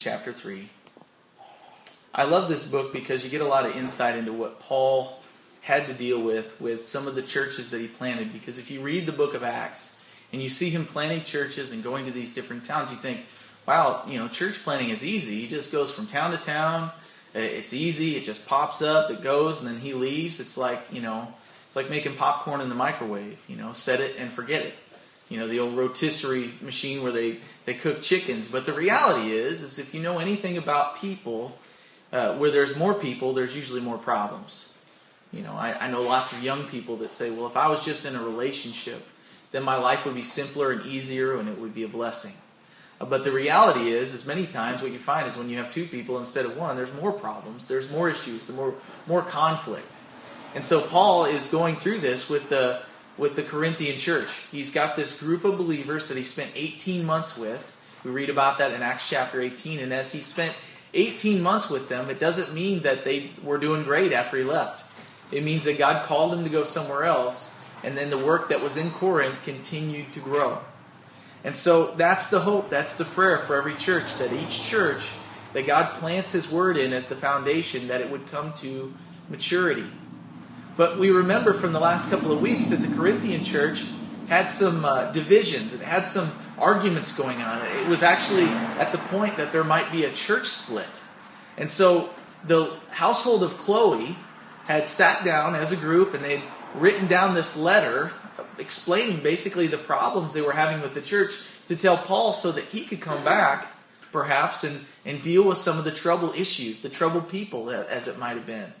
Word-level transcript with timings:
chapter 0.00 0.32
3. 0.32 0.66
I 2.14 2.24
love 2.24 2.48
this 2.48 2.66
book 2.66 2.90
because 2.90 3.22
you 3.22 3.28
get 3.28 3.42
a 3.42 3.46
lot 3.46 3.66
of 3.66 3.76
insight 3.76 4.16
into 4.16 4.32
what 4.32 4.58
Paul 4.58 5.20
had 5.60 5.86
to 5.88 5.92
deal 5.92 6.18
with 6.18 6.58
with 6.58 6.86
some 6.86 7.06
of 7.06 7.14
the 7.14 7.22
churches 7.22 7.68
that 7.68 7.82
he 7.82 7.86
planted. 7.86 8.32
Because 8.32 8.58
if 8.58 8.70
you 8.70 8.80
read 8.80 9.04
the 9.04 9.12
book 9.12 9.34
of 9.34 9.42
Acts 9.42 10.02
and 10.32 10.42
you 10.42 10.48
see 10.48 10.70
him 10.70 10.86
planting 10.86 11.22
churches 11.22 11.70
and 11.70 11.84
going 11.84 12.06
to 12.06 12.12
these 12.12 12.34
different 12.34 12.64
towns, 12.64 12.90
you 12.90 12.96
think, 12.96 13.20
wow, 13.68 14.02
you 14.08 14.18
know, 14.18 14.26
church 14.26 14.62
planting 14.64 14.88
is 14.88 15.04
easy. 15.04 15.42
He 15.42 15.48
just 15.48 15.70
goes 15.70 15.94
from 15.94 16.06
town 16.06 16.30
to 16.30 16.38
town. 16.38 16.90
It's 17.34 17.74
easy. 17.74 18.16
It 18.16 18.24
just 18.24 18.46
pops 18.48 18.80
up. 18.80 19.10
It 19.10 19.20
goes, 19.20 19.60
and 19.60 19.68
then 19.68 19.80
he 19.80 19.92
leaves. 19.92 20.40
It's 20.40 20.56
like 20.56 20.80
you 20.90 21.02
know, 21.02 21.28
it's 21.66 21.76
like 21.76 21.90
making 21.90 22.16
popcorn 22.16 22.62
in 22.62 22.70
the 22.70 22.74
microwave. 22.74 23.40
You 23.48 23.56
know, 23.56 23.74
set 23.74 24.00
it 24.00 24.16
and 24.18 24.32
forget 24.32 24.64
it 24.64 24.74
you 25.30 25.38
know, 25.38 25.48
the 25.48 25.60
old 25.60 25.76
rotisserie 25.76 26.50
machine 26.60 27.02
where 27.02 27.12
they, 27.12 27.38
they 27.64 27.72
cook 27.72 28.02
chickens. 28.02 28.48
But 28.48 28.66
the 28.66 28.72
reality 28.72 29.32
is, 29.32 29.62
is 29.62 29.78
if 29.78 29.94
you 29.94 30.02
know 30.02 30.18
anything 30.18 30.58
about 30.58 30.96
people, 30.96 31.56
uh, 32.12 32.36
where 32.36 32.50
there's 32.50 32.76
more 32.76 32.92
people, 32.92 33.32
there's 33.32 33.56
usually 33.56 33.80
more 33.80 33.96
problems. 33.96 34.74
You 35.32 35.42
know, 35.42 35.52
I, 35.52 35.86
I 35.86 35.90
know 35.90 36.02
lots 36.02 36.32
of 36.32 36.42
young 36.42 36.64
people 36.64 36.96
that 36.98 37.12
say, 37.12 37.30
well, 37.30 37.46
if 37.46 37.56
I 37.56 37.68
was 37.68 37.84
just 37.84 38.04
in 38.04 38.16
a 38.16 38.22
relationship, 38.22 39.06
then 39.52 39.62
my 39.62 39.76
life 39.76 40.04
would 40.04 40.16
be 40.16 40.22
simpler 40.22 40.72
and 40.72 40.84
easier 40.84 41.38
and 41.38 41.48
it 41.48 41.58
would 41.58 41.74
be 41.74 41.84
a 41.84 41.88
blessing. 41.88 42.34
Uh, 43.00 43.04
but 43.04 43.22
the 43.22 43.30
reality 43.30 43.92
is, 43.92 44.12
is 44.12 44.26
many 44.26 44.46
times 44.46 44.82
what 44.82 44.90
you 44.90 44.98
find 44.98 45.28
is 45.28 45.36
when 45.36 45.48
you 45.48 45.58
have 45.58 45.70
two 45.70 45.86
people 45.86 46.18
instead 46.18 46.44
of 46.44 46.56
one, 46.56 46.76
there's 46.76 46.92
more 46.94 47.12
problems, 47.12 47.68
there's 47.68 47.88
more 47.90 48.10
issues, 48.10 48.46
there's 48.46 48.56
more, 48.56 48.74
more 49.06 49.22
conflict. 49.22 49.96
And 50.56 50.66
so 50.66 50.80
Paul 50.80 51.26
is 51.26 51.46
going 51.46 51.76
through 51.76 51.98
this 51.98 52.28
with 52.28 52.48
the 52.48 52.82
with 53.18 53.36
the 53.36 53.42
Corinthian 53.42 53.98
church. 53.98 54.28
He's 54.50 54.70
got 54.70 54.96
this 54.96 55.20
group 55.20 55.44
of 55.44 55.58
believers 55.58 56.08
that 56.08 56.16
he 56.16 56.22
spent 56.22 56.50
18 56.54 57.04
months 57.04 57.36
with. 57.36 57.76
We 58.04 58.10
read 58.10 58.30
about 58.30 58.58
that 58.58 58.72
in 58.72 58.82
Acts 58.82 59.08
chapter 59.08 59.40
18. 59.40 59.78
And 59.78 59.92
as 59.92 60.12
he 60.12 60.20
spent 60.20 60.54
18 60.94 61.42
months 61.42 61.68
with 61.68 61.88
them, 61.88 62.10
it 62.10 62.18
doesn't 62.18 62.54
mean 62.54 62.82
that 62.82 63.04
they 63.04 63.30
were 63.42 63.58
doing 63.58 63.84
great 63.84 64.12
after 64.12 64.36
he 64.36 64.44
left. 64.44 64.84
It 65.32 65.44
means 65.44 65.64
that 65.64 65.78
God 65.78 66.06
called 66.06 66.34
him 66.34 66.44
to 66.44 66.50
go 66.50 66.64
somewhere 66.64 67.04
else, 67.04 67.56
and 67.84 67.96
then 67.96 68.10
the 68.10 68.18
work 68.18 68.48
that 68.48 68.62
was 68.62 68.76
in 68.76 68.90
Corinth 68.90 69.44
continued 69.44 70.12
to 70.14 70.20
grow. 70.20 70.58
And 71.44 71.56
so 71.56 71.92
that's 71.92 72.28
the 72.30 72.40
hope, 72.40 72.68
that's 72.68 72.96
the 72.96 73.04
prayer 73.04 73.38
for 73.38 73.56
every 73.56 73.74
church, 73.74 74.16
that 74.16 74.32
each 74.32 74.62
church 74.62 75.12
that 75.52 75.66
God 75.66 75.94
plants 75.94 76.32
his 76.32 76.50
word 76.50 76.76
in 76.76 76.92
as 76.92 77.06
the 77.06 77.16
foundation, 77.16 77.88
that 77.88 78.00
it 78.00 78.10
would 78.10 78.30
come 78.30 78.52
to 78.54 78.92
maturity. 79.28 79.86
But 80.80 80.98
we 80.98 81.10
remember 81.10 81.52
from 81.52 81.74
the 81.74 81.78
last 81.78 82.08
couple 82.08 82.32
of 82.32 82.40
weeks 82.40 82.68
that 82.68 82.76
the 82.76 82.88
Corinthian 82.96 83.44
church 83.44 83.84
had 84.30 84.46
some 84.46 84.82
uh, 84.82 85.12
divisions, 85.12 85.74
it 85.74 85.82
had 85.82 86.08
some 86.08 86.32
arguments 86.56 87.12
going 87.12 87.36
on. 87.42 87.60
It 87.82 87.86
was 87.86 88.02
actually 88.02 88.46
at 88.46 88.90
the 88.90 88.96
point 88.96 89.36
that 89.36 89.52
there 89.52 89.62
might 89.62 89.92
be 89.92 90.06
a 90.06 90.10
church 90.10 90.46
split. 90.46 91.02
And 91.58 91.70
so 91.70 92.08
the 92.46 92.74
household 92.92 93.42
of 93.42 93.58
Chloe 93.58 94.16
had 94.64 94.88
sat 94.88 95.22
down 95.22 95.54
as 95.54 95.70
a 95.70 95.76
group 95.76 96.14
and 96.14 96.24
they'd 96.24 96.42
written 96.74 97.06
down 97.06 97.34
this 97.34 97.58
letter 97.58 98.12
explaining 98.56 99.22
basically 99.22 99.66
the 99.66 99.76
problems 99.76 100.32
they 100.32 100.40
were 100.40 100.52
having 100.52 100.80
with 100.80 100.94
the 100.94 101.02
church 101.02 101.42
to 101.68 101.76
tell 101.76 101.98
Paul 101.98 102.32
so 102.32 102.52
that 102.52 102.64
he 102.64 102.86
could 102.86 103.02
come 103.02 103.22
back, 103.22 103.66
perhaps, 104.12 104.64
and, 104.64 104.80
and 105.04 105.20
deal 105.20 105.46
with 105.46 105.58
some 105.58 105.76
of 105.76 105.84
the 105.84 105.92
trouble 105.92 106.32
issues, 106.32 106.80
the 106.80 106.88
troubled 106.88 107.28
people, 107.28 107.68
as 107.68 108.08
it 108.08 108.18
might 108.18 108.38
have 108.38 108.46
been. 108.46 108.72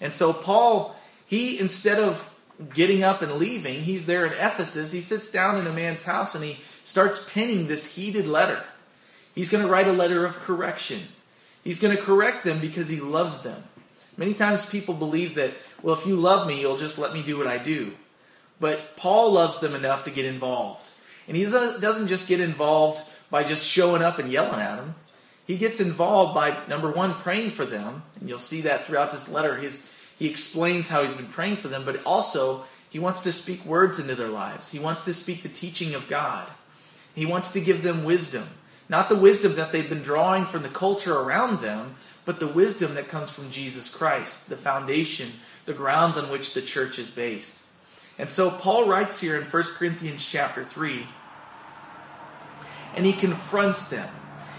And 0.00 0.14
so 0.14 0.32
Paul 0.32 0.96
he, 1.30 1.60
instead 1.60 2.00
of 2.00 2.36
getting 2.74 3.04
up 3.04 3.22
and 3.22 3.34
leaving, 3.34 3.82
he's 3.82 4.06
there 4.06 4.26
in 4.26 4.32
Ephesus. 4.32 4.90
He 4.90 5.00
sits 5.00 5.30
down 5.30 5.56
in 5.56 5.64
a 5.64 5.72
man's 5.72 6.04
house 6.04 6.34
and 6.34 6.42
he 6.42 6.58
starts 6.82 7.24
penning 7.32 7.68
this 7.68 7.94
heated 7.94 8.26
letter. 8.26 8.64
He's 9.32 9.48
going 9.48 9.64
to 9.64 9.70
write 9.70 9.86
a 9.86 9.92
letter 9.92 10.26
of 10.26 10.34
correction. 10.40 10.98
He's 11.62 11.78
going 11.78 11.96
to 11.96 12.02
correct 12.02 12.42
them 12.42 12.60
because 12.60 12.88
he 12.88 12.98
loves 12.98 13.44
them. 13.44 13.62
Many 14.16 14.34
times 14.34 14.64
people 14.64 14.92
believe 14.92 15.36
that, 15.36 15.52
well, 15.84 15.94
if 15.94 16.04
you 16.04 16.16
love 16.16 16.48
me, 16.48 16.60
you'll 16.60 16.76
just 16.76 16.98
let 16.98 17.14
me 17.14 17.22
do 17.22 17.38
what 17.38 17.46
I 17.46 17.58
do. 17.58 17.92
But 18.58 18.96
Paul 18.96 19.30
loves 19.30 19.60
them 19.60 19.76
enough 19.76 20.02
to 20.04 20.10
get 20.10 20.24
involved. 20.24 20.90
And 21.28 21.36
he 21.36 21.44
doesn't 21.44 22.08
just 22.08 22.26
get 22.26 22.40
involved 22.40 23.08
by 23.30 23.44
just 23.44 23.64
showing 23.64 24.02
up 24.02 24.18
and 24.18 24.28
yelling 24.28 24.58
at 24.58 24.78
them. 24.78 24.96
He 25.46 25.56
gets 25.56 25.78
involved 25.78 26.34
by, 26.34 26.56
number 26.66 26.90
one, 26.90 27.14
praying 27.14 27.52
for 27.52 27.64
them. 27.64 28.02
And 28.18 28.28
you'll 28.28 28.40
see 28.40 28.62
that 28.62 28.86
throughout 28.86 29.12
this 29.12 29.28
letter. 29.28 29.54
His, 29.54 29.94
he 30.20 30.28
explains 30.28 30.90
how 30.90 31.02
he's 31.02 31.14
been 31.14 31.26
praying 31.26 31.56
for 31.56 31.68
them, 31.68 31.86
but 31.86 32.04
also 32.04 32.64
he 32.90 32.98
wants 32.98 33.22
to 33.22 33.32
speak 33.32 33.64
words 33.64 33.98
into 33.98 34.14
their 34.14 34.28
lives. 34.28 34.70
He 34.70 34.78
wants 34.78 35.06
to 35.06 35.14
speak 35.14 35.42
the 35.42 35.48
teaching 35.48 35.94
of 35.94 36.08
God. 36.08 36.50
He 37.14 37.24
wants 37.24 37.50
to 37.52 37.60
give 37.60 37.82
them 37.82 38.04
wisdom. 38.04 38.46
Not 38.86 39.08
the 39.08 39.16
wisdom 39.16 39.56
that 39.56 39.72
they've 39.72 39.88
been 39.88 40.02
drawing 40.02 40.44
from 40.44 40.62
the 40.62 40.68
culture 40.68 41.14
around 41.14 41.60
them, 41.60 41.94
but 42.26 42.38
the 42.38 42.46
wisdom 42.46 42.94
that 42.96 43.08
comes 43.08 43.30
from 43.30 43.50
Jesus 43.50 43.92
Christ, 43.92 44.50
the 44.50 44.58
foundation, 44.58 45.30
the 45.64 45.72
grounds 45.72 46.18
on 46.18 46.30
which 46.30 46.52
the 46.52 46.60
church 46.60 46.98
is 46.98 47.08
based. 47.08 47.68
And 48.18 48.30
so 48.30 48.50
Paul 48.50 48.86
writes 48.86 49.22
here 49.22 49.36
in 49.36 49.44
1 49.44 49.62
Corinthians 49.78 50.26
chapter 50.26 50.62
3, 50.64 51.06
and 52.94 53.06
he 53.06 53.14
confronts 53.14 53.88
them. 53.88 54.10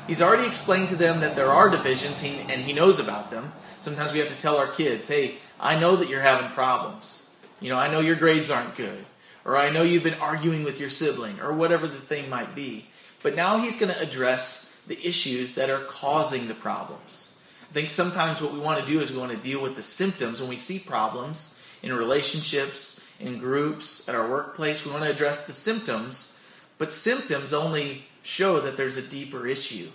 He's 0.08 0.22
already 0.22 0.48
explained 0.48 0.90
to 0.90 0.96
them 0.96 1.20
that 1.20 1.36
there 1.36 1.52
are 1.52 1.70
divisions, 1.70 2.24
and 2.24 2.62
he 2.62 2.74
knows 2.74 2.98
about 2.98 3.30
them. 3.30 3.54
Sometimes 3.82 4.12
we 4.12 4.20
have 4.20 4.30
to 4.30 4.38
tell 4.38 4.58
our 4.58 4.72
kids, 4.72 5.08
hey, 5.08 5.36
I 5.62 5.80
know 5.80 5.96
that 5.96 6.10
you're 6.10 6.22
having 6.22 6.52
problems. 6.52 7.30
You 7.60 7.70
know, 7.70 7.78
I 7.78 7.92
know 7.92 8.00
your 8.00 8.16
grades 8.16 8.50
aren't 8.50 8.76
good. 8.76 9.06
Or 9.46 9.56
I 9.58 9.70
know 9.70 9.84
you've 9.84 10.04
been 10.04 10.16
arguing 10.16 10.64
with 10.64 10.80
your 10.80 10.90
sibling, 10.90 11.40
or 11.40 11.54
whatever 11.54 11.88
the 11.88 12.00
thing 12.00 12.30
might 12.30 12.54
be. 12.54 12.88
But 13.24 13.36
now 13.36 13.60
he's 13.60 13.78
going 13.78 13.92
to 13.92 14.00
address 14.00 14.76
the 14.88 15.00
issues 15.08 15.56
that 15.56 15.70
are 15.70 15.84
causing 15.86 16.48
the 16.48 16.54
problems. 16.54 17.40
I 17.70 17.74
think 17.74 17.90
sometimes 17.90 18.42
what 18.42 18.54
we 18.54 18.60
want 18.60 18.82
to 18.82 18.92
do 18.92 19.00
is 19.00 19.12
we 19.12 19.20
want 19.20 19.32
to 19.32 19.38
deal 19.38 19.62
with 19.62 19.76
the 19.76 19.82
symptoms 19.82 20.42
when 20.42 20.50
we 20.50 20.58
see 20.58 20.80
problems 20.80 21.58
in 21.82 21.94
relationships, 21.94 23.06
in 23.20 23.40
groups, 23.40 24.08
at 24.10 24.16
our 24.16 24.30
workplace. 24.30 24.86
We 24.86 24.92
want 24.92 25.04
to 25.06 25.12
address 25.12 25.48
the 25.48 25.54
symptoms, 25.54 26.38
but 26.78 26.92
symptoms 26.92 27.54
only 27.54 28.04
show 28.24 28.60
that 28.60 28.78
there's 28.78 28.98
a 28.98 29.02
deeper 29.02 29.48
issue. 29.48 29.88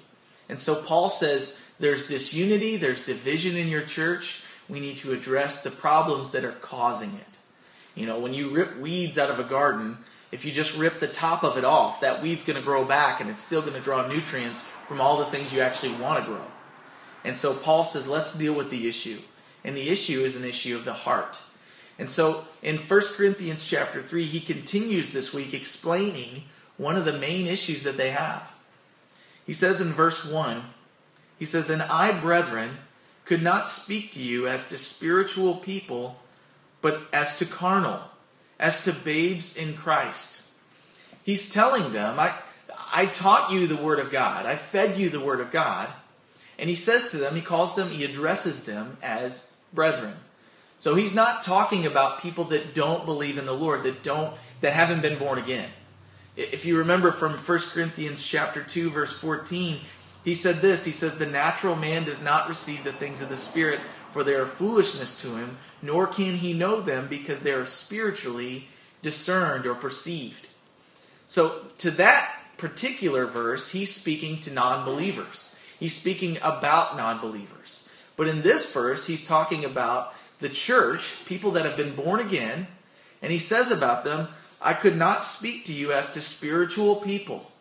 And 0.48 0.60
so 0.60 0.74
Paul 0.76 1.08
says 1.08 1.60
there's 1.78 2.08
disunity, 2.08 2.76
there's 2.76 3.04
division 3.04 3.56
in 3.56 3.68
your 3.68 3.82
church, 3.82 4.42
we 4.68 4.80
need 4.80 4.98
to 4.98 5.12
address 5.12 5.62
the 5.62 5.70
problems 5.70 6.30
that 6.32 6.44
are 6.44 6.52
causing 6.52 7.14
it. 7.14 7.38
You 7.94 8.06
know, 8.06 8.18
when 8.18 8.34
you 8.34 8.50
rip 8.50 8.78
weeds 8.78 9.18
out 9.18 9.30
of 9.30 9.38
a 9.38 9.44
garden, 9.44 9.98
if 10.30 10.44
you 10.44 10.52
just 10.52 10.76
rip 10.76 11.00
the 11.00 11.08
top 11.08 11.44
of 11.44 11.56
it 11.56 11.64
off, 11.64 12.00
that 12.00 12.22
weed's 12.22 12.44
going 12.44 12.58
to 12.58 12.64
grow 12.64 12.84
back 12.84 13.20
and 13.20 13.30
it's 13.30 13.42
still 13.42 13.62
going 13.62 13.74
to 13.74 13.80
draw 13.80 14.06
nutrients 14.06 14.62
from 14.62 15.00
all 15.00 15.18
the 15.18 15.26
things 15.26 15.52
you 15.52 15.60
actually 15.60 15.94
want 15.94 16.22
to 16.22 16.30
grow. 16.30 16.44
And 17.24 17.38
so 17.38 17.54
Paul 17.54 17.84
says, 17.84 18.06
let's 18.06 18.36
deal 18.36 18.54
with 18.54 18.70
the 18.70 18.86
issue. 18.86 19.18
And 19.64 19.76
the 19.76 19.88
issue 19.88 20.20
is 20.20 20.36
an 20.36 20.44
issue 20.44 20.76
of 20.76 20.84
the 20.84 20.92
heart. 20.92 21.40
And 21.98 22.10
so 22.10 22.44
in 22.62 22.76
1 22.76 23.00
Corinthians 23.16 23.66
chapter 23.66 24.02
3, 24.02 24.24
he 24.24 24.40
continues 24.40 25.12
this 25.12 25.32
week 25.32 25.54
explaining 25.54 26.44
one 26.76 26.96
of 26.96 27.04
the 27.04 27.18
main 27.18 27.46
issues 27.46 27.82
that 27.84 27.96
they 27.96 28.10
have. 28.10 28.54
He 29.46 29.52
says 29.52 29.80
in 29.80 29.88
verse 29.88 30.30
1, 30.30 30.62
he 31.38 31.44
says, 31.44 31.70
And 31.70 31.82
I, 31.82 32.18
brethren, 32.18 32.78
could 33.26 33.42
not 33.42 33.68
speak 33.68 34.12
to 34.12 34.20
you 34.20 34.48
as 34.48 34.68
to 34.68 34.78
spiritual 34.78 35.56
people, 35.56 36.16
but 36.80 37.02
as 37.12 37.38
to 37.38 37.44
carnal, 37.44 38.00
as 38.58 38.84
to 38.84 38.92
babes 38.92 39.56
in 39.56 39.74
Christ. 39.74 40.42
He's 41.22 41.52
telling 41.52 41.92
them, 41.92 42.18
I, 42.18 42.34
I 42.92 43.06
taught 43.06 43.52
you 43.52 43.66
the 43.66 43.76
Word 43.76 43.98
of 43.98 44.10
God, 44.10 44.46
I 44.46 44.56
fed 44.56 44.96
you 44.96 45.10
the 45.10 45.20
Word 45.20 45.40
of 45.40 45.50
God. 45.50 45.88
And 46.58 46.70
he 46.70 46.76
says 46.76 47.10
to 47.10 47.18
them, 47.18 47.34
he 47.34 47.42
calls 47.42 47.74
them, 47.74 47.90
he 47.90 48.04
addresses 48.04 48.64
them 48.64 48.96
as 49.02 49.54
brethren. 49.74 50.14
So 50.78 50.94
he's 50.94 51.14
not 51.14 51.42
talking 51.42 51.84
about 51.84 52.20
people 52.20 52.44
that 52.44 52.74
don't 52.74 53.04
believe 53.04 53.38
in 53.38 53.46
the 53.46 53.52
Lord, 53.52 53.82
that 53.82 54.02
don't 54.02 54.34
that 54.60 54.72
haven't 54.72 55.02
been 55.02 55.18
born 55.18 55.38
again. 55.38 55.68
If 56.36 56.64
you 56.64 56.78
remember 56.78 57.12
from 57.12 57.32
1 57.32 57.58
Corinthians 57.72 58.24
chapter 58.24 58.62
2 58.62 58.90
verse 58.90 59.18
14, 59.18 59.80
he 60.26 60.34
said 60.34 60.56
this 60.56 60.84
He 60.84 60.90
says, 60.90 61.16
The 61.16 61.24
natural 61.24 61.76
man 61.76 62.04
does 62.04 62.22
not 62.22 62.48
receive 62.48 62.82
the 62.82 62.92
things 62.92 63.22
of 63.22 63.28
the 63.30 63.36
Spirit, 63.36 63.78
for 64.10 64.24
they 64.24 64.34
are 64.34 64.44
foolishness 64.44 65.22
to 65.22 65.36
him, 65.36 65.56
nor 65.80 66.08
can 66.08 66.34
he 66.34 66.52
know 66.52 66.80
them 66.80 67.06
because 67.08 67.40
they 67.40 67.52
are 67.52 67.64
spiritually 67.64 68.66
discerned 69.02 69.66
or 69.66 69.74
perceived. 69.76 70.48
So, 71.28 71.60
to 71.78 71.92
that 71.92 72.28
particular 72.58 73.26
verse, 73.26 73.70
he's 73.70 73.94
speaking 73.94 74.40
to 74.40 74.52
non 74.52 74.84
believers. 74.84 75.56
He's 75.78 75.94
speaking 75.94 76.38
about 76.42 76.96
non 76.96 77.20
believers. 77.20 77.88
But 78.16 78.26
in 78.26 78.42
this 78.42 78.72
verse, 78.72 79.06
he's 79.06 79.28
talking 79.28 79.64
about 79.64 80.12
the 80.40 80.48
church, 80.48 81.24
people 81.26 81.52
that 81.52 81.64
have 81.64 81.76
been 81.76 81.94
born 81.94 82.18
again, 82.18 82.66
and 83.22 83.30
he 83.30 83.38
says 83.38 83.70
about 83.70 84.04
them, 84.04 84.26
I 84.60 84.74
could 84.74 84.96
not 84.96 85.22
speak 85.22 85.66
to 85.66 85.72
you 85.72 85.92
as 85.92 86.14
to 86.14 86.20
spiritual 86.20 86.96
people. 86.96 87.52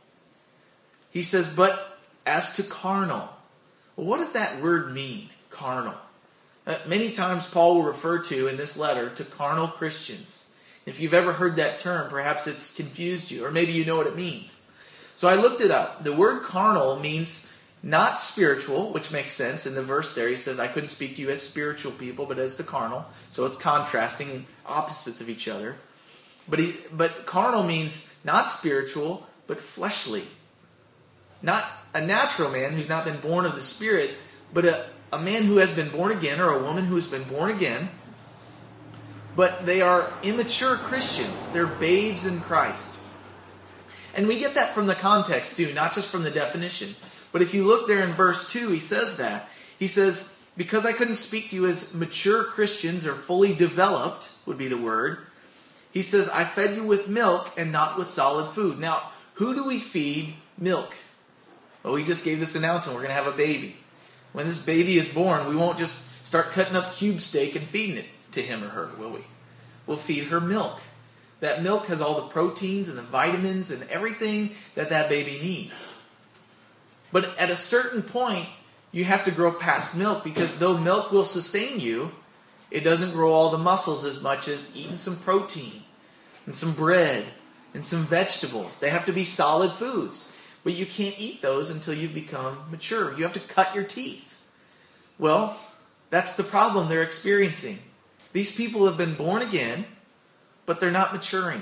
He 1.11 1.21
says, 1.21 1.53
but 1.53 1.94
as 2.25 2.56
to 2.56 2.63
carnal. 2.63 3.30
Well, 3.95 4.07
what 4.07 4.18
does 4.18 4.33
that 4.33 4.62
word 4.62 4.94
mean, 4.94 5.30
carnal? 5.50 5.95
Uh, 6.68 6.80
many 6.88 7.12
times 7.12 7.48
Paul 7.48 7.75
will 7.75 7.83
refer 7.83 8.19
to 8.24 8.48
in 8.48 8.57
this 8.57 8.77
letter 8.77 9.10
to 9.12 9.24
carnal 9.24 9.68
Christians. 9.68 10.51
If 10.86 11.00
you've 11.00 11.13
ever 11.13 11.33
heard 11.33 11.56
that 11.56 11.80
term, 11.80 12.10
perhaps 12.10 12.48
it's 12.48 12.75
confused 12.75 13.31
you, 13.31 13.45
or 13.45 13.51
maybe 13.51 13.72
you 13.72 13.86
know 13.86 13.98
what 13.98 14.07
it 14.07 14.16
means. 14.16 14.69
So 15.16 15.27
I 15.27 15.36
looked 15.36 15.62
it 15.62 15.72
up. 15.72 16.04
The 16.04 16.13
word 16.13 16.44
carnal 16.44 17.00
means 17.00 17.51
not 17.81 18.19
spiritual, 18.19 18.92
which 18.92 19.12
makes 19.12 19.31
sense. 19.31 19.66
In 19.66 19.75
the 19.75 19.83
verse 19.83 20.16
there, 20.16 20.28
he 20.28 20.36
says, 20.36 20.60
I 20.60 20.68
couldn't 20.68 20.89
speak 20.89 21.16
to 21.16 21.21
you 21.21 21.30
as 21.30 21.42
spiritual 21.42 21.92
people, 21.92 22.25
but 22.25 22.39
as 22.39 22.57
the 22.57 22.63
carnal. 22.63 23.06
So 23.30 23.45
it's 23.45 23.57
contrasting 23.57 24.45
opposites 24.66 25.21
of 25.21 25.30
each 25.30 25.48
other. 25.48 25.75
But, 26.48 26.60
he, 26.60 26.75
but 26.92 27.25
carnal 27.25 27.63
means 27.63 28.16
not 28.24 28.50
spiritual, 28.50 29.28
but 29.48 29.62
fleshly. 29.62 30.24
Not 31.42 31.63
a 31.95 32.01
natural 32.01 32.51
man 32.51 32.74
who's 32.74 32.89
not 32.89 33.06
been 33.06 33.19
born 33.21 33.45
of 33.45 33.56
the 33.56 33.62
Spirit, 33.62 34.12
but 34.53 34.65
a, 34.65 34.86
a 35.13 35.18
man 35.18 35.44
who 35.44 35.57
has 35.57 35.74
been 35.74 35.89
born 35.89 36.12
again 36.12 36.42
or 36.42 36.50
a 36.51 36.62
woman 36.62 36.86
who 36.86 36.95
has 36.95 37.07
been 37.07 37.24
born 37.24 37.50
again. 37.50 37.88
But 39.36 39.65
they 39.65 39.81
are 39.81 40.12
immature 40.21 40.75
Christians. 40.75 41.51
They're 41.51 41.65
babes 41.65 42.25
in 42.25 42.42
Christ. 42.42 43.01
And 44.13 44.27
we 44.27 44.38
get 44.38 44.56
that 44.56 44.75
from 44.75 44.88
the 44.88 44.95
context 44.95 45.56
too, 45.56 45.74
not 45.74 45.94
just 45.94 46.09
from 46.09 46.24
the 46.24 46.31
definition. 46.31 46.95
But 47.31 47.42
if 47.42 47.53
you 47.53 47.63
look 47.65 47.88
there 47.88 48.03
in 48.03 48.13
verse 48.13 48.51
2, 48.51 48.69
he 48.71 48.80
says 48.80 49.18
that. 49.18 49.50
He 49.80 49.88
says, 49.88 50.42
Because 50.56 50.86
I 50.86 50.94
couldn't 50.94 51.15
speak 51.15 51.50
to 51.50 51.56
you 51.56 51.65
as 51.65 51.94
mature 51.94 52.44
Christians 52.44 53.06
or 53.06 53.15
fully 53.15 53.53
developed, 53.53 54.31
would 54.45 54.57
be 54.57 54.68
the 54.68 54.77
word, 54.77 55.19
he 55.92 56.01
says, 56.01 56.27
I 56.27 56.44
fed 56.44 56.75
you 56.75 56.83
with 56.83 57.07
milk 57.07 57.53
and 57.57 57.71
not 57.71 57.97
with 57.97 58.07
solid 58.07 58.53
food. 58.53 58.80
Now, 58.80 59.12
who 59.36 59.53
do 59.56 59.65
we 59.65 59.80
feed 59.80 60.36
milk? 60.57 60.94
Oh, 61.85 61.89
well, 61.89 61.95
we 61.95 62.03
just 62.03 62.25
gave 62.25 62.39
this 62.39 62.55
announcement 62.55 62.95
we're 62.95 63.03
going 63.03 63.15
to 63.15 63.23
have 63.23 63.31
a 63.31 63.37
baby. 63.37 63.75
When 64.33 64.47
this 64.47 64.57
baby 64.57 64.97
is 64.97 65.07
born, 65.07 65.47
we 65.47 65.55
won't 65.55 65.77
just 65.77 66.03
start 66.25 66.51
cutting 66.51 66.75
up 66.75 66.93
cube 66.93 67.21
steak 67.21 67.55
and 67.55 67.65
feeding 67.65 67.97
it 67.97 68.07
to 68.31 68.41
him 68.41 68.63
or 68.63 68.69
her, 68.69 68.89
will 68.97 69.11
we? 69.11 69.21
We'll 69.85 69.97
feed 69.97 70.25
her 70.25 70.41
milk. 70.41 70.81
That 71.41 71.61
milk 71.61 71.85
has 71.85 72.01
all 72.01 72.15
the 72.15 72.27
proteins 72.27 72.89
and 72.89 72.97
the 72.97 73.03
vitamins 73.03 73.69
and 73.69 73.87
everything 73.91 74.49
that 74.73 74.89
that 74.89 75.09
baby 75.09 75.37
needs. 75.39 76.01
But 77.11 77.37
at 77.37 77.51
a 77.51 77.55
certain 77.55 78.01
point, 78.01 78.47
you 78.91 79.05
have 79.05 79.23
to 79.25 79.31
grow 79.31 79.51
past 79.51 79.95
milk 79.95 80.23
because 80.23 80.57
though 80.57 80.77
milk 80.77 81.11
will 81.11 81.23
sustain 81.23 81.79
you, 81.79 82.11
it 82.71 82.83
doesn't 82.83 83.11
grow 83.11 83.31
all 83.31 83.51
the 83.51 83.59
muscles 83.59 84.03
as 84.05 84.23
much 84.23 84.47
as 84.47 84.75
eating 84.75 84.97
some 84.97 85.17
protein 85.17 85.83
and 86.47 86.55
some 86.55 86.73
bread 86.73 87.25
and 87.75 87.85
some 87.85 88.03
vegetables. 88.05 88.79
They 88.79 88.89
have 88.89 89.05
to 89.05 89.13
be 89.13 89.23
solid 89.23 89.71
foods. 89.71 90.34
But 90.65 90.73
you 90.73 90.88
can't 90.88 91.15
eat 91.19 91.44
those 91.44 91.69
until 91.69 91.94
you 91.94 92.09
become 92.09 92.65
mature. 92.71 93.15
You 93.15 93.23
have 93.23 93.33
to 93.33 93.39
cut 93.39 93.75
your 93.75 93.83
teeth. 93.83 94.41
Well, 95.19 95.57
that's 96.09 96.35
the 96.35 96.44
problem 96.44 96.89
they're 96.89 97.03
experiencing. 97.03 97.77
These 98.33 98.56
people 98.56 98.88
have 98.88 98.97
been 98.97 99.13
born 99.13 99.44
again, 99.44 99.85
but 100.65 100.79
they're 100.79 100.89
not 100.89 101.13
maturing. 101.13 101.62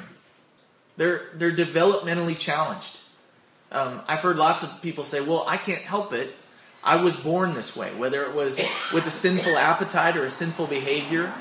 They're, 0.95 1.23
they're 1.33 1.51
developmentally 1.51 2.39
challenged. 2.39 3.01
Um, 3.73 4.01
I've 4.07 4.21
heard 4.21 4.37
lots 4.37 4.63
of 4.63 4.81
people 4.81 5.03
say, 5.03 5.19
well, 5.19 5.45
I 5.49 5.57
can't 5.57 5.81
help 5.81 6.13
it. 6.13 6.33
I 6.81 7.03
was 7.03 7.17
born 7.17 7.55
this 7.55 7.75
way, 7.75 7.93
whether 7.95 8.23
it 8.23 8.33
was 8.33 8.65
with 8.93 9.05
a 9.05 9.11
sinful 9.11 9.57
appetite 9.57 10.15
or 10.15 10.23
a 10.23 10.29
sinful 10.29 10.67
behavior, 10.67 11.33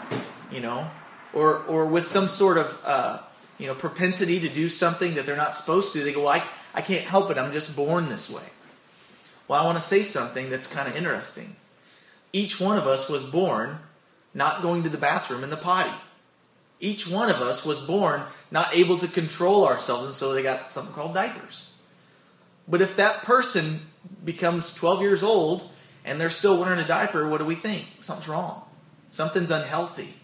you 0.50 0.61
know, 0.61 0.91
or, 1.32 1.58
or 1.69 1.87
with 1.87 2.05
some 2.05 2.26
sort 2.26 2.58
of, 2.58 2.82
uh, 2.85 3.19
you 3.58 3.69
know, 3.69 3.75
propensity 3.75 4.41
to 4.41 4.49
do 4.49 4.69
something 4.69 5.15
that 5.15 5.26
they're 5.26 5.37
not 5.37 5.56
supposed 5.56 5.93
to. 5.93 6.03
They 6.03 6.12
go, 6.12 6.23
well, 6.23 6.41
I, 6.41 6.44
I 6.75 6.83
can't 6.83 7.05
help 7.05 7.31
it. 7.31 7.39
I'm 7.39 7.53
just 7.53 7.77
born 7.77 8.09
this 8.09 8.31
way. 8.31 8.43
Well, 9.49 9.61
I 9.61 9.67
want 9.67 9.77
to 9.79 9.85
say 9.85 10.03
something 10.03 10.51
that's 10.51 10.67
kind 10.67 10.89
of 10.89 10.97
interesting. 10.97 11.57
Each 12.33 12.59
one 12.59 12.79
of 12.79 12.87
us 12.87 13.09
was 13.09 13.25
born 13.25 13.79
not 14.35 14.63
going 14.63 14.83
to 14.85 14.89
the 14.89 14.99
bathroom 14.99 15.45
in 15.45 15.51
the 15.51 15.57
potty. 15.57 15.93
Each 16.81 17.07
one 17.07 17.29
of 17.29 17.37
us 17.37 17.65
was 17.65 17.79
born 17.79 18.23
not 18.51 18.75
able 18.75 18.99
to 18.99 19.09
control 19.09 19.67
ourselves, 19.67 20.07
and 20.07 20.15
so 20.15 20.33
they 20.33 20.43
got 20.43 20.73
something 20.73 20.95
called 20.95 21.15
diapers. 21.15 21.75
But 22.67 22.81
if 22.81 22.97
that 22.97 23.23
person 23.23 23.81
becomes 24.25 24.75
12 24.75 25.01
years 25.03 25.23
old 25.23 25.71
and 26.05 26.21
they're 26.21 26.31
still 26.31 26.59
wearing 26.59 26.81
a 26.81 26.87
diaper, 26.87 27.29
what 27.29 27.39
do 27.39 27.45
we 27.45 27.55
think? 27.55 27.87
Something's 28.01 28.29
wrong. 28.29 28.63
Something's 29.11 29.51
unhealthy. 29.51 30.15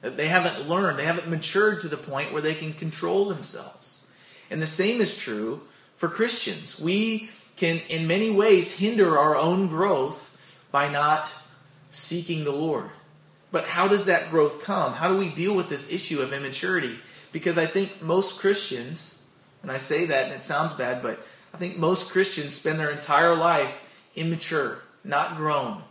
They 0.00 0.28
haven't 0.28 0.68
learned, 0.68 0.98
they 0.98 1.04
haven't 1.04 1.28
matured 1.28 1.80
to 1.80 1.88
the 1.88 1.96
point 1.96 2.32
where 2.32 2.42
they 2.42 2.54
can 2.54 2.72
control 2.72 3.26
themselves. 3.26 4.06
And 4.50 4.62
the 4.62 4.66
same 4.66 5.00
is 5.00 5.16
true 5.16 5.60
for 6.00 6.08
Christians. 6.08 6.80
We 6.80 7.28
can, 7.56 7.82
in 7.90 8.06
many 8.06 8.30
ways, 8.30 8.78
hinder 8.78 9.18
our 9.18 9.36
own 9.36 9.68
growth 9.68 10.42
by 10.72 10.90
not 10.90 11.30
seeking 11.90 12.44
the 12.44 12.52
Lord. 12.52 12.88
But 13.52 13.66
how 13.66 13.86
does 13.86 14.06
that 14.06 14.30
growth 14.30 14.64
come? 14.64 14.94
How 14.94 15.10
do 15.10 15.18
we 15.18 15.28
deal 15.28 15.54
with 15.54 15.68
this 15.68 15.92
issue 15.92 16.22
of 16.22 16.32
immaturity? 16.32 16.98
Because 17.32 17.58
I 17.58 17.66
think 17.66 18.00
most 18.00 18.40
Christians, 18.40 19.26
and 19.60 19.70
I 19.70 19.76
say 19.76 20.06
that 20.06 20.24
and 20.24 20.32
it 20.32 20.42
sounds 20.42 20.72
bad, 20.72 21.02
but 21.02 21.20
I 21.52 21.58
think 21.58 21.76
most 21.76 22.10
Christians 22.10 22.54
spend 22.54 22.80
their 22.80 22.90
entire 22.90 23.36
life 23.36 23.86
immature, 24.16 24.78
not 25.04 25.36
grown, 25.36 25.82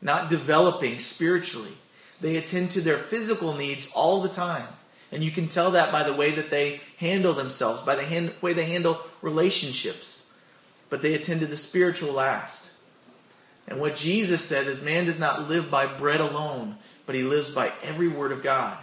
not 0.00 0.30
developing 0.30 1.00
spiritually. 1.00 1.76
They 2.20 2.36
attend 2.36 2.70
to 2.72 2.80
their 2.80 2.98
physical 2.98 3.54
needs 3.54 3.90
all 3.92 4.22
the 4.22 4.28
time. 4.28 4.68
And 5.10 5.24
you 5.24 5.30
can 5.30 5.48
tell 5.48 5.70
that 5.70 5.90
by 5.90 6.02
the 6.02 6.14
way 6.14 6.32
that 6.32 6.50
they 6.50 6.80
handle 6.98 7.32
themselves, 7.32 7.80
by 7.82 7.94
the 7.94 8.04
hand, 8.04 8.34
way 8.40 8.52
they 8.52 8.66
handle 8.66 9.00
relationships. 9.22 10.30
But 10.90 11.02
they 11.02 11.14
attend 11.14 11.40
to 11.40 11.46
the 11.46 11.56
spiritual 11.56 12.12
last. 12.12 12.74
And 13.66 13.80
what 13.80 13.96
Jesus 13.96 14.44
said 14.44 14.66
is 14.66 14.80
man 14.80 15.04
does 15.04 15.20
not 15.20 15.48
live 15.48 15.70
by 15.70 15.86
bread 15.86 16.20
alone, 16.20 16.76
but 17.06 17.14
he 17.14 17.22
lives 17.22 17.50
by 17.50 17.72
every 17.82 18.08
word 18.08 18.32
of 18.32 18.42
God. 18.42 18.78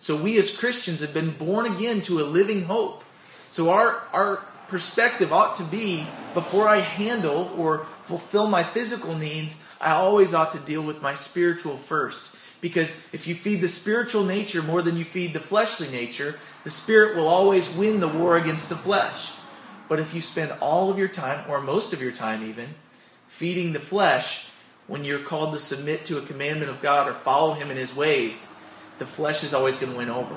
So 0.00 0.16
we 0.16 0.38
as 0.38 0.56
Christians 0.56 1.00
have 1.00 1.14
been 1.14 1.30
born 1.30 1.66
again 1.66 2.02
to 2.02 2.20
a 2.20 2.22
living 2.22 2.62
hope. 2.62 3.04
So 3.50 3.70
our, 3.70 4.02
our 4.12 4.44
perspective 4.68 5.32
ought 5.32 5.54
to 5.56 5.64
be 5.64 6.06
before 6.34 6.68
I 6.68 6.80
handle 6.80 7.50
or 7.56 7.86
fulfill 8.04 8.48
my 8.48 8.62
physical 8.62 9.16
needs, 9.16 9.64
I 9.80 9.92
always 9.92 10.34
ought 10.34 10.52
to 10.52 10.58
deal 10.58 10.82
with 10.82 11.02
my 11.02 11.14
spiritual 11.14 11.76
first. 11.76 12.36
Because 12.60 13.12
if 13.14 13.26
you 13.26 13.34
feed 13.34 13.60
the 13.60 13.68
spiritual 13.68 14.24
nature 14.24 14.62
more 14.62 14.82
than 14.82 14.96
you 14.96 15.04
feed 15.04 15.32
the 15.32 15.40
fleshly 15.40 15.88
nature, 15.88 16.36
the 16.64 16.70
spirit 16.70 17.16
will 17.16 17.28
always 17.28 17.74
win 17.74 18.00
the 18.00 18.08
war 18.08 18.36
against 18.36 18.68
the 18.68 18.76
flesh. 18.76 19.32
But 19.88 20.00
if 20.00 20.12
you 20.14 20.20
spend 20.20 20.52
all 20.60 20.90
of 20.90 20.98
your 20.98 21.08
time, 21.08 21.48
or 21.48 21.60
most 21.60 21.92
of 21.92 22.02
your 22.02 22.12
time 22.12 22.44
even, 22.44 22.70
feeding 23.26 23.72
the 23.72 23.80
flesh, 23.80 24.48
when 24.86 25.04
you're 25.04 25.18
called 25.20 25.54
to 25.54 25.60
submit 25.60 26.04
to 26.06 26.18
a 26.18 26.22
commandment 26.22 26.70
of 26.70 26.82
God 26.82 27.08
or 27.08 27.14
follow 27.14 27.54
Him 27.54 27.70
in 27.70 27.76
His 27.76 27.94
ways, 27.94 28.54
the 28.98 29.06
flesh 29.06 29.44
is 29.44 29.54
always 29.54 29.78
going 29.78 29.92
to 29.92 29.98
win 29.98 30.10
over. 30.10 30.36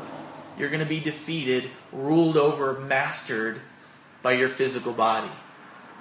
You're 0.58 0.70
going 0.70 0.84
to 0.84 0.90
be 0.90 1.00
defeated, 1.00 1.70
ruled 1.92 2.38
over, 2.38 2.80
mastered 2.80 3.60
by 4.22 4.34
your 4.34 4.50
physical 4.50 4.94
body. 4.94 5.32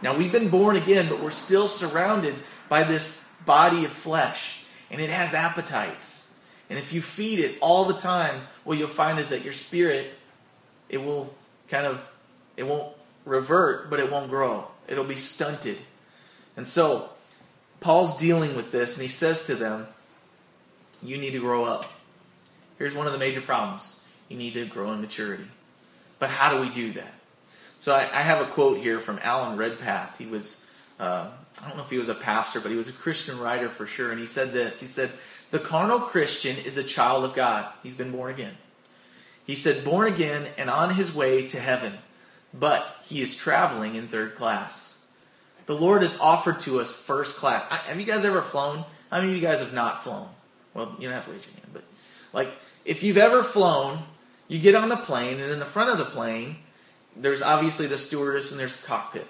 Now, 0.03 0.17
we've 0.17 0.33
been 0.33 0.51
born 0.51 0.77
again, 0.77 1.09
but 1.09 1.23
we're 1.23 1.31
still 1.31 1.69
surrounded 1.69 2.35
by 2.69 2.85
this 2.85 3.31
body 3.47 3.85
of 3.85 3.93
flesh, 3.93 4.60
and 4.91 5.01
it 5.01 5.11
has 5.11 5.35
appetites. 5.35 6.33
And 6.69 6.79
if 6.79 6.93
you 6.93 7.03
feed 7.03 7.41
it 7.41 7.59
all 7.61 7.85
the 7.85 7.95
time, 7.95 8.43
what 8.65 8.79
you'll 8.79 8.89
find 8.89 9.19
is 9.19 9.31
that 9.31 9.43
your 9.43 9.53
spirit, 9.53 10.09
it 10.89 10.99
will 10.99 11.35
kind 11.69 11.87
of, 11.87 12.09
it 12.57 12.65
won't 12.65 12.95
revert, 13.25 13.91
but 13.91 14.01
it 14.01 14.11
won't 14.11 14.31
grow. 14.31 14.69
It'll 14.87 15.05
be 15.05 15.17
stunted. 15.17 15.79
And 16.57 16.67
so, 16.67 17.11
Paul's 17.81 18.17
dealing 18.17 18.55
with 18.55 18.73
this, 18.73 18.97
and 18.97 19.03
he 19.03 19.09
says 19.09 19.47
to 19.47 19.55
them, 19.55 19.87
You 21.03 21.17
need 21.17 21.31
to 21.33 21.41
grow 21.41 21.65
up. 21.65 21.91
Here's 22.79 22.95
one 22.95 23.07
of 23.07 23.13
the 23.13 23.19
major 23.19 23.41
problems 23.41 24.03
you 24.29 24.37
need 24.37 24.55
to 24.55 24.65
grow 24.65 24.93
in 24.93 25.01
maturity. 25.01 25.45
But 26.19 26.31
how 26.31 26.55
do 26.55 26.61
we 26.61 26.69
do 26.71 26.93
that? 26.93 27.13
So 27.81 27.95
I, 27.95 28.03
I 28.03 28.23
have 28.23 28.47
a 28.47 28.51
quote 28.51 28.79
here 28.79 29.01
from 29.01 29.19
Alan 29.23 29.57
Redpath. 29.57 30.19
He 30.19 30.27
was, 30.27 30.67
uh, 30.99 31.31
I 31.63 31.69
don't 31.69 31.77
know 31.77 31.83
if 31.83 31.91
he 31.91 31.99
was 31.99 32.09
a 32.09 32.15
pastor, 32.15 32.61
but 32.61 32.71
he 32.71 32.77
was 32.77 32.89
a 32.89 32.93
Christian 32.93 33.39
writer 33.39 33.69
for 33.69 33.87
sure. 33.87 34.11
And 34.11 34.21
he 34.21 34.27
said 34.27 34.53
this 34.53 34.81
He 34.81 34.87
said, 34.87 35.11
The 35.51 35.59
carnal 35.59 36.01
Christian 36.01 36.57
is 36.57 36.79
a 36.79 36.85
child 36.85 37.25
of 37.25 37.35
God. 37.35 37.73
He's 37.83 37.95
been 37.95 38.13
born 38.13 38.31
again. 38.31 38.57
He 39.51 39.57
said, 39.57 39.85
born 39.85 40.07
again 40.07 40.47
and 40.57 40.71
on 40.71 40.95
his 40.95 41.13
way 41.13 41.45
to 41.49 41.59
heaven, 41.59 41.95
but 42.55 42.97
he 43.03 43.21
is 43.21 43.37
traveling 43.37 43.97
in 43.97 44.07
third 44.07 44.37
class. 44.37 45.05
The 45.67 45.75
Lord 45.75 46.03
has 46.03 46.21
offered 46.21 46.61
to 46.61 46.79
us 46.79 46.95
first 46.95 47.37
class. 47.37 47.65
I, 47.69 47.77
have 47.77 47.99
you 47.99 48.07
guys 48.07 48.25
ever 48.25 48.43
flown? 48.43 48.85
How 49.11 49.19
many 49.19 49.31
of 49.31 49.37
you 49.37 49.43
guys 49.43 49.59
have 49.59 49.75
not 49.75 50.05
flown? 50.05 50.29
Well, 50.73 50.95
you 51.01 51.09
don't 51.09 51.15
have 51.15 51.25
to 51.25 51.33
raise 51.33 51.45
your 51.47 51.55
hand, 51.55 51.71
but 51.73 51.83
like 52.33 52.49
if 52.85 53.03
you've 53.03 53.19
ever 53.19 53.43
flown, 53.43 54.05
you 54.47 54.61
get 54.61 54.77
on 54.77 54.89
the 54.89 54.97
plane, 54.97 55.41
and 55.41 55.51
in 55.51 55.59
the 55.59 55.65
front 55.65 55.91
of 55.91 55.99
the 55.99 56.05
plane, 56.05 56.57
there's 57.17 57.43
obviously 57.43 57.89
the 57.89 57.99
stewardess 57.99 58.53
and 58.53 58.61
there's 58.61 58.81
cockpit. 58.81 59.27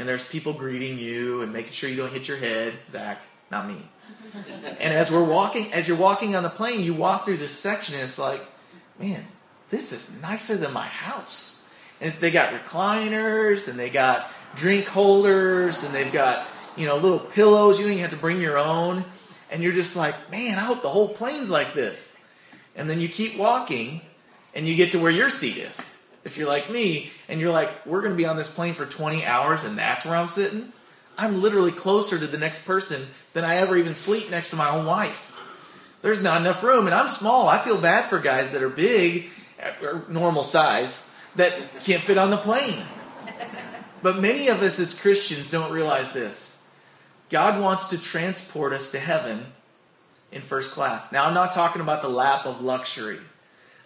And 0.00 0.08
there's 0.08 0.26
people 0.26 0.54
greeting 0.54 0.98
you 0.98 1.42
and 1.42 1.52
making 1.52 1.72
sure 1.72 1.90
you 1.90 1.96
don't 1.96 2.10
hit 2.10 2.26
your 2.26 2.38
head. 2.38 2.72
Zach, 2.88 3.20
not 3.50 3.68
me. 3.68 3.76
and 4.80 4.94
as 4.94 5.10
we're 5.10 5.22
walking, 5.22 5.70
as 5.74 5.86
you're 5.86 5.98
walking 5.98 6.34
on 6.34 6.42
the 6.42 6.48
plane, 6.48 6.80
you 6.80 6.94
walk 6.94 7.26
through 7.26 7.36
this 7.36 7.50
section 7.50 7.96
and 7.96 8.04
it's 8.04 8.18
like, 8.18 8.40
man, 8.98 9.26
this 9.68 9.92
is 9.92 10.18
nicer 10.22 10.56
than 10.56 10.72
my 10.72 10.86
house. 10.86 11.62
And 12.00 12.10
they 12.12 12.30
got 12.30 12.54
recliners 12.54 13.68
and 13.68 13.78
they 13.78 13.90
got 13.90 14.32
drink 14.54 14.86
holders 14.86 15.84
and 15.84 15.94
they've 15.94 16.10
got, 16.10 16.46
you 16.78 16.86
know, 16.86 16.96
little 16.96 17.18
pillows. 17.18 17.78
You 17.78 17.84
don't 17.84 17.92
even 17.92 18.02
have 18.02 18.12
to 18.12 18.16
bring 18.16 18.40
your 18.40 18.56
own. 18.56 19.04
And 19.50 19.62
you're 19.62 19.70
just 19.70 19.98
like, 19.98 20.30
man, 20.30 20.56
I 20.56 20.62
hope 20.62 20.80
the 20.80 20.88
whole 20.88 21.08
plane's 21.08 21.50
like 21.50 21.74
this. 21.74 22.18
And 22.74 22.88
then 22.88 23.00
you 23.00 23.08
keep 23.10 23.36
walking 23.36 24.00
and 24.54 24.66
you 24.66 24.76
get 24.76 24.92
to 24.92 24.98
where 24.98 25.12
your 25.12 25.28
seat 25.28 25.58
is 25.58 25.89
if 26.24 26.36
you're 26.36 26.48
like 26.48 26.70
me 26.70 27.10
and 27.28 27.40
you're 27.40 27.50
like, 27.50 27.70
we're 27.86 28.00
going 28.00 28.12
to 28.12 28.16
be 28.16 28.26
on 28.26 28.36
this 28.36 28.48
plane 28.48 28.74
for 28.74 28.86
20 28.86 29.24
hours 29.24 29.64
and 29.64 29.78
that's 29.78 30.04
where 30.04 30.16
I'm 30.16 30.28
sitting, 30.28 30.72
I'm 31.16 31.42
literally 31.42 31.72
closer 31.72 32.18
to 32.18 32.26
the 32.26 32.38
next 32.38 32.64
person 32.64 33.06
than 33.32 33.44
I 33.44 33.56
ever 33.56 33.76
even 33.76 33.94
sleep 33.94 34.30
next 34.30 34.50
to 34.50 34.56
my 34.56 34.70
own 34.70 34.86
wife. 34.86 35.36
There's 36.02 36.22
not 36.22 36.40
enough 36.40 36.62
room, 36.62 36.86
and 36.86 36.94
I'm 36.94 37.08
small. 37.08 37.46
I 37.46 37.58
feel 37.58 37.78
bad 37.78 38.06
for 38.06 38.18
guys 38.18 38.52
that 38.52 38.62
are 38.62 38.70
big, 38.70 39.28
uh, 39.62 39.86
or 39.86 40.04
normal 40.08 40.42
size, 40.42 41.10
that 41.36 41.52
can't 41.84 42.02
fit 42.02 42.16
on 42.16 42.30
the 42.30 42.38
plane. 42.38 42.82
But 44.02 44.18
many 44.18 44.48
of 44.48 44.62
us 44.62 44.80
as 44.80 44.98
Christians 44.98 45.50
don't 45.50 45.72
realize 45.72 46.12
this. 46.12 46.62
God 47.28 47.60
wants 47.60 47.88
to 47.88 48.00
transport 48.00 48.72
us 48.72 48.90
to 48.92 48.98
heaven 48.98 49.46
in 50.32 50.40
first 50.40 50.70
class. 50.70 51.12
Now, 51.12 51.26
I'm 51.26 51.34
not 51.34 51.52
talking 51.52 51.82
about 51.82 52.02
the 52.02 52.08
lap 52.08 52.46
of 52.46 52.62
luxury. 52.62 53.18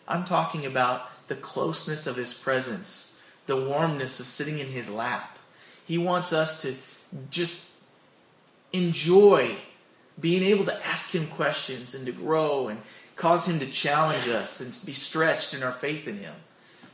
I'm 0.06 0.24
talking 0.24 0.66
about 0.66 1.08
the 1.28 1.36
closeness 1.36 2.06
of 2.06 2.16
His 2.16 2.34
presence, 2.34 3.20
the 3.46 3.56
warmness 3.56 4.20
of 4.20 4.26
sitting 4.26 4.58
in 4.58 4.66
His 4.68 4.90
lap. 4.90 5.38
He 5.86 5.98
wants 5.98 6.32
us 6.32 6.62
to 6.62 6.74
just 7.30 7.70
enjoy 8.72 9.56
being 10.20 10.42
able 10.42 10.64
to 10.64 10.86
ask 10.86 11.14
Him 11.14 11.26
questions 11.26 11.94
and 11.94 12.06
to 12.06 12.12
grow 12.12 12.68
and 12.68 12.80
cause 13.16 13.48
Him 13.48 13.58
to 13.60 13.66
challenge 13.66 14.28
us 14.28 14.60
and 14.60 14.78
be 14.86 14.92
stretched 14.92 15.54
in 15.54 15.62
our 15.62 15.72
faith 15.72 16.06
in 16.08 16.18
Him. 16.18 16.34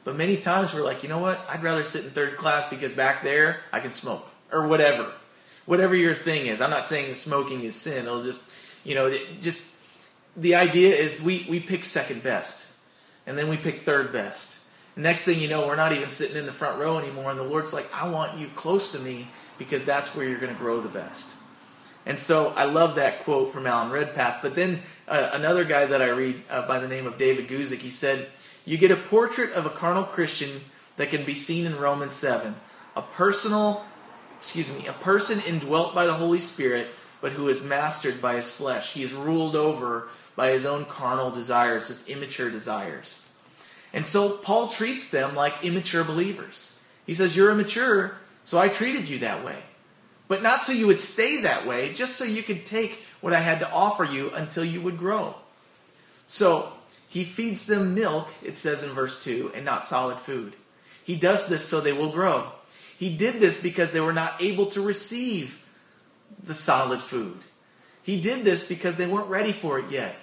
But 0.04 0.16
many 0.16 0.38
times 0.38 0.74
we're 0.74 0.82
like, 0.82 1.02
you 1.02 1.08
know 1.08 1.18
what? 1.18 1.44
I'd 1.48 1.62
rather 1.62 1.84
sit 1.84 2.04
in 2.04 2.10
third 2.10 2.36
class 2.36 2.68
because 2.70 2.92
back 2.92 3.22
there 3.22 3.60
I 3.72 3.80
can 3.80 3.92
smoke 3.92 4.26
or 4.50 4.66
whatever. 4.66 5.12
Whatever 5.66 5.94
your 5.94 6.14
thing 6.14 6.46
is. 6.46 6.60
I'm 6.60 6.70
not 6.70 6.86
saying 6.86 7.14
smoking 7.14 7.62
is 7.62 7.76
sin. 7.76 8.06
It'll 8.06 8.24
just, 8.24 8.50
you 8.82 8.94
know, 8.94 9.14
just 9.40 9.68
the 10.36 10.54
idea 10.54 10.96
is 10.96 11.22
we, 11.22 11.46
we 11.48 11.60
pick 11.60 11.84
second 11.84 12.22
best 12.22 12.69
and 13.30 13.38
then 13.38 13.48
we 13.48 13.56
pick 13.56 13.82
third 13.82 14.12
best. 14.12 14.58
Next 14.96 15.24
thing 15.24 15.38
you 15.38 15.46
know, 15.46 15.68
we're 15.68 15.76
not 15.76 15.92
even 15.92 16.10
sitting 16.10 16.36
in 16.36 16.46
the 16.46 16.52
front 16.52 16.80
row 16.80 16.98
anymore. 16.98 17.30
And 17.30 17.38
the 17.38 17.44
Lord's 17.44 17.72
like, 17.72 17.88
I 17.94 18.08
want 18.08 18.36
you 18.36 18.48
close 18.56 18.90
to 18.90 18.98
me 18.98 19.28
because 19.56 19.84
that's 19.84 20.16
where 20.16 20.28
you're 20.28 20.40
going 20.40 20.52
to 20.52 20.58
grow 20.58 20.80
the 20.80 20.88
best. 20.88 21.38
And 22.04 22.18
so 22.18 22.48
I 22.56 22.64
love 22.64 22.96
that 22.96 23.22
quote 23.22 23.52
from 23.52 23.68
Alan 23.68 23.92
Redpath. 23.92 24.40
But 24.42 24.56
then 24.56 24.80
uh, 25.06 25.30
another 25.32 25.62
guy 25.62 25.86
that 25.86 26.02
I 26.02 26.08
read 26.08 26.42
uh, 26.50 26.66
by 26.66 26.80
the 26.80 26.88
name 26.88 27.06
of 27.06 27.18
David 27.18 27.46
Guzik, 27.46 27.78
he 27.78 27.88
said, 27.88 28.26
You 28.64 28.78
get 28.78 28.90
a 28.90 28.96
portrait 28.96 29.52
of 29.52 29.64
a 29.64 29.70
carnal 29.70 30.02
Christian 30.02 30.62
that 30.96 31.10
can 31.10 31.24
be 31.24 31.36
seen 31.36 31.66
in 31.66 31.78
Romans 31.78 32.14
7. 32.14 32.56
A 32.96 33.02
personal, 33.02 33.84
excuse 34.38 34.68
me, 34.68 34.88
a 34.88 34.92
person 34.92 35.40
indwelt 35.46 35.94
by 35.94 36.04
the 36.04 36.14
Holy 36.14 36.40
Spirit, 36.40 36.88
but 37.20 37.30
who 37.30 37.48
is 37.48 37.62
mastered 37.62 38.20
by 38.20 38.34
his 38.34 38.50
flesh. 38.50 38.92
He 38.94 39.04
is 39.04 39.12
ruled 39.12 39.54
over 39.54 40.08
by 40.40 40.52
his 40.52 40.64
own 40.64 40.86
carnal 40.86 41.30
desires, 41.30 41.88
his 41.88 42.08
immature 42.08 42.48
desires. 42.48 43.30
And 43.92 44.06
so 44.06 44.38
Paul 44.38 44.68
treats 44.68 45.10
them 45.10 45.34
like 45.34 45.62
immature 45.62 46.02
believers. 46.02 46.80
He 47.04 47.12
says, 47.12 47.36
You're 47.36 47.50
immature, 47.50 48.16
so 48.46 48.56
I 48.56 48.70
treated 48.70 49.06
you 49.06 49.18
that 49.18 49.44
way. 49.44 49.58
But 50.28 50.42
not 50.42 50.64
so 50.64 50.72
you 50.72 50.86
would 50.86 50.98
stay 50.98 51.42
that 51.42 51.66
way, 51.66 51.92
just 51.92 52.16
so 52.16 52.24
you 52.24 52.42
could 52.42 52.64
take 52.64 53.02
what 53.20 53.34
I 53.34 53.40
had 53.40 53.60
to 53.60 53.70
offer 53.70 54.02
you 54.02 54.30
until 54.30 54.64
you 54.64 54.80
would 54.80 54.96
grow. 54.96 55.34
So 56.26 56.72
he 57.06 57.24
feeds 57.24 57.66
them 57.66 57.94
milk, 57.94 58.30
it 58.42 58.56
says 58.56 58.82
in 58.82 58.92
verse 58.92 59.22
2, 59.22 59.52
and 59.54 59.62
not 59.62 59.84
solid 59.84 60.16
food. 60.16 60.56
He 61.04 61.16
does 61.16 61.50
this 61.50 61.66
so 61.66 61.82
they 61.82 61.92
will 61.92 62.12
grow. 62.12 62.50
He 62.96 63.14
did 63.14 63.40
this 63.40 63.60
because 63.60 63.90
they 63.90 64.00
were 64.00 64.14
not 64.14 64.40
able 64.40 64.64
to 64.68 64.80
receive 64.80 65.62
the 66.42 66.54
solid 66.54 67.02
food. 67.02 67.40
He 68.02 68.18
did 68.18 68.42
this 68.42 68.66
because 68.66 68.96
they 68.96 69.06
weren't 69.06 69.28
ready 69.28 69.52
for 69.52 69.78
it 69.78 69.90
yet. 69.90 70.16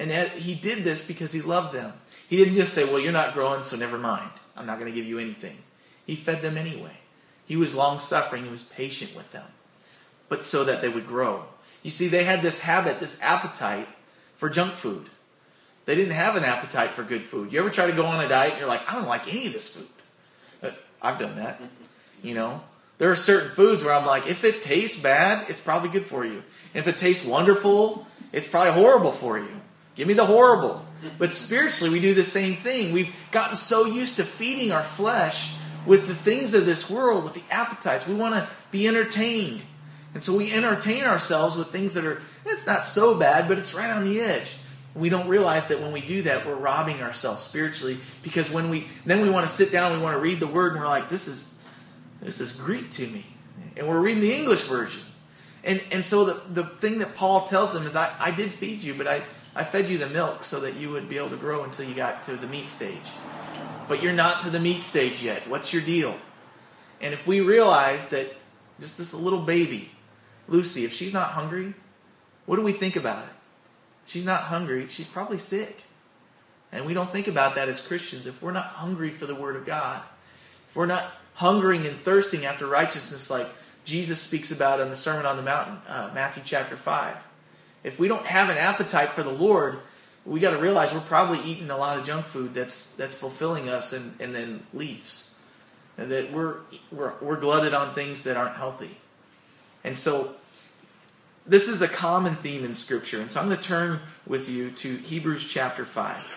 And 0.00 0.10
he 0.30 0.54
did 0.54 0.82
this 0.82 1.06
because 1.06 1.30
he 1.30 1.42
loved 1.42 1.74
them. 1.74 1.92
He 2.26 2.38
didn't 2.38 2.54
just 2.54 2.72
say, 2.72 2.84
Well, 2.84 2.98
you're 2.98 3.12
not 3.12 3.34
growing, 3.34 3.62
so 3.62 3.76
never 3.76 3.98
mind. 3.98 4.30
I'm 4.56 4.64
not 4.64 4.78
going 4.78 4.90
to 4.90 4.98
give 4.98 5.06
you 5.06 5.18
anything. 5.18 5.58
He 6.06 6.16
fed 6.16 6.40
them 6.40 6.56
anyway. 6.56 6.96
He 7.44 7.56
was 7.56 7.74
long 7.74 8.00
suffering, 8.00 8.44
he 8.44 8.50
was 8.50 8.62
patient 8.62 9.14
with 9.14 9.30
them, 9.32 9.46
but 10.30 10.42
so 10.42 10.64
that 10.64 10.80
they 10.80 10.88
would 10.88 11.06
grow. 11.06 11.44
You 11.82 11.90
see, 11.90 12.08
they 12.08 12.24
had 12.24 12.40
this 12.40 12.62
habit, 12.62 12.98
this 12.98 13.20
appetite 13.22 13.88
for 14.36 14.48
junk 14.48 14.72
food. 14.72 15.10
They 15.84 15.94
didn't 15.94 16.14
have 16.14 16.34
an 16.34 16.44
appetite 16.44 16.90
for 16.90 17.02
good 17.02 17.22
food. 17.22 17.52
You 17.52 17.60
ever 17.60 17.70
try 17.70 17.86
to 17.86 17.96
go 17.96 18.06
on 18.06 18.24
a 18.24 18.28
diet 18.28 18.52
and 18.52 18.60
you're 18.60 18.68
like, 18.68 18.88
I 18.88 18.94
don't 18.94 19.08
like 19.08 19.28
any 19.28 19.48
of 19.48 19.52
this 19.52 19.76
food? 19.76 19.88
Uh, 20.62 20.70
I've 21.02 21.18
done 21.18 21.36
that. 21.36 21.60
You 22.22 22.34
know, 22.34 22.62
there 22.96 23.10
are 23.10 23.16
certain 23.16 23.50
foods 23.50 23.84
where 23.84 23.92
I'm 23.92 24.06
like, 24.06 24.28
if 24.28 24.44
it 24.44 24.62
tastes 24.62 24.98
bad, 24.98 25.50
it's 25.50 25.60
probably 25.60 25.90
good 25.90 26.06
for 26.06 26.24
you. 26.24 26.42
And 26.74 26.86
if 26.86 26.88
it 26.88 26.96
tastes 26.96 27.26
wonderful, 27.26 28.06
it's 28.32 28.48
probably 28.48 28.72
horrible 28.72 29.12
for 29.12 29.38
you. 29.38 29.59
Give 29.94 30.06
me 30.08 30.14
the 30.14 30.26
horrible. 30.26 30.84
But 31.18 31.34
spiritually, 31.34 31.92
we 31.92 32.00
do 32.00 32.14
the 32.14 32.24
same 32.24 32.56
thing. 32.56 32.92
We've 32.92 33.14
gotten 33.30 33.56
so 33.56 33.86
used 33.86 34.16
to 34.16 34.24
feeding 34.24 34.72
our 34.72 34.82
flesh 34.82 35.54
with 35.86 36.06
the 36.06 36.14
things 36.14 36.54
of 36.54 36.66
this 36.66 36.90
world, 36.90 37.24
with 37.24 37.34
the 37.34 37.42
appetites. 37.50 38.06
We 38.06 38.14
want 38.14 38.34
to 38.34 38.48
be 38.70 38.86
entertained. 38.86 39.62
And 40.12 40.22
so 40.22 40.36
we 40.36 40.52
entertain 40.52 41.04
ourselves 41.04 41.56
with 41.56 41.68
things 41.68 41.94
that 41.94 42.04
are, 42.04 42.20
it's 42.44 42.66
not 42.66 42.84
so 42.84 43.18
bad, 43.18 43.48
but 43.48 43.58
it's 43.58 43.74
right 43.74 43.90
on 43.90 44.04
the 44.04 44.20
edge. 44.20 44.56
We 44.94 45.08
don't 45.08 45.28
realize 45.28 45.68
that 45.68 45.80
when 45.80 45.92
we 45.92 46.00
do 46.00 46.22
that, 46.22 46.44
we're 46.44 46.56
robbing 46.56 47.00
ourselves 47.00 47.42
spiritually 47.42 47.98
because 48.22 48.50
when 48.50 48.70
we, 48.70 48.88
then 49.06 49.22
we 49.22 49.30
want 49.30 49.46
to 49.46 49.52
sit 49.52 49.70
down, 49.70 49.96
we 49.96 50.02
want 50.02 50.16
to 50.16 50.20
read 50.20 50.40
the 50.40 50.48
word, 50.48 50.72
and 50.72 50.80
we're 50.80 50.88
like, 50.88 51.08
this 51.08 51.28
is, 51.28 51.58
this 52.20 52.40
is 52.40 52.52
Greek 52.52 52.90
to 52.92 53.06
me. 53.06 53.24
And 53.76 53.86
we're 53.86 54.00
reading 54.00 54.20
the 54.20 54.34
English 54.34 54.64
version. 54.64 55.02
And, 55.62 55.80
and 55.92 56.04
so 56.04 56.24
the, 56.24 56.62
the 56.62 56.64
thing 56.64 56.98
that 56.98 57.14
Paul 57.14 57.46
tells 57.46 57.72
them 57.72 57.86
is, 57.86 57.94
I, 57.94 58.12
I 58.18 58.32
did 58.32 58.50
feed 58.50 58.82
you, 58.82 58.94
but 58.94 59.06
I, 59.06 59.22
I 59.54 59.64
fed 59.64 59.88
you 59.88 59.98
the 59.98 60.08
milk 60.08 60.44
so 60.44 60.60
that 60.60 60.76
you 60.76 60.90
would 60.90 61.08
be 61.08 61.18
able 61.18 61.30
to 61.30 61.36
grow 61.36 61.64
until 61.64 61.86
you 61.86 61.94
got 61.94 62.22
to 62.24 62.36
the 62.36 62.46
meat 62.46 62.70
stage 62.70 63.10
but 63.90 64.04
you're 64.04 64.12
not 64.12 64.40
to 64.42 64.50
the 64.50 64.60
meat 64.60 64.84
stage 64.84 65.20
yet. 65.20 65.48
What's 65.48 65.72
your 65.72 65.82
deal? 65.82 66.16
And 67.00 67.12
if 67.12 67.26
we 67.26 67.40
realize 67.40 68.10
that 68.10 68.32
just 68.78 68.96
this 68.96 69.12
little 69.12 69.40
baby, 69.40 69.90
Lucy, 70.46 70.84
if 70.84 70.92
she's 70.92 71.12
not 71.12 71.30
hungry, 71.30 71.74
what 72.46 72.54
do 72.54 72.62
we 72.62 72.70
think 72.70 72.94
about 72.94 73.24
it? 73.24 73.32
She's 74.06 74.24
not 74.24 74.44
hungry, 74.44 74.86
she's 74.88 75.08
probably 75.08 75.38
sick. 75.38 75.82
And 76.70 76.86
we 76.86 76.94
don't 76.94 77.10
think 77.10 77.26
about 77.26 77.56
that 77.56 77.68
as 77.68 77.84
Christians. 77.84 78.28
If 78.28 78.40
we're 78.40 78.52
not 78.52 78.66
hungry 78.66 79.10
for 79.10 79.26
the 79.26 79.34
Word 79.34 79.56
of 79.56 79.66
God, 79.66 80.02
if 80.68 80.76
we're 80.76 80.86
not 80.86 81.10
hungering 81.34 81.84
and 81.84 81.96
thirsting 81.96 82.44
after 82.44 82.68
righteousness 82.68 83.28
like 83.28 83.48
Jesus 83.84 84.20
speaks 84.20 84.52
about 84.52 84.78
in 84.78 84.88
the 84.88 84.94
Sermon 84.94 85.26
on 85.26 85.36
the 85.36 85.42
Mountain, 85.42 85.78
uh, 85.88 86.12
Matthew 86.14 86.44
chapter 86.46 86.76
5, 86.76 87.16
if 87.82 87.98
we 87.98 88.08
don't 88.08 88.26
have 88.26 88.48
an 88.50 88.58
appetite 88.58 89.10
for 89.10 89.22
the 89.22 89.32
Lord, 89.32 89.78
we 90.26 90.40
got 90.40 90.50
to 90.50 90.58
realize 90.58 90.92
we're 90.92 91.00
probably 91.00 91.40
eating 91.40 91.70
a 91.70 91.76
lot 91.76 91.98
of 91.98 92.04
junk 92.04 92.26
food 92.26 92.54
that's 92.54 92.92
that's 92.92 93.16
fulfilling 93.16 93.68
us 93.68 93.92
and, 93.92 94.14
and 94.20 94.34
then 94.34 94.64
leaves. 94.74 95.36
And 95.96 96.10
that 96.10 96.32
we're, 96.32 96.56
we're 96.90 97.14
we're 97.20 97.40
glutted 97.40 97.74
on 97.74 97.94
things 97.94 98.24
that 98.24 98.36
aren't 98.36 98.56
healthy. 98.56 98.98
And 99.82 99.98
so 99.98 100.34
this 101.46 101.68
is 101.68 101.82
a 101.82 101.88
common 101.88 102.36
theme 102.36 102.64
in 102.64 102.74
Scripture. 102.74 103.20
And 103.20 103.30
so 103.30 103.40
I'm 103.40 103.46
going 103.46 103.58
to 103.58 103.62
turn 103.62 104.00
with 104.26 104.48
you 104.48 104.70
to 104.70 104.96
Hebrews 104.96 105.48
chapter 105.48 105.84
5. 105.84 106.36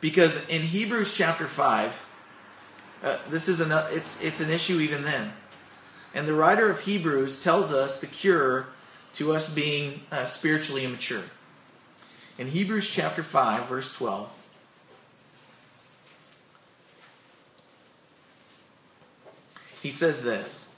Because 0.00 0.46
in 0.48 0.62
Hebrews 0.62 1.14
chapter 1.14 1.46
5, 1.46 2.06
uh, 3.02 3.18
this 3.30 3.48
is 3.48 3.60
an, 3.60 3.72
it's, 3.90 4.22
it's 4.22 4.40
an 4.40 4.50
issue 4.50 4.80
even 4.80 5.02
then. 5.02 5.32
And 6.14 6.28
the 6.28 6.34
writer 6.34 6.68
of 6.68 6.80
Hebrews 6.80 7.42
tells 7.42 7.72
us 7.72 8.00
the 8.00 8.06
cure 8.06 8.66
to 9.14 9.32
us 9.32 9.52
being 9.52 10.02
uh, 10.12 10.24
spiritually 10.24 10.84
immature 10.84 11.24
in 12.38 12.48
Hebrews 12.48 12.90
chapter 12.90 13.22
5, 13.22 13.68
verse 13.68 13.94
12. 13.96 14.40
He 19.82 19.90
says 19.90 20.22
this. 20.22 20.74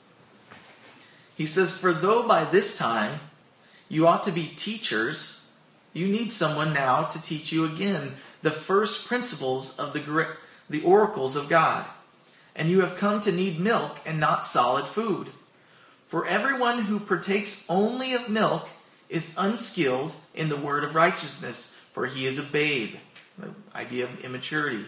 He 1.37 1.47
says, 1.47 1.79
For 1.79 1.93
though 1.93 2.27
by 2.27 2.45
this 2.45 2.77
time 2.77 3.21
you 3.89 4.07
ought 4.07 4.25
to 4.25 4.33
be 4.33 4.47
teachers, 4.47 5.49
you 5.93 6.09
need 6.09 6.33
someone 6.33 6.73
now 6.73 7.05
to 7.05 7.23
teach 7.23 7.53
you 7.53 7.65
again 7.65 8.15
the 8.43 8.51
first 8.51 9.07
principles 9.07 9.79
of 9.79 9.93
the, 9.93 10.29
the 10.69 10.83
oracles 10.83 11.37
of 11.37 11.49
God. 11.49 11.87
And 12.55 12.69
you 12.69 12.81
have 12.81 12.97
come 12.97 13.21
to 13.23 13.33
need 13.33 13.61
milk 13.61 14.01
and 14.05 14.19
not 14.19 14.47
solid 14.47 14.87
food. 14.87 15.31
For 16.07 16.25
everyone 16.25 16.83
who 16.83 17.01
partakes 17.01 17.67
only 17.69 18.15
of 18.15 18.29
milk 18.29 18.69
is 19.09 19.35
unskilled 19.37 20.15
in 20.35 20.49
the 20.49 20.57
word 20.57 20.85
of 20.85 20.95
righteousness, 20.95 21.79
for 21.93 22.07
he 22.07 22.27
is 22.27 22.39
a 22.39 22.45
babe. 22.45 22.95
The 23.39 23.51
idea 23.75 24.05
of 24.05 24.25
immaturity. 24.25 24.87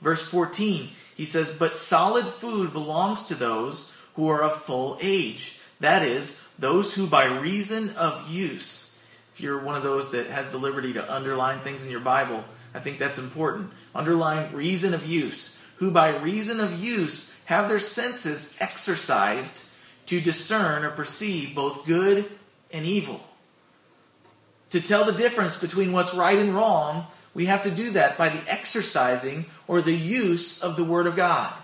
Verse 0.00 0.22
14, 0.28 0.88
he 1.14 1.24
says, 1.24 1.50
But 1.56 1.76
solid 1.76 2.26
food 2.26 2.72
belongs 2.72 3.24
to 3.24 3.34
those 3.34 3.94
who 4.14 4.28
are 4.28 4.42
of 4.42 4.62
full 4.62 4.98
age. 5.00 5.60
That 5.78 6.02
is, 6.02 6.46
those 6.58 6.94
who 6.94 7.06
by 7.06 7.26
reason 7.26 7.90
of 7.96 8.28
use, 8.28 8.98
if 9.32 9.40
you're 9.40 9.60
one 9.60 9.76
of 9.76 9.82
those 9.82 10.10
that 10.10 10.26
has 10.26 10.50
the 10.50 10.58
liberty 10.58 10.92
to 10.94 11.14
underline 11.14 11.60
things 11.60 11.84
in 11.84 11.90
your 11.90 12.00
Bible, 12.00 12.44
I 12.74 12.80
think 12.80 12.98
that's 12.98 13.18
important. 13.18 13.70
Underline 13.94 14.52
reason 14.52 14.94
of 14.94 15.06
use, 15.06 15.58
who 15.76 15.90
by 15.90 16.16
reason 16.16 16.58
of 16.60 16.82
use 16.82 17.38
have 17.44 17.68
their 17.68 17.78
senses 17.78 18.56
exercised 18.60 19.69
to 20.10 20.20
discern 20.20 20.82
or 20.84 20.90
perceive 20.90 21.54
both 21.54 21.86
good 21.86 22.28
and 22.72 22.84
evil. 22.84 23.24
To 24.70 24.80
tell 24.80 25.04
the 25.04 25.12
difference 25.12 25.56
between 25.56 25.92
what's 25.92 26.16
right 26.16 26.36
and 26.36 26.52
wrong, 26.52 27.06
we 27.32 27.46
have 27.46 27.62
to 27.62 27.70
do 27.70 27.90
that 27.90 28.18
by 28.18 28.28
the 28.28 28.42
exercising 28.50 29.46
or 29.68 29.80
the 29.80 29.94
use 29.94 30.60
of 30.60 30.74
the 30.74 30.82
Word 30.82 31.06
of 31.06 31.14
God. 31.14 31.54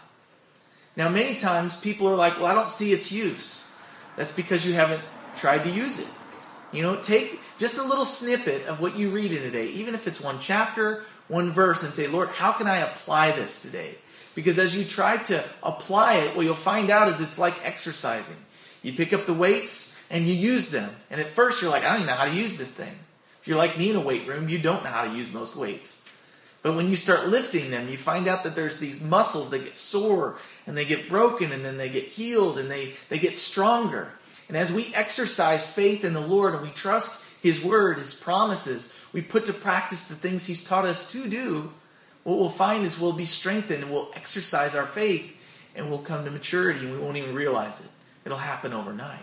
Now, 0.94 1.08
many 1.08 1.34
times 1.34 1.76
people 1.76 2.08
are 2.08 2.14
like, 2.14 2.36
well, 2.36 2.46
I 2.46 2.54
don't 2.54 2.70
see 2.70 2.92
its 2.92 3.10
use. 3.10 3.68
That's 4.16 4.30
because 4.30 4.64
you 4.64 4.74
haven't 4.74 5.02
tried 5.34 5.64
to 5.64 5.70
use 5.70 5.98
it. 5.98 6.08
You 6.70 6.82
know, 6.82 6.94
take 6.94 7.40
just 7.58 7.78
a 7.78 7.82
little 7.82 8.04
snippet 8.04 8.64
of 8.66 8.80
what 8.80 8.96
you 8.96 9.10
read 9.10 9.32
in 9.32 9.42
a 9.42 9.50
day, 9.50 9.66
even 9.70 9.96
if 9.96 10.06
it's 10.06 10.20
one 10.20 10.38
chapter, 10.38 11.02
one 11.26 11.50
verse, 11.50 11.82
and 11.82 11.92
say, 11.92 12.06
Lord, 12.06 12.28
how 12.28 12.52
can 12.52 12.68
I 12.68 12.78
apply 12.78 13.32
this 13.32 13.60
today? 13.60 13.96
Because 14.36 14.58
as 14.58 14.76
you 14.76 14.84
try 14.84 15.16
to 15.16 15.42
apply 15.62 16.16
it, 16.18 16.36
what 16.36 16.44
you'll 16.44 16.54
find 16.54 16.90
out 16.90 17.08
is 17.08 17.22
it's 17.22 17.38
like 17.38 17.54
exercising. 17.64 18.36
You 18.82 18.92
pick 18.92 19.14
up 19.14 19.24
the 19.24 19.34
weights 19.34 19.98
and 20.10 20.26
you 20.26 20.34
use 20.34 20.70
them. 20.70 20.90
And 21.10 21.20
at 21.20 21.30
first 21.30 21.62
you're 21.62 21.70
like, 21.70 21.84
I 21.84 21.94
don't 21.94 22.02
even 22.02 22.06
know 22.08 22.14
how 22.14 22.26
to 22.26 22.34
use 22.34 22.58
this 22.58 22.70
thing. 22.70 22.94
If 23.40 23.48
you're 23.48 23.56
like 23.56 23.78
me 23.78 23.90
in 23.90 23.96
a 23.96 24.00
weight 24.00 24.28
room, 24.28 24.50
you 24.50 24.58
don't 24.58 24.84
know 24.84 24.90
how 24.90 25.04
to 25.04 25.16
use 25.16 25.32
most 25.32 25.56
weights. 25.56 26.08
But 26.62 26.76
when 26.76 26.90
you 26.90 26.96
start 26.96 27.28
lifting 27.28 27.70
them, 27.70 27.88
you 27.88 27.96
find 27.96 28.28
out 28.28 28.44
that 28.44 28.54
there's 28.54 28.76
these 28.76 29.02
muscles 29.02 29.48
that 29.50 29.64
get 29.64 29.78
sore 29.78 30.36
and 30.66 30.76
they 30.76 30.84
get 30.84 31.08
broken 31.08 31.50
and 31.50 31.64
then 31.64 31.78
they 31.78 31.88
get 31.88 32.04
healed 32.04 32.58
and 32.58 32.70
they, 32.70 32.92
they 33.08 33.18
get 33.18 33.38
stronger. 33.38 34.10
And 34.48 34.56
as 34.56 34.70
we 34.70 34.94
exercise 34.94 35.72
faith 35.72 36.04
in 36.04 36.12
the 36.12 36.20
Lord 36.20 36.54
and 36.54 36.62
we 36.62 36.70
trust 36.70 37.24
His 37.40 37.64
Word, 37.64 37.98
His 37.98 38.12
promises, 38.12 38.94
we 39.14 39.22
put 39.22 39.46
to 39.46 39.54
practice 39.54 40.08
the 40.08 40.14
things 40.14 40.44
He's 40.44 40.62
taught 40.62 40.84
us 40.84 41.10
to 41.12 41.26
do, 41.26 41.72
what 42.26 42.38
we'll 42.38 42.48
find 42.48 42.84
is 42.84 42.98
we'll 42.98 43.12
be 43.12 43.24
strengthened 43.24 43.84
and 43.84 43.92
we'll 43.92 44.10
exercise 44.16 44.74
our 44.74 44.84
faith 44.84 45.32
and 45.76 45.88
we'll 45.88 46.00
come 46.00 46.24
to 46.24 46.30
maturity 46.32 46.80
and 46.80 46.90
we 46.90 46.98
won't 46.98 47.16
even 47.16 47.36
realize 47.36 47.84
it. 47.84 47.90
It'll 48.24 48.36
happen 48.36 48.72
overnight. 48.72 49.20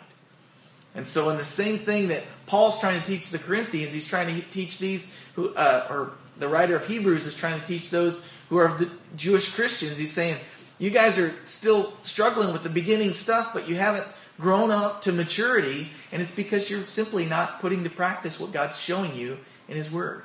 And 0.95 1.05
so, 1.05 1.29
in 1.29 1.36
the 1.36 1.43
same 1.43 1.79
thing 1.79 2.07
that 2.07 2.24
Paul's 2.45 2.79
trying 2.79 3.01
to 3.01 3.05
teach 3.05 3.29
the 3.29 3.39
Corinthians, 3.39 3.91
he's 3.91 4.07
trying 4.07 4.33
to 4.33 4.41
teach 4.50 4.79
these 4.79 5.19
who, 5.36 5.53
uh, 5.53 5.86
or 5.89 6.12
the 6.38 6.48
writer 6.48 6.77
of 6.77 6.88
Hebrews 6.88 7.25
is 7.25 7.36
trying 7.36 7.60
to 7.60 7.65
teach 7.65 7.89
those 7.89 8.31
who 8.48 8.55
are 8.55 8.69
the 8.77 8.89
Jewish 9.17 9.53
Christians. 9.53 9.98
He's 9.98 10.13
saying, 10.13 10.38
you 10.79 10.89
guys 10.89 11.19
are 11.19 11.33
still 11.45 11.91
struggling 12.03 12.53
with 12.53 12.63
the 12.63 12.69
beginning 12.69 13.13
stuff, 13.13 13.53
but 13.53 13.67
you 13.67 13.75
haven't 13.75 14.07
grown 14.39 14.72
up 14.72 15.01
to 15.01 15.12
maturity, 15.12 15.89
and 16.13 16.22
it's 16.22 16.31
because 16.31 16.69
you're 16.69 16.86
simply 16.86 17.25
not 17.25 17.60
putting 17.60 17.83
to 17.83 17.89
practice 17.89 18.39
what 18.39 18.53
God's 18.53 18.79
showing 18.79 19.13
you 19.13 19.39
in 19.67 19.75
His 19.75 19.91
Word. 19.91 20.24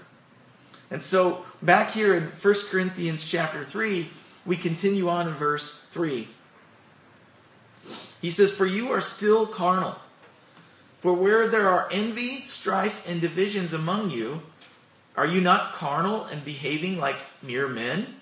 And 0.91 1.03
so, 1.03 1.45
back 1.61 1.91
here 1.91 2.15
in 2.15 2.25
1 2.25 2.55
Corinthians 2.71 3.25
chapter 3.25 3.63
3, 3.63 4.09
we 4.47 4.57
continue 4.57 5.09
on 5.09 5.29
in 5.29 5.35
verse 5.35 5.85
3. 5.91 6.29
He 8.23 8.31
says, 8.31 8.53
For 8.53 8.67
you 8.67 8.91
are 8.91 9.01
still 9.01 9.47
carnal. 9.47 9.97
For 10.97 11.13
where 11.13 11.47
there 11.47 11.69
are 11.69 11.89
envy, 11.93 12.41
strife, 12.47 13.07
and 13.09 13.21
divisions 13.21 13.73
among 13.73 14.11
you, 14.11 14.43
are 15.17 15.27
you 15.27 15.41
not 15.41 15.73
carnal 15.73 16.25
and 16.25 16.45
behaving 16.45 16.99
like 16.99 17.17
mere 17.43 17.69
men? 17.69 18.17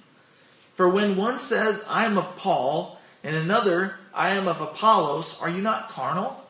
For 0.74 0.88
when 0.88 1.16
one 1.16 1.38
says, 1.38 1.86
I 1.88 2.04
am 2.04 2.18
of 2.18 2.36
Paul, 2.36 2.98
and 3.24 3.34
another, 3.34 3.96
I 4.12 4.30
am 4.30 4.46
of 4.46 4.60
Apollos, 4.60 5.40
are 5.40 5.48
you 5.48 5.62
not 5.62 5.88
carnal? 5.88 6.44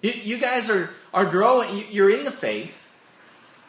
You, 0.00 0.12
you 0.12 0.38
guys 0.38 0.70
are, 0.70 0.90
are 1.12 1.26
growing, 1.26 1.84
you're 1.90 2.10
in 2.10 2.24
the 2.24 2.30
faith, 2.30 2.81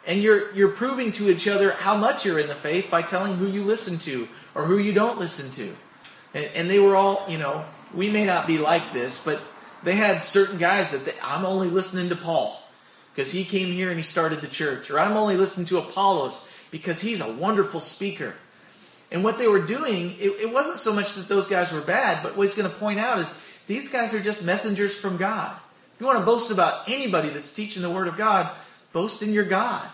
and 0.06 0.20
you're, 0.20 0.52
you're 0.54 0.68
proving 0.68 1.12
to 1.12 1.30
each 1.30 1.48
other 1.48 1.72
how 1.72 1.96
much 1.96 2.24
you're 2.24 2.38
in 2.38 2.48
the 2.48 2.54
faith 2.54 2.90
by 2.90 3.02
telling 3.02 3.36
who 3.36 3.46
you 3.46 3.62
listen 3.62 3.98
to 4.00 4.28
or 4.54 4.64
who 4.64 4.78
you 4.78 4.92
don't 4.92 5.18
listen 5.18 5.50
to. 5.52 5.74
And, 6.34 6.50
and 6.54 6.70
they 6.70 6.78
were 6.78 6.96
all, 6.96 7.24
you 7.28 7.38
know, 7.38 7.64
we 7.92 8.10
may 8.10 8.24
not 8.24 8.46
be 8.46 8.58
like 8.58 8.92
this, 8.92 9.22
but 9.22 9.40
they 9.82 9.94
had 9.94 10.24
certain 10.24 10.58
guys 10.58 10.90
that 10.90 11.04
they, 11.04 11.14
I'm 11.22 11.44
only 11.44 11.68
listening 11.68 12.08
to 12.10 12.16
Paul 12.16 12.60
because 13.12 13.32
he 13.32 13.44
came 13.44 13.72
here 13.72 13.88
and 13.88 13.98
he 13.98 14.02
started 14.02 14.40
the 14.40 14.48
church. 14.48 14.90
Or 14.90 14.98
I'm 14.98 15.16
only 15.16 15.36
listening 15.36 15.66
to 15.68 15.78
Apollos 15.78 16.48
because 16.70 17.00
he's 17.00 17.20
a 17.20 17.32
wonderful 17.32 17.80
speaker. 17.80 18.34
And 19.10 19.22
what 19.22 19.38
they 19.38 19.46
were 19.46 19.62
doing, 19.62 20.16
it, 20.18 20.30
it 20.40 20.52
wasn't 20.52 20.78
so 20.78 20.92
much 20.92 21.14
that 21.14 21.28
those 21.28 21.46
guys 21.46 21.72
were 21.72 21.80
bad, 21.80 22.22
but 22.22 22.36
what 22.36 22.44
he's 22.44 22.56
going 22.56 22.70
to 22.70 22.76
point 22.76 22.98
out 22.98 23.20
is 23.20 23.38
these 23.66 23.88
guys 23.88 24.12
are 24.12 24.20
just 24.20 24.44
messengers 24.44 24.98
from 24.98 25.16
God. 25.16 25.56
You 26.00 26.06
want 26.06 26.18
to 26.18 26.24
boast 26.24 26.50
about 26.50 26.88
anybody 26.88 27.28
that's 27.28 27.52
teaching 27.52 27.82
the 27.82 27.90
Word 27.90 28.08
of 28.08 28.16
God, 28.16 28.50
boast 28.94 29.22
in 29.22 29.34
your 29.34 29.44
God. 29.44 29.86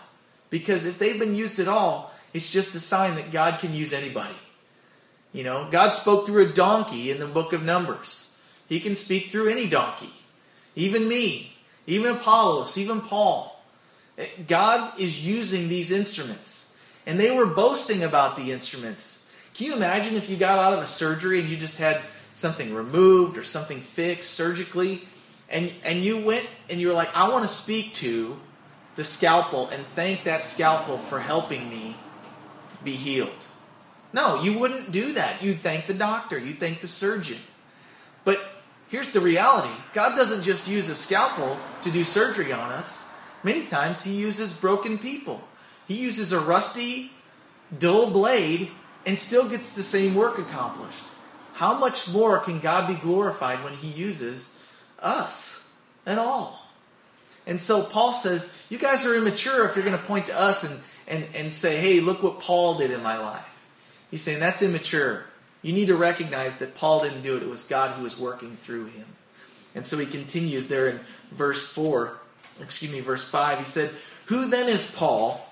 Because 0.49 0.85
if 0.85 0.97
they've 0.97 1.19
been 1.19 1.35
used 1.35 1.59
at 1.59 1.67
all, 1.67 2.13
it's 2.33 2.49
just 2.49 2.73
a 2.75 2.79
sign 2.79 3.15
that 3.15 3.33
God 3.33 3.59
can 3.59 3.73
use 3.73 3.91
anybody. 3.91 4.35
You 5.33 5.43
know, 5.43 5.67
God 5.69 5.89
spoke 5.89 6.25
through 6.25 6.49
a 6.49 6.53
donkey 6.53 7.11
in 7.11 7.19
the 7.19 7.27
book 7.27 7.51
of 7.51 7.63
Numbers. 7.63 8.33
He 8.69 8.79
can 8.79 8.95
speak 8.95 9.29
through 9.29 9.49
any 9.49 9.67
donkey. 9.67 10.13
Even 10.75 11.09
me, 11.09 11.53
even 11.85 12.15
Apollos, 12.15 12.77
even 12.77 13.01
Paul. 13.01 13.61
God 14.47 14.97
is 14.97 15.25
using 15.25 15.67
these 15.67 15.91
instruments. 15.91 16.73
And 17.05 17.19
they 17.19 17.35
were 17.35 17.45
boasting 17.45 18.03
about 18.03 18.37
the 18.37 18.53
instruments. 18.53 19.29
Can 19.53 19.67
you 19.67 19.75
imagine 19.75 20.15
if 20.15 20.29
you 20.29 20.37
got 20.37 20.59
out 20.59 20.73
of 20.73 20.79
a 20.79 20.87
surgery 20.87 21.41
and 21.41 21.49
you 21.49 21.57
just 21.57 21.77
had 21.77 22.01
something 22.33 22.73
removed 22.73 23.37
or 23.37 23.43
something 23.43 23.81
fixed 23.81 24.31
surgically 24.31 25.05
and 25.51 25.71
and 25.83 26.03
you 26.03 26.17
went 26.25 26.47
and 26.69 26.79
you 26.79 26.87
were 26.87 26.93
like, 26.93 27.15
I 27.15 27.29
want 27.29 27.43
to 27.43 27.47
speak 27.47 27.93
to 27.95 28.39
the 29.01 29.05
scalpel 29.05 29.67
and 29.69 29.83
thank 29.95 30.25
that 30.25 30.45
scalpel 30.45 30.99
for 30.99 31.19
helping 31.19 31.67
me 31.67 31.95
be 32.83 32.91
healed. 32.91 33.47
No, 34.13 34.43
you 34.43 34.59
wouldn't 34.59 34.91
do 34.91 35.13
that. 35.13 35.41
You'd 35.41 35.61
thank 35.61 35.87
the 35.87 35.95
doctor, 35.95 36.37
you'd 36.37 36.59
thank 36.59 36.81
the 36.81 36.87
surgeon. 36.87 37.39
But 38.25 38.39
here's 38.89 39.11
the 39.11 39.19
reality 39.19 39.73
God 39.93 40.15
doesn't 40.15 40.43
just 40.43 40.67
use 40.67 40.87
a 40.87 40.93
scalpel 40.93 41.57
to 41.81 41.89
do 41.89 42.03
surgery 42.03 42.53
on 42.53 42.71
us, 42.71 43.11
many 43.43 43.65
times 43.65 44.03
He 44.03 44.11
uses 44.11 44.53
broken 44.53 44.99
people. 44.99 45.41
He 45.87 45.95
uses 45.95 46.31
a 46.31 46.39
rusty, 46.39 47.11
dull 47.75 48.11
blade 48.11 48.69
and 49.07 49.17
still 49.17 49.49
gets 49.49 49.73
the 49.73 49.81
same 49.81 50.13
work 50.13 50.37
accomplished. 50.37 51.05
How 51.53 51.73
much 51.73 52.07
more 52.13 52.37
can 52.37 52.59
God 52.59 52.87
be 52.87 53.01
glorified 53.01 53.63
when 53.63 53.73
He 53.73 53.87
uses 53.87 54.61
us 54.99 55.73
at 56.05 56.19
all? 56.19 56.60
And 57.45 57.59
so 57.59 57.83
Paul 57.83 58.13
says, 58.13 58.55
You 58.69 58.77
guys 58.77 59.05
are 59.05 59.15
immature 59.15 59.67
if 59.67 59.75
you're 59.75 59.85
going 59.85 59.97
to 59.97 60.05
point 60.05 60.27
to 60.27 60.39
us 60.39 60.63
and, 60.63 60.79
and, 61.07 61.35
and 61.35 61.53
say, 61.53 61.79
Hey, 61.79 61.99
look 61.99 62.21
what 62.21 62.39
Paul 62.39 62.77
did 62.77 62.91
in 62.91 63.01
my 63.01 63.17
life. 63.17 63.67
He's 64.09 64.21
saying 64.21 64.39
that's 64.39 64.61
immature. 64.61 65.25
You 65.61 65.73
need 65.73 65.87
to 65.87 65.95
recognize 65.95 66.57
that 66.57 66.75
Paul 66.75 67.03
didn't 67.03 67.21
do 67.21 67.37
it, 67.37 67.43
it 67.43 67.49
was 67.49 67.63
God 67.63 67.91
who 67.91 68.03
was 68.03 68.17
working 68.17 68.55
through 68.55 68.87
him. 68.87 69.05
And 69.73 69.87
so 69.87 69.97
he 69.97 70.05
continues 70.05 70.67
there 70.67 70.89
in 70.89 70.99
verse 71.31 71.65
4, 71.65 72.17
excuse 72.59 72.91
me, 72.91 72.99
verse 72.99 73.27
5. 73.29 73.59
He 73.59 73.63
said, 73.63 73.91
Who 74.25 74.49
then 74.49 74.67
is 74.67 74.93
Paul 74.93 75.47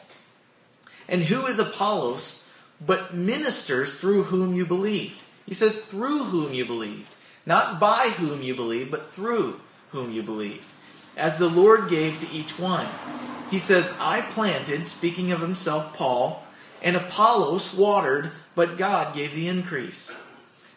and 1.07 1.23
who 1.23 1.45
is 1.45 1.57
Apollos 1.57 2.51
but 2.85 3.13
ministers 3.13 3.99
through 3.99 4.23
whom 4.23 4.53
you 4.53 4.65
believed? 4.65 5.21
He 5.45 5.53
says, 5.53 5.81
Through 5.81 6.25
whom 6.25 6.53
you 6.53 6.65
believed. 6.65 7.15
Not 7.45 7.79
by 7.79 8.13
whom 8.17 8.43
you 8.43 8.53
believed, 8.53 8.91
but 8.91 9.07
through 9.07 9.61
whom 9.91 10.11
you 10.11 10.21
believed 10.21 10.65
as 11.17 11.37
the 11.37 11.49
Lord 11.49 11.89
gave 11.89 12.19
to 12.19 12.35
each 12.35 12.59
one. 12.59 12.87
He 13.51 13.59
says, 13.59 13.97
I 13.99 14.21
planted, 14.21 14.87
speaking 14.87 15.31
of 15.31 15.41
himself, 15.41 15.95
Paul, 15.95 16.43
and 16.81 16.95
Apollos 16.95 17.75
watered, 17.75 18.31
but 18.55 18.77
God 18.77 19.15
gave 19.15 19.33
the 19.33 19.47
increase. 19.47 20.23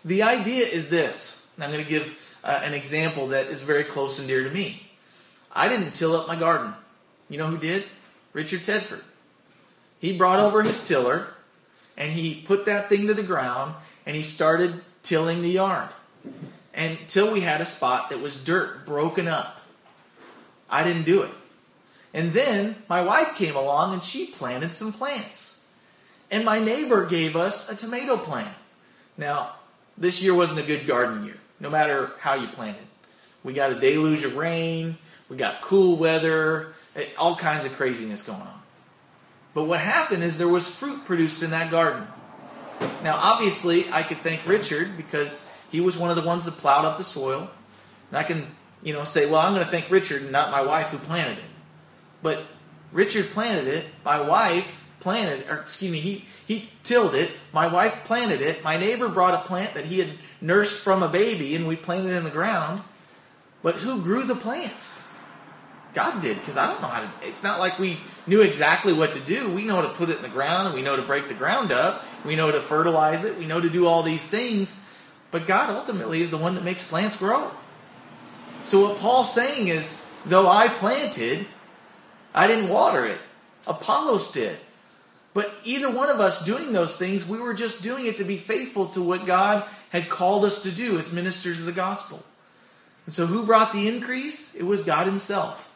The 0.04 0.22
idea 0.22 0.66
is 0.66 0.88
this. 0.88 1.48
I'm 1.58 1.70
going 1.70 1.84
to 1.84 1.88
give 1.88 2.18
uh, 2.42 2.60
an 2.64 2.74
example 2.74 3.28
that 3.28 3.46
is 3.46 3.62
very 3.62 3.84
close 3.84 4.18
and 4.18 4.26
dear 4.26 4.42
to 4.42 4.50
me. 4.50 4.88
I 5.52 5.68
didn't 5.68 5.92
till 5.92 6.16
up 6.16 6.26
my 6.26 6.36
garden. 6.36 6.74
You 7.28 7.38
know 7.38 7.46
who 7.46 7.58
did? 7.58 7.84
Richard 8.32 8.60
Tedford. 8.60 9.02
He 10.00 10.16
brought 10.16 10.40
over 10.40 10.62
his 10.62 10.86
tiller 10.88 11.28
and 11.96 12.10
he 12.10 12.42
put 12.42 12.66
that 12.66 12.88
thing 12.88 13.06
to 13.06 13.14
the 13.14 13.22
ground 13.22 13.74
and 14.06 14.16
he 14.16 14.22
started 14.22 14.82
tilling 15.02 15.42
the 15.42 15.50
yard 15.50 15.90
until 16.74 17.32
we 17.32 17.40
had 17.40 17.60
a 17.60 17.64
spot 17.64 18.10
that 18.10 18.20
was 18.20 18.42
dirt 18.42 18.86
broken 18.86 19.28
up. 19.28 19.60
I 20.72 20.82
didn't 20.82 21.04
do 21.04 21.22
it. 21.22 21.30
And 22.14 22.32
then 22.32 22.76
my 22.88 23.02
wife 23.02 23.36
came 23.36 23.54
along 23.54 23.92
and 23.92 24.02
she 24.02 24.26
planted 24.26 24.74
some 24.74 24.92
plants. 24.92 25.66
And 26.30 26.44
my 26.44 26.58
neighbor 26.58 27.06
gave 27.06 27.36
us 27.36 27.70
a 27.70 27.76
tomato 27.76 28.16
plant. 28.16 28.56
Now, 29.18 29.56
this 29.98 30.22
year 30.22 30.34
wasn't 30.34 30.60
a 30.60 30.62
good 30.62 30.86
garden 30.86 31.24
year, 31.24 31.36
no 31.60 31.68
matter 31.68 32.12
how 32.18 32.34
you 32.34 32.48
planted. 32.48 32.82
We 33.44 33.52
got 33.52 33.70
a 33.70 33.78
deluge 33.78 34.24
of 34.24 34.36
rain, 34.36 34.96
we 35.28 35.36
got 35.36 35.60
cool 35.60 35.96
weather, 35.96 36.72
eh, 36.96 37.06
all 37.18 37.36
kinds 37.36 37.66
of 37.66 37.72
craziness 37.74 38.22
going 38.22 38.40
on. 38.40 38.62
But 39.54 39.64
what 39.64 39.80
happened 39.80 40.22
is 40.22 40.38
there 40.38 40.48
was 40.48 40.74
fruit 40.74 41.04
produced 41.04 41.42
in 41.42 41.50
that 41.50 41.70
garden. 41.70 42.06
Now, 43.02 43.16
obviously, 43.16 43.90
I 43.92 44.02
could 44.02 44.18
thank 44.18 44.46
Richard 44.46 44.96
because 44.96 45.50
he 45.70 45.80
was 45.80 45.98
one 45.98 46.10
of 46.10 46.16
the 46.16 46.26
ones 46.26 46.46
that 46.46 46.52
plowed 46.52 46.84
up 46.84 46.96
the 46.96 47.04
soil. 47.04 47.50
And 48.10 48.18
I 48.18 48.22
can 48.22 48.46
you 48.82 48.92
know, 48.92 49.04
say, 49.04 49.26
well, 49.26 49.40
I'm 49.40 49.54
going 49.54 49.64
to 49.64 49.70
thank 49.70 49.90
Richard 49.90 50.22
and 50.22 50.32
not 50.32 50.50
my 50.50 50.62
wife 50.62 50.88
who 50.88 50.98
planted 50.98 51.38
it. 51.38 51.44
But 52.22 52.42
Richard 52.92 53.26
planted 53.30 53.68
it, 53.68 53.84
my 54.04 54.20
wife 54.20 54.84
planted, 55.00 55.48
or 55.50 55.56
excuse 55.56 55.90
me, 55.90 56.00
he, 56.00 56.24
he 56.46 56.70
tilled 56.84 57.14
it, 57.14 57.30
my 57.52 57.66
wife 57.66 58.04
planted 58.04 58.40
it, 58.40 58.62
my 58.62 58.76
neighbor 58.76 59.08
brought 59.08 59.34
a 59.34 59.46
plant 59.46 59.74
that 59.74 59.86
he 59.86 59.98
had 59.98 60.10
nursed 60.40 60.82
from 60.82 61.02
a 61.02 61.08
baby 61.08 61.56
and 61.56 61.66
we 61.66 61.76
planted 61.76 62.12
it 62.12 62.16
in 62.16 62.24
the 62.24 62.30
ground. 62.30 62.82
But 63.62 63.76
who 63.76 64.02
grew 64.02 64.24
the 64.24 64.34
plants? 64.34 65.08
God 65.94 66.22
did, 66.22 66.38
because 66.38 66.56
I 66.56 66.66
don't 66.66 66.80
know 66.80 66.88
how 66.88 67.00
to. 67.00 67.10
It's 67.22 67.42
not 67.42 67.58
like 67.58 67.78
we 67.78 67.98
knew 68.26 68.40
exactly 68.40 68.92
what 68.92 69.12
to 69.12 69.20
do. 69.20 69.50
We 69.50 69.64
know 69.64 69.82
to 69.82 69.88
put 69.88 70.08
it 70.08 70.16
in 70.16 70.22
the 70.22 70.28
ground, 70.28 70.68
and 70.68 70.74
we 70.74 70.82
know 70.82 70.96
to 70.96 71.02
break 71.02 71.28
the 71.28 71.34
ground 71.34 71.70
up. 71.70 72.02
We 72.24 72.34
know 72.34 72.50
to 72.50 72.60
fertilize 72.60 73.24
it. 73.24 73.36
We 73.36 73.44
know 73.44 73.60
to 73.60 73.68
do 73.68 73.86
all 73.86 74.02
these 74.02 74.26
things. 74.26 74.82
But 75.30 75.46
God 75.46 75.68
ultimately 75.70 76.22
is 76.22 76.30
the 76.30 76.38
one 76.38 76.54
that 76.54 76.64
makes 76.64 76.82
plants 76.82 77.16
grow. 77.16 77.50
So 78.64 78.88
what 78.88 78.98
Paul's 78.98 79.32
saying 79.32 79.68
is, 79.68 80.06
though 80.24 80.48
I 80.48 80.68
planted, 80.68 81.46
I 82.34 82.46
didn't 82.46 82.70
water 82.70 83.04
it. 83.04 83.18
Apollos 83.66 84.32
did. 84.32 84.56
But 85.34 85.52
either 85.64 85.90
one 85.90 86.10
of 86.10 86.20
us 86.20 86.44
doing 86.44 86.72
those 86.72 86.96
things, 86.96 87.26
we 87.26 87.38
were 87.38 87.54
just 87.54 87.82
doing 87.82 88.06
it 88.06 88.18
to 88.18 88.24
be 88.24 88.36
faithful 88.36 88.86
to 88.88 89.02
what 89.02 89.26
God 89.26 89.64
had 89.90 90.10
called 90.10 90.44
us 90.44 90.62
to 90.62 90.70
do 90.70 90.98
as 90.98 91.12
ministers 91.12 91.60
of 91.60 91.66
the 91.66 91.72
gospel. 91.72 92.22
And 93.06 93.14
so 93.14 93.26
who 93.26 93.44
brought 93.44 93.72
the 93.72 93.88
increase? 93.88 94.54
It 94.54 94.64
was 94.64 94.82
God 94.82 95.06
Himself. 95.06 95.68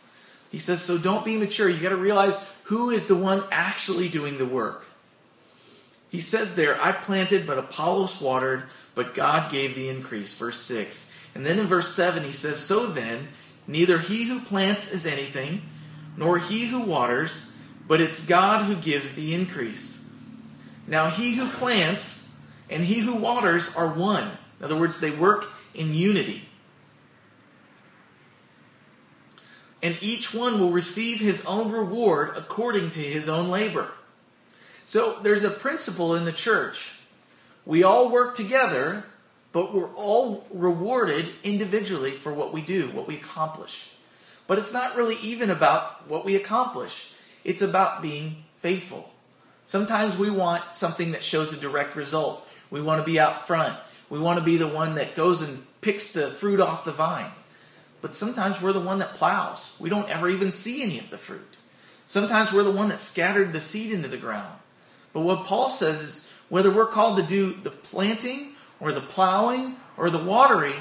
He 0.50 0.58
says, 0.58 0.80
so 0.80 0.98
don't 0.98 1.24
be 1.24 1.36
mature. 1.36 1.68
You 1.68 1.80
got 1.80 1.88
to 1.88 1.96
realize 1.96 2.38
who 2.64 2.90
is 2.90 3.06
the 3.06 3.16
one 3.16 3.44
actually 3.50 4.08
doing 4.08 4.38
the 4.38 4.46
work. 4.46 4.86
He 6.10 6.20
says 6.20 6.54
there, 6.54 6.80
I 6.80 6.92
planted, 6.92 7.46
but 7.46 7.58
Apollos 7.58 8.20
watered, 8.20 8.64
but 8.94 9.14
God 9.14 9.50
gave 9.50 9.74
the 9.74 9.88
increase. 9.88 10.36
Verse 10.36 10.60
6. 10.60 11.12
And 11.36 11.44
then 11.44 11.58
in 11.58 11.66
verse 11.66 11.94
7, 11.94 12.24
he 12.24 12.32
says, 12.32 12.58
So 12.58 12.86
then, 12.86 13.28
neither 13.66 13.98
he 13.98 14.24
who 14.24 14.40
plants 14.40 14.90
is 14.90 15.06
anything, 15.06 15.60
nor 16.16 16.38
he 16.38 16.68
who 16.68 16.80
waters, 16.86 17.54
but 17.86 18.00
it's 18.00 18.24
God 18.24 18.62
who 18.62 18.74
gives 18.74 19.14
the 19.14 19.34
increase. 19.34 20.14
Now, 20.86 21.10
he 21.10 21.34
who 21.34 21.46
plants 21.46 22.38
and 22.70 22.82
he 22.82 23.00
who 23.00 23.16
waters 23.16 23.76
are 23.76 23.92
one. 23.92 24.30
In 24.58 24.64
other 24.64 24.80
words, 24.80 24.98
they 24.98 25.10
work 25.10 25.50
in 25.74 25.92
unity. 25.92 26.40
And 29.82 29.98
each 30.00 30.32
one 30.32 30.58
will 30.58 30.70
receive 30.70 31.20
his 31.20 31.44
own 31.44 31.70
reward 31.70 32.30
according 32.34 32.92
to 32.92 33.00
his 33.00 33.28
own 33.28 33.50
labor. 33.50 33.90
So 34.86 35.18
there's 35.22 35.44
a 35.44 35.50
principle 35.50 36.16
in 36.16 36.24
the 36.24 36.32
church. 36.32 36.98
We 37.66 37.82
all 37.82 38.08
work 38.08 38.34
together, 38.34 39.04
but 39.56 39.72
we're 39.72 39.94
all 39.94 40.44
rewarded 40.52 41.24
individually 41.42 42.10
for 42.10 42.30
what 42.30 42.52
we 42.52 42.60
do, 42.60 42.90
what 42.90 43.08
we 43.08 43.14
accomplish. 43.16 43.90
But 44.46 44.58
it's 44.58 44.74
not 44.74 44.96
really 44.96 45.16
even 45.22 45.48
about 45.48 46.10
what 46.10 46.26
we 46.26 46.36
accomplish, 46.36 47.10
it's 47.42 47.62
about 47.62 48.02
being 48.02 48.44
faithful. 48.58 49.10
Sometimes 49.64 50.18
we 50.18 50.28
want 50.28 50.74
something 50.74 51.12
that 51.12 51.24
shows 51.24 51.54
a 51.54 51.58
direct 51.58 51.96
result. 51.96 52.46
We 52.70 52.82
want 52.82 53.00
to 53.00 53.10
be 53.10 53.18
out 53.18 53.46
front. 53.46 53.74
We 54.10 54.18
want 54.18 54.38
to 54.38 54.44
be 54.44 54.58
the 54.58 54.68
one 54.68 54.96
that 54.96 55.16
goes 55.16 55.40
and 55.40 55.64
picks 55.80 56.12
the 56.12 56.30
fruit 56.32 56.60
off 56.60 56.84
the 56.84 56.92
vine. 56.92 57.30
But 58.02 58.14
sometimes 58.14 58.60
we're 58.60 58.74
the 58.74 58.80
one 58.80 58.98
that 58.98 59.14
plows. 59.14 59.74
We 59.80 59.88
don't 59.88 60.10
ever 60.10 60.28
even 60.28 60.52
see 60.52 60.82
any 60.82 60.98
of 60.98 61.08
the 61.08 61.16
fruit. 61.16 61.56
Sometimes 62.06 62.52
we're 62.52 62.62
the 62.62 62.70
one 62.70 62.90
that 62.90 63.00
scattered 63.00 63.54
the 63.54 63.62
seed 63.62 63.90
into 63.90 64.08
the 64.08 64.18
ground. 64.18 64.58
But 65.14 65.22
what 65.22 65.46
Paul 65.46 65.70
says 65.70 66.02
is 66.02 66.32
whether 66.50 66.70
we're 66.70 66.88
called 66.88 67.16
to 67.16 67.22
do 67.22 67.54
the 67.54 67.70
planting 67.70 68.52
or 68.80 68.92
the 68.92 69.00
plowing 69.00 69.76
or 69.96 70.10
the 70.10 70.22
watering, 70.22 70.74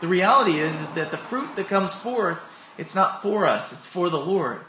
the 0.00 0.08
reality 0.08 0.58
is, 0.58 0.78
is 0.80 0.92
that 0.92 1.10
the 1.10 1.16
fruit 1.16 1.56
that 1.56 1.68
comes 1.68 1.94
forth, 1.94 2.40
it's 2.76 2.94
not 2.94 3.22
for 3.22 3.46
us, 3.46 3.72
it's 3.72 3.86
for 3.86 4.10
the 4.10 4.20
Lord. 4.20 4.60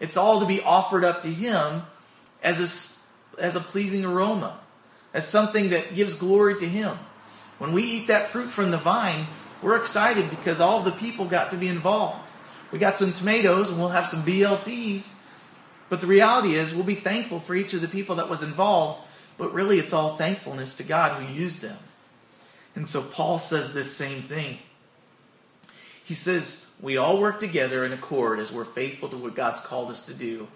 It's 0.00 0.16
all 0.16 0.40
to 0.40 0.46
be 0.46 0.60
offered 0.60 1.04
up 1.04 1.22
to 1.22 1.28
Him 1.28 1.82
as 2.42 2.60
a, 3.38 3.40
as 3.40 3.56
a 3.56 3.60
pleasing 3.60 4.04
aroma, 4.04 4.58
as 5.14 5.26
something 5.26 5.70
that 5.70 5.94
gives 5.94 6.14
glory 6.14 6.58
to 6.58 6.68
Him. 6.68 6.96
When 7.58 7.72
we 7.72 7.82
eat 7.84 8.08
that 8.08 8.28
fruit 8.28 8.50
from 8.50 8.70
the 8.70 8.78
vine, 8.78 9.26
we're 9.62 9.76
excited 9.76 10.28
because 10.28 10.60
all 10.60 10.82
the 10.82 10.90
people 10.90 11.26
got 11.26 11.52
to 11.52 11.56
be 11.56 11.68
involved. 11.68 12.32
We 12.72 12.78
got 12.78 12.98
some 12.98 13.12
tomatoes 13.12 13.70
and 13.70 13.78
we'll 13.78 13.88
have 13.88 14.06
some 14.06 14.22
BLTs 14.22 15.22
but 15.92 16.00
the 16.00 16.06
reality 16.06 16.54
is, 16.54 16.74
we'll 16.74 16.84
be 16.84 16.94
thankful 16.94 17.38
for 17.38 17.54
each 17.54 17.74
of 17.74 17.82
the 17.82 17.86
people 17.86 18.16
that 18.16 18.30
was 18.30 18.42
involved, 18.42 19.04
but 19.36 19.52
really 19.52 19.78
it's 19.78 19.92
all 19.92 20.16
thankfulness 20.16 20.74
to 20.76 20.82
God 20.82 21.22
who 21.22 21.30
used 21.30 21.60
them. 21.60 21.76
And 22.74 22.88
so 22.88 23.02
Paul 23.02 23.38
says 23.38 23.74
this 23.74 23.94
same 23.94 24.22
thing. 24.22 24.58
He 26.04 26.14
says, 26.14 26.70
We 26.80 26.96
all 26.96 27.20
work 27.20 27.40
together 27.40 27.84
in 27.84 27.92
accord 27.92 28.38
as 28.38 28.52
we're 28.52 28.64
faithful 28.64 29.08
to 29.10 29.16
what 29.16 29.34
God's 29.34 29.60
called 29.60 29.90
us 29.90 30.06
to 30.06 30.14
do. 30.14 30.48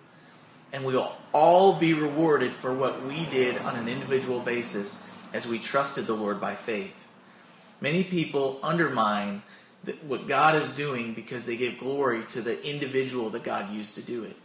And 0.72 0.85
we'll 0.85 1.12
all 1.33 1.74
be 1.74 1.94
rewarded 1.94 2.52
for 2.52 2.72
what 2.74 3.05
we 3.05 3.24
did 3.26 3.59
on 3.59 3.76
an 3.76 3.88
individual 3.88 4.40
basis 4.40 5.09
as 5.33 5.46
we 5.46 5.59
trusted 5.59 6.07
the 6.07 6.14
Lord 6.14 6.40
by 6.40 6.55
faith. 6.55 6.94
Many 7.81 8.02
people 8.05 8.59
undermine 8.62 9.42
what 10.02 10.26
God 10.26 10.57
is 10.57 10.72
doing 10.72 11.12
because 11.14 11.44
they 11.44 11.57
give 11.57 11.79
glory 11.79 12.24
to 12.31 12.40
the 12.40 12.62
individual 12.68 13.31
that 13.31 13.44
God 13.44 13.72
used 13.72 13.94
to 13.94 14.02
do 14.02 14.24
it. 14.24 14.37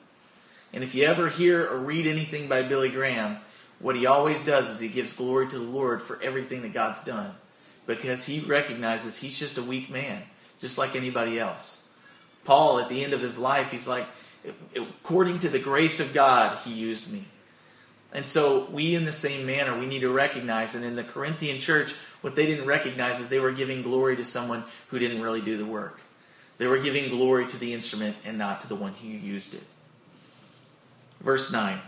And 0.74 0.84
if 0.84 0.94
you 0.94 1.06
ever 1.06 1.30
hear 1.30 1.68
or 1.68 1.78
read 1.78 2.08
anything 2.08 2.48
by 2.48 2.62
Billy 2.64 2.90
Graham, 2.90 3.38
what 3.80 3.96
he 3.96 4.06
always 4.06 4.40
does 4.46 4.70
is 4.70 4.80
he 4.80 4.88
gives 4.88 5.14
glory 5.14 5.48
to 5.48 5.58
the 5.58 5.64
Lord 5.64 6.02
for 6.02 6.22
everything 6.22 6.62
that 6.62 6.74
God's 6.74 7.04
done. 7.04 7.34
Because 7.88 8.26
he 8.26 8.40
recognizes 8.40 9.18
he's 9.18 9.38
just 9.38 9.58
a 9.58 9.64
weak 9.64 9.90
man, 9.90 10.24
just 10.60 10.78
like 10.78 10.96
anybody 10.96 11.40
else. 11.40 11.90
Paul, 12.46 12.80
at 12.80 12.90
the 12.90 13.04
end 13.04 13.14
of 13.14 13.22
his 13.22 13.38
life, 13.38 13.72
he's 13.72 13.88
like, 13.88 14.06
according 14.76 15.40
to 15.40 15.50
the 15.50 15.60
grace 15.60 16.00
of 16.00 16.14
God, 16.14 16.58
he 16.60 16.72
used 16.72 17.12
me. 17.12 17.26
And 18.14 18.28
so 18.28 18.68
we, 18.72 18.96
in 18.96 19.06
the 19.06 19.14
same 19.14 19.46
manner, 19.46 19.78
we 19.78 19.86
need 19.86 20.02
to 20.02 20.12
recognize, 20.12 20.76
and 20.76 20.84
in 20.84 20.96
the 20.96 21.04
Corinthian 21.04 21.60
church, 21.60 21.94
what 22.22 22.36
they 22.36 22.46
didn't 22.46 22.66
recognize 22.66 23.20
is 23.20 23.30
they 23.30 23.40
were 23.40 23.52
giving 23.52 23.82
glory 23.82 24.16
to 24.18 24.26
someone 24.26 24.64
who 24.88 25.00
didn't 25.00 25.22
really 25.22 25.42
do 25.42 25.58
the 25.58 25.66
work. 25.66 26.02
They 26.58 26.68
were 26.68 26.78
giving 26.78 27.10
glory 27.10 27.48
to 27.48 27.58
the 27.58 27.74
instrument 27.74 28.18
and 28.26 28.38
not 28.38 28.62
to 28.62 28.68
the 28.68 28.76
one 28.76 28.94
who 28.94 29.08
used 29.08 29.54
it. 29.54 29.64
Verse 31.22 31.52
9. 31.52 31.80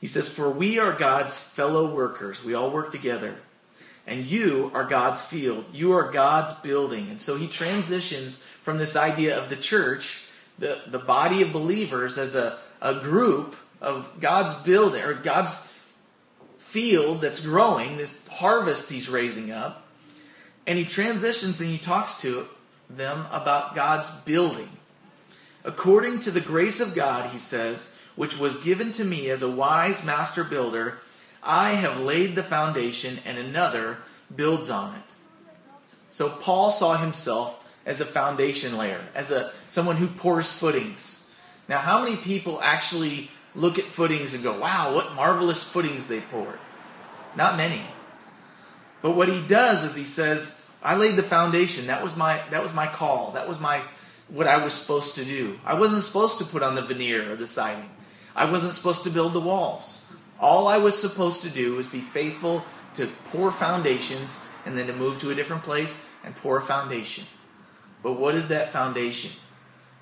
He 0.00 0.06
says, 0.06 0.28
For 0.28 0.50
we 0.50 0.78
are 0.78 0.92
God's 0.92 1.40
fellow 1.40 1.94
workers. 1.94 2.44
We 2.44 2.54
all 2.54 2.70
work 2.70 2.90
together. 2.90 3.36
And 4.06 4.24
you 4.24 4.70
are 4.74 4.84
God's 4.84 5.24
field. 5.24 5.66
You 5.72 5.92
are 5.92 6.10
God's 6.10 6.52
building. 6.54 7.08
And 7.08 7.20
so 7.20 7.36
he 7.36 7.46
transitions 7.46 8.38
from 8.62 8.78
this 8.78 8.96
idea 8.96 9.38
of 9.38 9.48
the 9.48 9.56
church, 9.56 10.24
the, 10.58 10.80
the 10.86 10.98
body 10.98 11.42
of 11.42 11.52
believers, 11.52 12.18
as 12.18 12.34
a, 12.34 12.58
a 12.80 12.94
group 13.00 13.56
of 13.80 14.20
God's 14.20 14.54
building, 14.54 15.02
or 15.02 15.14
God's 15.14 15.72
field 16.58 17.20
that's 17.20 17.40
growing, 17.40 17.96
this 17.96 18.26
harvest 18.28 18.90
he's 18.90 19.08
raising 19.08 19.50
up. 19.50 19.86
And 20.66 20.78
he 20.78 20.84
transitions 20.84 21.60
and 21.60 21.68
he 21.68 21.78
talks 21.78 22.20
to 22.22 22.46
them 22.88 23.26
about 23.30 23.74
God's 23.74 24.10
building. 24.22 24.68
According 25.64 26.20
to 26.20 26.30
the 26.30 26.40
grace 26.40 26.80
of 26.80 26.94
God, 26.94 27.30
he 27.30 27.38
says, 27.38 28.00
which 28.16 28.38
was 28.38 28.62
given 28.62 28.90
to 28.92 29.04
me 29.04 29.30
as 29.30 29.42
a 29.42 29.50
wise 29.50 30.04
master 30.04 30.44
builder, 30.44 30.98
I 31.42 31.70
have 31.70 32.00
laid 32.00 32.36
the 32.36 32.42
foundation 32.42 33.18
and 33.24 33.36
another 33.36 33.98
builds 34.34 34.70
on 34.70 34.94
it. 34.94 35.02
So 36.10 36.28
Paul 36.28 36.70
saw 36.70 36.96
himself 36.96 37.58
as 37.84 38.00
a 38.00 38.04
foundation 38.04 38.76
layer, 38.76 39.00
as 39.14 39.32
a 39.32 39.50
someone 39.68 39.96
who 39.96 40.06
pours 40.06 40.52
footings. 40.52 41.34
Now, 41.68 41.78
how 41.78 42.02
many 42.02 42.16
people 42.16 42.60
actually 42.62 43.30
look 43.54 43.78
at 43.78 43.84
footings 43.86 44.34
and 44.34 44.42
go, 44.42 44.58
"Wow, 44.58 44.94
what 44.94 45.14
marvelous 45.14 45.64
footings 45.64 46.06
they 46.06 46.20
poured"? 46.20 46.58
Not 47.34 47.56
many. 47.56 47.82
But 49.00 49.12
what 49.12 49.28
he 49.28 49.42
does 49.42 49.82
is 49.82 49.96
he 49.96 50.04
says, 50.04 50.64
"I 50.82 50.94
laid 50.94 51.16
the 51.16 51.22
foundation. 51.22 51.86
That 51.88 52.04
was 52.04 52.14
my 52.14 52.42
that 52.50 52.62
was 52.62 52.72
my 52.72 52.86
call. 52.86 53.32
That 53.32 53.48
was 53.48 53.58
my 53.58 53.82
what 54.28 54.46
I 54.46 54.58
was 54.58 54.74
supposed 54.74 55.16
to 55.16 55.24
do. 55.24 55.58
I 55.64 55.74
wasn't 55.74 56.04
supposed 56.04 56.38
to 56.38 56.44
put 56.44 56.62
on 56.62 56.76
the 56.76 56.82
veneer 56.82 57.30
or 57.32 57.36
the 57.36 57.46
siding. 57.46 57.90
I 58.36 58.44
wasn't 58.44 58.74
supposed 58.74 59.02
to 59.04 59.10
build 59.10 59.32
the 59.32 59.40
walls. 59.40 60.01
All 60.42 60.66
I 60.66 60.76
was 60.78 61.00
supposed 61.00 61.42
to 61.42 61.48
do 61.48 61.76
was 61.76 61.86
be 61.86 62.00
faithful 62.00 62.64
to 62.94 63.06
pour 63.30 63.52
foundations 63.52 64.44
and 64.66 64.76
then 64.76 64.88
to 64.88 64.92
move 64.92 65.18
to 65.20 65.30
a 65.30 65.34
different 65.34 65.62
place 65.62 66.04
and 66.24 66.34
pour 66.34 66.58
a 66.58 66.62
foundation. 66.62 67.24
But 68.02 68.14
what 68.14 68.34
is 68.34 68.48
that 68.48 68.70
foundation? 68.70 69.30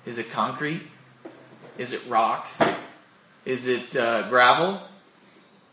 Is 0.05 0.17
it 0.17 0.31
concrete? 0.31 0.81
Is 1.77 1.93
it 1.93 2.05
rock? 2.07 2.47
Is 3.45 3.67
it 3.67 3.95
uh, 3.95 4.27
gravel? 4.29 4.81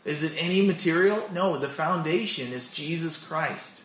Is 0.05 0.23
it 0.23 0.33
any 0.37 0.65
material? 0.65 1.27
No, 1.33 1.57
the 1.57 1.67
foundation 1.67 2.53
is 2.53 2.71
Jesus 2.71 3.27
Christ. 3.27 3.83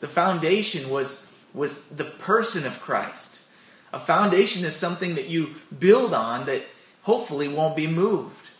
The 0.00 0.08
foundation 0.08 0.88
was, 0.88 1.34
was 1.52 1.88
the 1.88 2.04
person 2.04 2.64
of 2.64 2.80
Christ. 2.80 3.48
A 3.92 3.98
foundation 3.98 4.64
is 4.64 4.74
something 4.74 5.16
that 5.16 5.28
you 5.28 5.56
build 5.76 6.14
on 6.14 6.46
that 6.46 6.62
hopefully 7.02 7.48
won't 7.48 7.76
be 7.76 7.86
moved. 7.86 8.51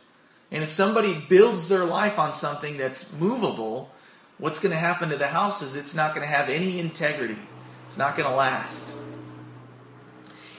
And 0.53 0.63
if 0.63 0.71
somebody 0.71 1.19
builds 1.19 1.69
their 1.69 1.85
life 1.85 2.19
on 2.19 2.35
something 2.35 2.77
that's 2.77 3.11
movable, 3.15 3.91
what's 4.37 4.61
going 4.61 4.73
to 4.73 4.79
happen 4.79 5.09
to 5.09 5.17
the 5.17 5.29
house 5.29 5.63
is 5.63 5.75
it's 5.75 5.95
not 5.95 6.15
going 6.15 6.21
to 6.27 6.33
have 6.33 6.51
any 6.51 6.79
integrity. 6.79 7.39
It's 7.87 7.97
not 7.97 8.17
going 8.17 8.29
to 8.29 8.35
last. 8.35 8.95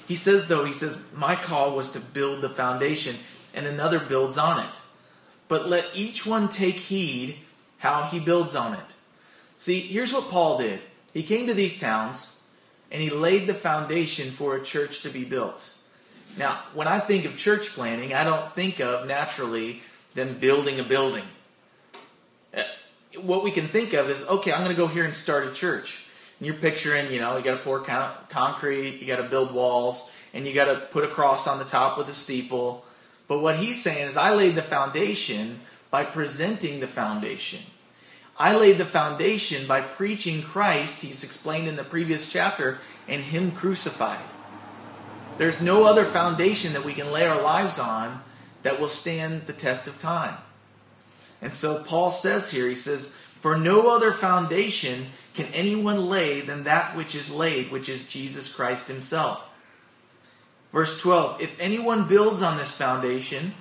He 0.08 0.16
says, 0.16 0.48
though, 0.48 0.66
he 0.66 0.74
says, 0.74 1.04
My 1.16 1.36
call 1.36 1.76
was 1.76 1.92
to 1.92 2.00
build 2.00 2.42
the 2.42 2.50
foundation, 2.50 3.18
and 3.54 3.68
another 3.68 4.00
builds 4.00 4.38
on 4.38 4.66
it. 4.66 4.80
But 5.48 5.70
let 5.70 5.86
each 5.94 6.26
one 6.26 6.50
take 6.50 6.76
heed 6.76 7.38
how 7.78 8.04
he 8.04 8.20
builds 8.20 8.56
on 8.56 8.74
it. 8.74 8.96
See, 9.58 9.80
here's 9.80 10.12
what 10.12 10.32
Paul 10.32 10.58
did. 10.58 10.80
He 11.14 11.22
came 11.22 11.46
to 11.46 11.54
these 11.54 11.80
towns, 11.80 12.42
and 12.92 13.00
he 13.00 13.12
laid 13.12 13.46
the 13.46 13.54
foundation 13.54 14.32
for 14.32 14.56
a 14.56 14.64
church 14.64 15.02
to 15.02 15.10
be 15.10 15.24
built. 15.24 15.73
Now, 16.38 16.60
when 16.74 16.88
I 16.88 17.00
think 17.00 17.26
of 17.26 17.38
church 17.38 17.70
planning, 17.70 18.14
I 18.14 18.24
don't 18.24 18.52
think 18.54 18.80
of 18.80 19.08
naturally 19.08 19.82
them 20.16 20.34
building 20.40 20.80
a 20.80 20.84
building. 20.84 21.24
Uh, 22.56 22.64
what 23.22 23.44
we 23.44 23.52
can 23.52 23.68
think 23.68 23.94
of 23.94 24.10
is 24.10 24.28
okay, 24.28 24.52
I'm 24.52 24.64
going 24.64 24.76
to 24.76 24.78
go 24.78 24.88
here 24.88 25.06
and 25.06 25.16
start 25.16 25.48
a 25.48 25.52
church. 25.52 26.06
And 26.40 26.48
you're 26.48 26.56
picturing, 26.56 27.12
you 27.12 27.20
know, 27.20 27.38
you 27.38 27.44
got 27.44 27.58
to 27.58 27.64
pour 27.64 27.82
con- 27.82 28.16
concrete, 28.30 29.00
you 29.00 29.08
got 29.08 29.18
to 29.18 29.24
build 29.24 29.54
walls, 29.54 30.12
and 30.34 30.48
you 30.48 30.54
got 30.54 30.66
to 30.66 30.76
put 30.88 31.04
a 31.04 31.08
cross 31.08 31.48
on 31.48 31.60
the 31.60 31.66
top 31.66 31.98
with 31.98 32.10
a 32.10 32.14
steeple. 32.14 32.84
But 33.28 33.40
what 33.40 33.58
he's 33.58 33.82
saying 33.82 34.10
is, 34.10 34.18
I 34.18 34.34
laid 34.34 34.56
the 34.56 34.64
foundation 34.64 35.60
by 35.92 36.04
presenting 36.04 36.80
the 36.80 36.88
foundation. 36.88 37.62
I 38.38 38.56
laid 38.56 38.80
the 38.80 38.86
foundation 38.86 39.68
by 39.68 39.82
preaching 39.82 40.42
Christ, 40.42 41.02
he's 41.02 41.24
explained 41.24 41.68
in 41.68 41.76
the 41.76 41.84
previous 41.84 42.32
chapter, 42.32 42.80
and 43.08 43.22
Him 43.22 43.52
crucified. 43.52 44.20
There's 45.38 45.62
no 45.62 45.86
other 45.86 46.06
foundation 46.06 46.74
that 46.74 46.86
we 46.86 46.94
can 46.94 47.12
lay 47.12 47.26
our 47.26 47.42
lives 47.42 47.80
on 47.80 48.22
that 48.64 48.80
will 48.80 48.90
stand 48.90 49.46
the 49.46 49.54
test 49.54 49.88
of 49.88 50.00
time. 50.00 50.38
And 51.42 51.54
so 51.54 51.84
Paul 51.84 52.12
says 52.12 52.52
here, 52.52 52.68
he 52.68 52.76
says, 52.76 53.16
For 53.40 53.58
no 53.58 53.94
other 53.94 54.12
foundation 54.12 55.08
can 55.34 55.48
anyone 55.48 56.08
lay 56.08 56.42
than 56.42 56.64
that 56.64 56.96
which 56.96 57.16
is 57.16 57.36
laid, 57.36 57.72
which 57.72 57.90
is 57.90 58.08
Jesus 58.08 58.54
Christ 58.54 58.88
Himself. 58.88 59.50
Verse 60.72 61.02
12 61.02 61.42
If 61.42 61.60
anyone 61.60 62.08
builds 62.08 62.42
on 62.42 62.58
this 62.58 62.72
foundation 62.72 63.54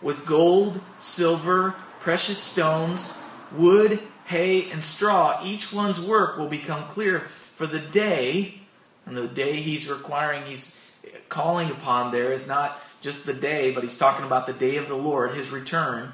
with 0.00 0.26
gold, 0.26 0.80
silver, 0.98 1.74
precious 2.00 2.38
stones, 2.38 3.20
wood, 3.52 4.00
hay, 4.26 4.70
and 4.70 4.82
straw, 4.84 5.40
each 5.44 5.72
one's 5.72 6.00
work 6.00 6.38
will 6.38 6.48
become 6.48 6.88
clear 6.88 7.20
for 7.54 7.66
the 7.66 7.80
day, 7.80 8.60
and 9.04 9.16
the 9.16 9.28
day 9.28 9.56
he's 9.56 9.90
requiring, 9.90 10.44
he's 10.44 10.78
calling 11.28 11.70
upon 11.70 12.12
there 12.12 12.32
is 12.32 12.48
not 12.48 12.80
just 13.00 13.26
the 13.26 13.34
day, 13.34 13.72
but 13.72 13.82
he's 13.82 13.98
talking 13.98 14.24
about 14.24 14.46
the 14.46 14.52
day 14.52 14.76
of 14.76 14.88
the 14.88 14.96
Lord, 14.96 15.32
his 15.32 15.50
return. 15.50 16.12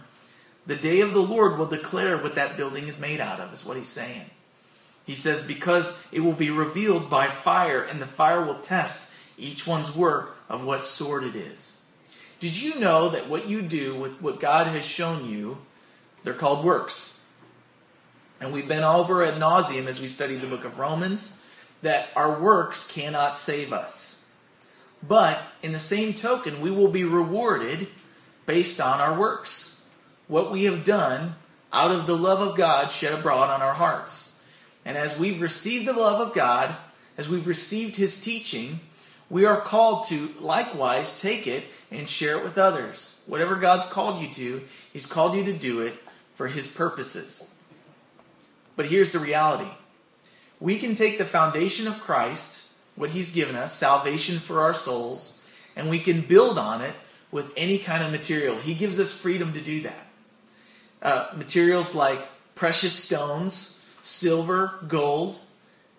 The 0.66 0.76
day 0.76 1.00
of 1.00 1.12
the 1.12 1.20
Lord 1.20 1.58
will 1.58 1.66
declare 1.66 2.16
what 2.16 2.34
that 2.34 2.56
building 2.56 2.88
is 2.88 2.98
made 2.98 3.20
out 3.20 3.40
of, 3.40 3.52
is 3.52 3.64
what 3.64 3.76
he's 3.76 3.88
saying. 3.88 4.30
He 5.04 5.14
says, 5.14 5.42
because 5.42 6.06
it 6.12 6.20
will 6.20 6.32
be 6.32 6.50
revealed 6.50 7.10
by 7.10 7.28
fire, 7.28 7.82
and 7.82 8.00
the 8.00 8.06
fire 8.06 8.44
will 8.44 8.60
test 8.60 9.14
each 9.36 9.66
one's 9.66 9.94
work 9.94 10.36
of 10.48 10.64
what 10.64 10.86
sort 10.86 11.24
it 11.24 11.36
is. 11.36 11.84
Did 12.40 12.60
you 12.60 12.78
know 12.78 13.08
that 13.10 13.28
what 13.28 13.48
you 13.48 13.62
do 13.62 13.94
with 13.94 14.20
what 14.20 14.40
God 14.40 14.66
has 14.66 14.84
shown 14.84 15.28
you, 15.28 15.58
they're 16.22 16.34
called 16.34 16.64
works? 16.64 17.24
And 18.40 18.52
we've 18.52 18.68
been 18.68 18.82
over 18.82 19.24
ad 19.24 19.40
nauseum 19.40 19.86
as 19.86 20.00
we 20.00 20.08
studied 20.08 20.40
the 20.40 20.46
book 20.46 20.64
of 20.64 20.78
Romans 20.78 21.40
that 21.82 22.08
our 22.16 22.38
works 22.38 22.90
cannot 22.90 23.38
save 23.38 23.72
us. 23.72 24.13
But 25.06 25.40
in 25.62 25.72
the 25.72 25.78
same 25.78 26.14
token, 26.14 26.60
we 26.60 26.70
will 26.70 26.88
be 26.88 27.04
rewarded 27.04 27.88
based 28.46 28.80
on 28.80 29.00
our 29.00 29.18
works. 29.18 29.82
What 30.28 30.52
we 30.52 30.64
have 30.64 30.84
done 30.84 31.34
out 31.72 31.90
of 31.90 32.06
the 32.06 32.16
love 32.16 32.40
of 32.40 32.56
God 32.56 32.90
shed 32.90 33.12
abroad 33.12 33.50
on 33.50 33.60
our 33.60 33.74
hearts. 33.74 34.40
And 34.84 34.96
as 34.96 35.18
we've 35.18 35.40
received 35.40 35.86
the 35.86 35.92
love 35.92 36.26
of 36.26 36.34
God, 36.34 36.76
as 37.18 37.28
we've 37.28 37.46
received 37.46 37.96
His 37.96 38.20
teaching, 38.20 38.80
we 39.28 39.44
are 39.44 39.60
called 39.60 40.06
to 40.08 40.32
likewise 40.40 41.20
take 41.20 41.46
it 41.46 41.64
and 41.90 42.08
share 42.08 42.38
it 42.38 42.44
with 42.44 42.58
others. 42.58 43.20
Whatever 43.26 43.56
God's 43.56 43.86
called 43.86 44.22
you 44.22 44.30
to, 44.32 44.62
He's 44.92 45.06
called 45.06 45.34
you 45.34 45.44
to 45.44 45.52
do 45.52 45.80
it 45.80 45.94
for 46.34 46.48
His 46.48 46.68
purposes. 46.68 47.52
But 48.76 48.86
here's 48.86 49.12
the 49.12 49.18
reality 49.18 49.70
we 50.60 50.78
can 50.78 50.94
take 50.94 51.18
the 51.18 51.24
foundation 51.24 51.86
of 51.86 52.00
Christ, 52.00 52.63
what 52.96 53.10
He's 53.10 53.32
given 53.32 53.56
us, 53.56 53.74
salvation 53.74 54.38
for 54.38 54.60
our 54.60 54.74
souls, 54.74 55.42
and 55.76 55.90
we 55.90 55.98
can 55.98 56.20
build 56.20 56.58
on 56.58 56.80
it 56.80 56.94
with 57.30 57.52
any 57.56 57.78
kind 57.78 58.04
of 58.04 58.12
material. 58.12 58.56
He 58.56 58.74
gives 58.74 59.00
us 59.00 59.18
freedom 59.18 59.52
to 59.54 59.60
do 59.60 59.82
that. 59.82 60.06
Uh, 61.02 61.28
materials 61.36 61.94
like 61.94 62.20
precious 62.54 62.92
stones, 62.92 63.84
silver, 64.02 64.74
gold. 64.86 65.38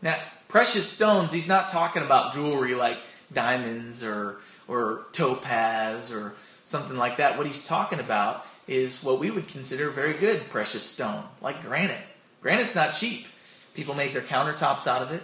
Now, 0.02 0.16
precious 0.48 0.90
stones, 0.90 1.34
he's 1.34 1.48
not 1.48 1.70
talking 1.70 2.04
about 2.04 2.34
jewelry 2.34 2.76
like 2.76 2.98
diamonds 3.34 4.04
or, 4.04 4.38
or 4.68 5.06
topaz 5.12 6.12
or 6.12 6.36
something 6.64 6.98
like 6.98 7.18
that. 7.18 7.38
What 7.38 7.46
he's 7.46 7.68
talking 7.68 8.00
about 8.00 8.46
is 8.68 9.04
what 9.04 9.20
we 9.20 9.30
would 9.30 9.48
consider 9.48 9.90
very 9.90 10.14
good 10.14 10.50
precious 10.50 10.84
stone, 10.84 11.24
like 11.42 11.62
granite. 11.64 12.02
Granite's 12.42 12.76
not 12.76 12.94
cheap. 12.94 13.28
People 13.74 13.96
make 13.96 14.14
their 14.14 14.22
countertops 14.22 14.88
out 14.88 15.02
of 15.02 15.12
it. 15.12 15.22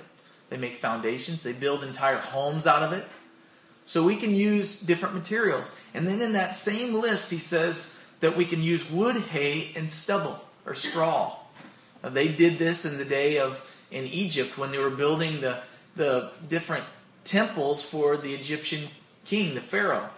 They 0.51 0.57
make 0.57 0.77
foundations. 0.77 1.43
They 1.43 1.53
build 1.53 1.81
entire 1.81 2.17
homes 2.17 2.67
out 2.67 2.83
of 2.83 2.91
it. 2.91 3.05
So 3.85 4.03
we 4.03 4.17
can 4.17 4.35
use 4.35 4.77
different 4.81 5.15
materials. 5.15 5.73
And 5.93 6.05
then 6.05 6.21
in 6.21 6.33
that 6.33 6.57
same 6.57 6.93
list, 6.93 7.31
he 7.31 7.37
says 7.37 8.03
that 8.19 8.35
we 8.35 8.45
can 8.45 8.61
use 8.61 8.91
wood, 8.91 9.15
hay, 9.15 9.71
and 9.77 9.89
stubble 9.89 10.43
or 10.65 10.73
straw. 10.73 11.37
Now, 12.03 12.09
they 12.09 12.27
did 12.27 12.59
this 12.59 12.83
in 12.83 12.97
the 12.97 13.05
day 13.05 13.39
of 13.39 13.65
in 13.91 14.05
Egypt 14.05 14.57
when 14.57 14.71
they 14.71 14.77
were 14.77 14.89
building 14.89 15.39
the 15.39 15.61
the 15.95 16.31
different 16.47 16.83
temples 17.23 17.83
for 17.83 18.17
the 18.17 18.33
Egyptian 18.33 18.89
king, 19.23 19.55
the 19.55 19.61
pharaoh. 19.61 20.09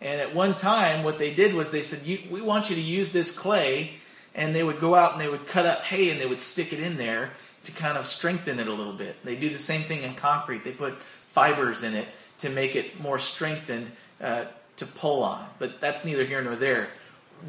And 0.00 0.20
at 0.20 0.32
one 0.32 0.54
time, 0.54 1.02
what 1.02 1.18
they 1.18 1.34
did 1.34 1.54
was 1.54 1.70
they 1.70 1.82
said, 1.82 2.06
"We 2.30 2.40
want 2.40 2.70
you 2.70 2.76
to 2.76 2.82
use 2.82 3.10
this 3.10 3.36
clay 3.36 3.94
and 4.32 4.54
they 4.54 4.62
would 4.62 4.78
go 4.78 4.94
out 4.94 5.12
and 5.12 5.20
they 5.20 5.28
would 5.28 5.48
cut 5.48 5.66
up 5.66 5.82
hay 5.82 6.10
and 6.10 6.20
they 6.20 6.26
would 6.26 6.40
stick 6.40 6.72
it 6.72 6.78
in 6.78 6.98
there 6.98 7.32
to 7.66 7.72
kind 7.72 7.98
of 7.98 8.06
strengthen 8.06 8.58
it 8.58 8.68
a 8.68 8.72
little 8.72 8.92
bit. 8.92 9.24
They 9.24 9.36
do 9.36 9.48
the 9.48 9.58
same 9.58 9.82
thing 9.82 10.02
in 10.02 10.14
concrete. 10.14 10.64
They 10.64 10.72
put 10.72 10.94
fibers 11.30 11.82
in 11.82 11.94
it 11.94 12.06
to 12.38 12.50
make 12.50 12.74
it 12.74 13.00
more 13.00 13.18
strengthened 13.18 13.90
uh, 14.20 14.46
to 14.76 14.86
pull 14.86 15.22
on. 15.22 15.46
But 15.58 15.80
that's 15.80 16.04
neither 16.04 16.24
here 16.24 16.42
nor 16.42 16.56
there. 16.56 16.88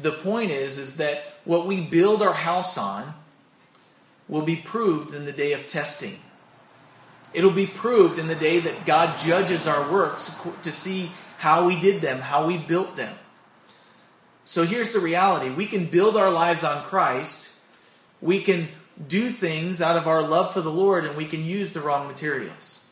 The 0.00 0.12
point 0.12 0.50
is, 0.50 0.78
is 0.78 0.98
that 0.98 1.24
what 1.44 1.66
we 1.66 1.80
build 1.80 2.22
our 2.22 2.34
house 2.34 2.76
on 2.76 3.14
will 4.28 4.42
be 4.42 4.56
proved 4.56 5.14
in 5.14 5.24
the 5.24 5.32
day 5.32 5.52
of 5.52 5.66
testing. 5.66 6.18
It'll 7.32 7.50
be 7.50 7.66
proved 7.66 8.18
in 8.18 8.26
the 8.26 8.34
day 8.34 8.58
that 8.60 8.86
God 8.86 9.18
judges 9.18 9.66
our 9.66 9.90
works 9.90 10.36
to 10.62 10.72
see 10.72 11.10
how 11.38 11.66
we 11.66 11.78
did 11.80 12.02
them, 12.02 12.20
how 12.20 12.46
we 12.46 12.58
built 12.58 12.96
them. 12.96 13.14
So 14.44 14.64
here's 14.64 14.92
the 14.92 15.00
reality 15.00 15.50
we 15.50 15.66
can 15.66 15.86
build 15.86 16.16
our 16.16 16.30
lives 16.30 16.64
on 16.64 16.82
Christ, 16.84 17.54
we 18.20 18.42
can 18.42 18.68
do 19.06 19.28
things 19.30 19.80
out 19.80 19.96
of 19.96 20.08
our 20.08 20.22
love 20.22 20.52
for 20.52 20.60
the 20.60 20.72
Lord, 20.72 21.04
and 21.04 21.16
we 21.16 21.26
can 21.26 21.44
use 21.44 21.72
the 21.72 21.80
wrong 21.80 22.08
materials. 22.08 22.86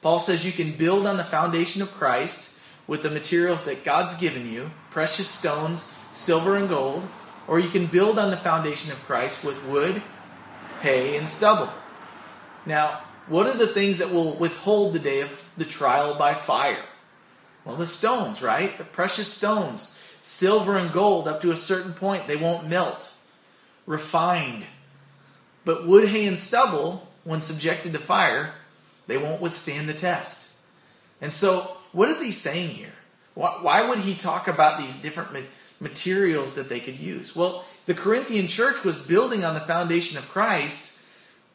Paul 0.00 0.18
says 0.18 0.46
you 0.46 0.52
can 0.52 0.76
build 0.76 1.06
on 1.06 1.16
the 1.16 1.24
foundation 1.24 1.82
of 1.82 1.92
Christ 1.92 2.58
with 2.86 3.02
the 3.02 3.10
materials 3.10 3.64
that 3.64 3.84
God's 3.84 4.16
given 4.16 4.50
you 4.50 4.70
precious 4.90 5.28
stones, 5.28 5.92
silver, 6.12 6.56
and 6.56 6.68
gold, 6.68 7.08
or 7.48 7.58
you 7.58 7.68
can 7.68 7.86
build 7.86 8.18
on 8.18 8.30
the 8.30 8.36
foundation 8.36 8.92
of 8.92 9.04
Christ 9.04 9.44
with 9.44 9.64
wood, 9.64 10.02
hay, 10.82 11.16
and 11.16 11.28
stubble. 11.28 11.72
Now, 12.64 13.00
what 13.26 13.46
are 13.46 13.56
the 13.56 13.66
things 13.66 13.98
that 13.98 14.12
will 14.12 14.34
withhold 14.34 14.92
the 14.92 15.00
day 15.00 15.20
of 15.20 15.42
the 15.56 15.64
trial 15.64 16.16
by 16.16 16.34
fire? 16.34 16.84
Well, 17.64 17.76
the 17.76 17.86
stones, 17.86 18.42
right? 18.42 18.78
The 18.78 18.84
precious 18.84 19.32
stones 19.32 19.98
Silver 20.26 20.76
and 20.76 20.92
gold, 20.92 21.28
up 21.28 21.40
to 21.42 21.52
a 21.52 21.56
certain 21.56 21.92
point, 21.92 22.26
they 22.26 22.34
won't 22.34 22.68
melt. 22.68 23.14
Refined. 23.86 24.66
But 25.66 25.84
wood, 25.84 26.08
hay, 26.08 26.26
and 26.26 26.38
stubble, 26.38 27.08
when 27.24 27.40
subjected 27.40 27.92
to 27.92 27.98
fire, 27.98 28.54
they 29.08 29.18
won't 29.18 29.42
withstand 29.42 29.88
the 29.88 29.94
test. 29.94 30.54
And 31.20 31.34
so, 31.34 31.76
what 31.90 32.08
is 32.08 32.22
he 32.22 32.30
saying 32.30 32.70
here? 32.70 32.92
Why 33.34 33.86
would 33.86 33.98
he 33.98 34.14
talk 34.14 34.46
about 34.46 34.78
these 34.78 35.02
different 35.02 35.46
materials 35.80 36.54
that 36.54 36.68
they 36.68 36.78
could 36.78 37.00
use? 37.00 37.34
Well, 37.34 37.64
the 37.86 37.94
Corinthian 37.94 38.46
church 38.46 38.84
was 38.84 38.98
building 38.98 39.44
on 39.44 39.54
the 39.54 39.60
foundation 39.60 40.16
of 40.16 40.28
Christ, 40.28 41.00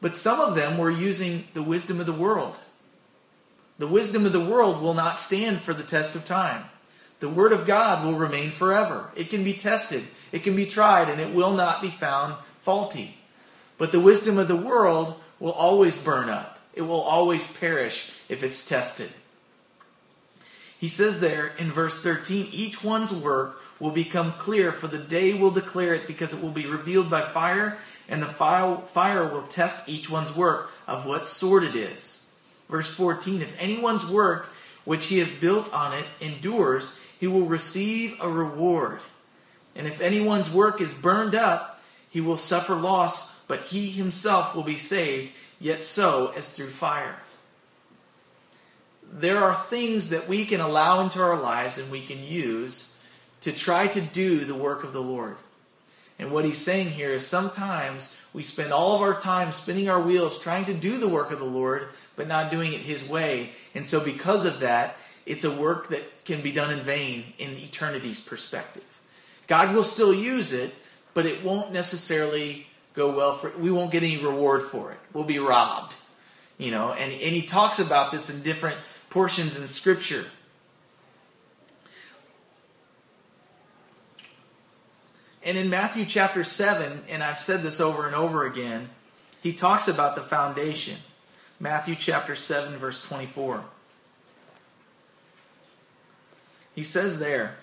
but 0.01 0.17
some 0.17 0.41
of 0.41 0.55
them 0.55 0.77
were 0.77 0.91
using 0.91 1.45
the 1.53 1.63
wisdom 1.63 2.01
of 2.01 2.05
the 2.05 2.11
world. 2.11 2.61
The 3.79 3.87
wisdom 3.87 4.25
of 4.25 4.33
the 4.33 4.43
world 4.43 4.81
will 4.81 4.93
not 4.93 5.21
stand 5.21 5.61
for 5.61 5.73
the 5.73 5.83
test 5.83 6.17
of 6.17 6.25
time. 6.25 6.65
The 7.21 7.29
Word 7.29 7.53
of 7.53 7.65
God 7.65 8.05
will 8.05 8.15
remain 8.15 8.51
forever. 8.51 9.09
It 9.15 9.29
can 9.29 9.45
be 9.45 9.53
tested, 9.53 10.03
it 10.33 10.43
can 10.43 10.55
be 10.55 10.65
tried, 10.65 11.07
and 11.07 11.21
it 11.21 11.33
will 11.33 11.53
not 11.53 11.81
be 11.81 11.89
found 11.89 12.35
faulty. 12.59 13.20
But 13.81 13.91
the 13.91 13.99
wisdom 13.99 14.37
of 14.37 14.47
the 14.47 14.55
world 14.55 15.19
will 15.39 15.53
always 15.53 15.97
burn 15.97 16.29
up, 16.29 16.59
it 16.75 16.83
will 16.83 17.01
always 17.01 17.51
perish 17.57 18.11
if 18.29 18.43
it's 18.43 18.69
tested. 18.69 19.09
He 20.79 20.87
says 20.87 21.19
there 21.19 21.47
in 21.57 21.71
verse 21.71 22.03
13 22.03 22.49
each 22.51 22.83
one's 22.83 23.11
work 23.11 23.59
will 23.79 23.89
become 23.89 24.33
clear, 24.33 24.71
for 24.71 24.85
the 24.85 24.99
day 24.99 25.33
will 25.33 25.49
declare 25.49 25.95
it 25.95 26.05
because 26.05 26.31
it 26.31 26.43
will 26.43 26.51
be 26.51 26.67
revealed 26.67 27.09
by 27.09 27.23
fire, 27.23 27.79
and 28.07 28.21
the 28.21 28.27
fire 28.27 29.25
will 29.25 29.47
test 29.47 29.89
each 29.89 30.11
one's 30.11 30.37
work 30.37 30.69
of 30.85 31.07
what 31.07 31.27
sort 31.27 31.63
it 31.63 31.75
is. 31.75 32.31
Verse 32.69 32.95
14 32.95 33.41
If 33.41 33.59
anyone's 33.59 34.07
work 34.07 34.45
which 34.85 35.07
he 35.07 35.17
has 35.17 35.31
built 35.31 35.73
on 35.73 35.97
it 35.97 36.05
endures, 36.19 37.03
he 37.19 37.25
will 37.25 37.47
receive 37.47 38.15
a 38.21 38.29
reward. 38.29 38.99
And 39.75 39.87
if 39.87 40.01
anyone's 40.01 40.53
work 40.53 40.81
is 40.81 40.93
burned 40.93 41.33
up, 41.33 41.81
he 42.11 42.21
will 42.21 42.37
suffer 42.37 42.75
loss, 42.75 43.30
but 43.51 43.63
he 43.63 43.91
himself 43.91 44.55
will 44.55 44.63
be 44.63 44.77
saved, 44.77 45.29
yet 45.59 45.83
so 45.83 46.31
as 46.37 46.53
through 46.53 46.69
fire. 46.69 47.17
There 49.11 49.39
are 49.39 49.53
things 49.53 50.07
that 50.11 50.29
we 50.29 50.45
can 50.45 50.61
allow 50.61 51.01
into 51.01 51.21
our 51.21 51.35
lives 51.35 51.77
and 51.77 51.91
we 51.91 52.01
can 52.01 52.23
use 52.23 52.97
to 53.41 53.51
try 53.51 53.87
to 53.87 53.99
do 53.99 54.45
the 54.45 54.55
work 54.55 54.85
of 54.85 54.93
the 54.93 55.01
Lord. 55.01 55.35
And 56.17 56.31
what 56.31 56.45
he's 56.45 56.59
saying 56.59 56.91
here 56.91 57.09
is 57.09 57.27
sometimes 57.27 58.17
we 58.31 58.41
spend 58.41 58.71
all 58.71 58.95
of 58.95 59.01
our 59.01 59.19
time 59.19 59.51
spinning 59.51 59.89
our 59.89 59.99
wheels 59.99 60.39
trying 60.39 60.63
to 60.63 60.73
do 60.73 60.97
the 60.97 61.09
work 61.09 61.31
of 61.31 61.39
the 61.39 61.43
Lord, 61.43 61.89
but 62.15 62.29
not 62.29 62.51
doing 62.51 62.71
it 62.71 62.79
his 62.79 63.05
way. 63.05 63.49
And 63.75 63.85
so, 63.85 63.99
because 63.99 64.45
of 64.45 64.61
that, 64.61 64.95
it's 65.25 65.43
a 65.43 65.51
work 65.51 65.89
that 65.89 66.23
can 66.23 66.39
be 66.41 66.53
done 66.53 66.71
in 66.71 66.79
vain 66.79 67.33
in 67.37 67.57
eternity's 67.57 68.21
perspective. 68.21 69.01
God 69.47 69.75
will 69.75 69.83
still 69.83 70.13
use 70.13 70.53
it, 70.53 70.73
but 71.13 71.25
it 71.25 71.43
won't 71.43 71.73
necessarily 71.73 72.67
go 72.93 73.15
well 73.15 73.37
for 73.37 73.49
we 73.57 73.71
won't 73.71 73.91
get 73.91 74.03
any 74.03 74.17
reward 74.17 74.63
for 74.63 74.91
it. 74.91 74.99
We'll 75.13 75.23
be 75.23 75.39
robbed. 75.39 75.95
You 76.57 76.71
know, 76.71 76.93
and, 76.93 77.11
and 77.11 77.35
he 77.35 77.41
talks 77.41 77.79
about 77.79 78.11
this 78.11 78.29
in 78.33 78.43
different 78.43 78.77
portions 79.09 79.57
in 79.57 79.67
scripture. 79.67 80.25
And 85.43 85.57
in 85.57 85.69
Matthew 85.69 86.05
chapter 86.05 86.43
7, 86.43 87.01
and 87.09 87.23
I've 87.23 87.39
said 87.39 87.61
this 87.61 87.81
over 87.81 88.05
and 88.05 88.15
over 88.15 88.45
again, 88.45 88.89
he 89.41 89.53
talks 89.53 89.87
about 89.87 90.15
the 90.15 90.21
foundation. 90.21 90.97
Matthew 91.59 91.95
chapter 91.95 92.35
7, 92.35 92.77
verse 92.77 93.01
24. 93.01 93.63
He 96.75 96.83
says 96.83 97.19
there, 97.19 97.57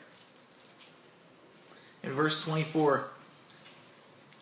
in 2.02 2.12
verse 2.12 2.42
24, 2.42 3.08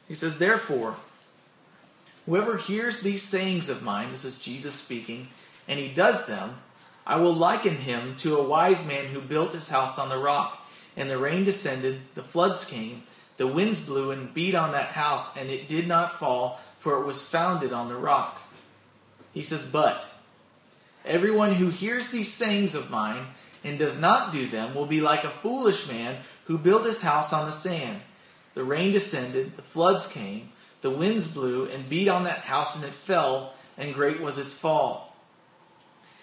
he 0.08 0.14
says, 0.14 0.38
Therefore, 0.38 0.96
whoever 2.26 2.56
hears 2.56 3.00
these 3.00 3.22
sayings 3.22 3.68
of 3.68 3.82
mine, 3.82 4.10
this 4.10 4.24
is 4.24 4.40
Jesus 4.40 4.74
speaking, 4.74 5.28
and 5.68 5.78
he 5.78 5.88
does 5.88 6.26
them, 6.26 6.56
I 7.06 7.16
will 7.16 7.34
liken 7.34 7.76
him 7.76 8.16
to 8.16 8.36
a 8.36 8.46
wise 8.46 8.86
man 8.86 9.06
who 9.06 9.20
built 9.20 9.52
his 9.52 9.70
house 9.70 9.98
on 9.98 10.08
the 10.08 10.18
rock. 10.18 10.66
And 10.96 11.08
the 11.10 11.18
rain 11.18 11.44
descended, 11.44 12.00
the 12.14 12.22
floods 12.22 12.68
came, 12.68 13.02
the 13.36 13.46
winds 13.46 13.84
blew 13.84 14.10
and 14.10 14.32
beat 14.32 14.54
on 14.54 14.72
that 14.72 14.88
house, 14.88 15.36
and 15.36 15.50
it 15.50 15.68
did 15.68 15.86
not 15.86 16.18
fall, 16.18 16.58
for 16.78 17.00
it 17.00 17.06
was 17.06 17.28
founded 17.28 17.72
on 17.72 17.88
the 17.88 17.96
rock. 17.96 18.40
He 19.34 19.42
says, 19.42 19.70
But 19.70 20.06
everyone 21.04 21.54
who 21.54 21.68
hears 21.68 22.10
these 22.10 22.32
sayings 22.32 22.74
of 22.74 22.90
mine 22.90 23.26
and 23.62 23.78
does 23.78 24.00
not 24.00 24.32
do 24.32 24.46
them 24.46 24.74
will 24.74 24.86
be 24.86 25.00
like 25.00 25.24
a 25.24 25.30
foolish 25.30 25.88
man 25.88 26.16
who 26.46 26.56
built 26.56 26.86
his 26.86 27.02
house 27.02 27.32
on 27.32 27.46
the 27.46 27.52
sand. 27.52 28.00
The 28.56 28.64
rain 28.64 28.90
descended, 28.90 29.54
the 29.56 29.62
floods 29.62 30.10
came, 30.10 30.48
the 30.80 30.88
winds 30.88 31.28
blew 31.28 31.66
and 31.66 31.90
beat 31.90 32.08
on 32.08 32.24
that 32.24 32.38
house, 32.38 32.74
and 32.74 32.86
it 32.86 32.90
fell, 32.90 33.52
and 33.76 33.92
great 33.92 34.18
was 34.18 34.38
its 34.38 34.58
fall. 34.58 35.14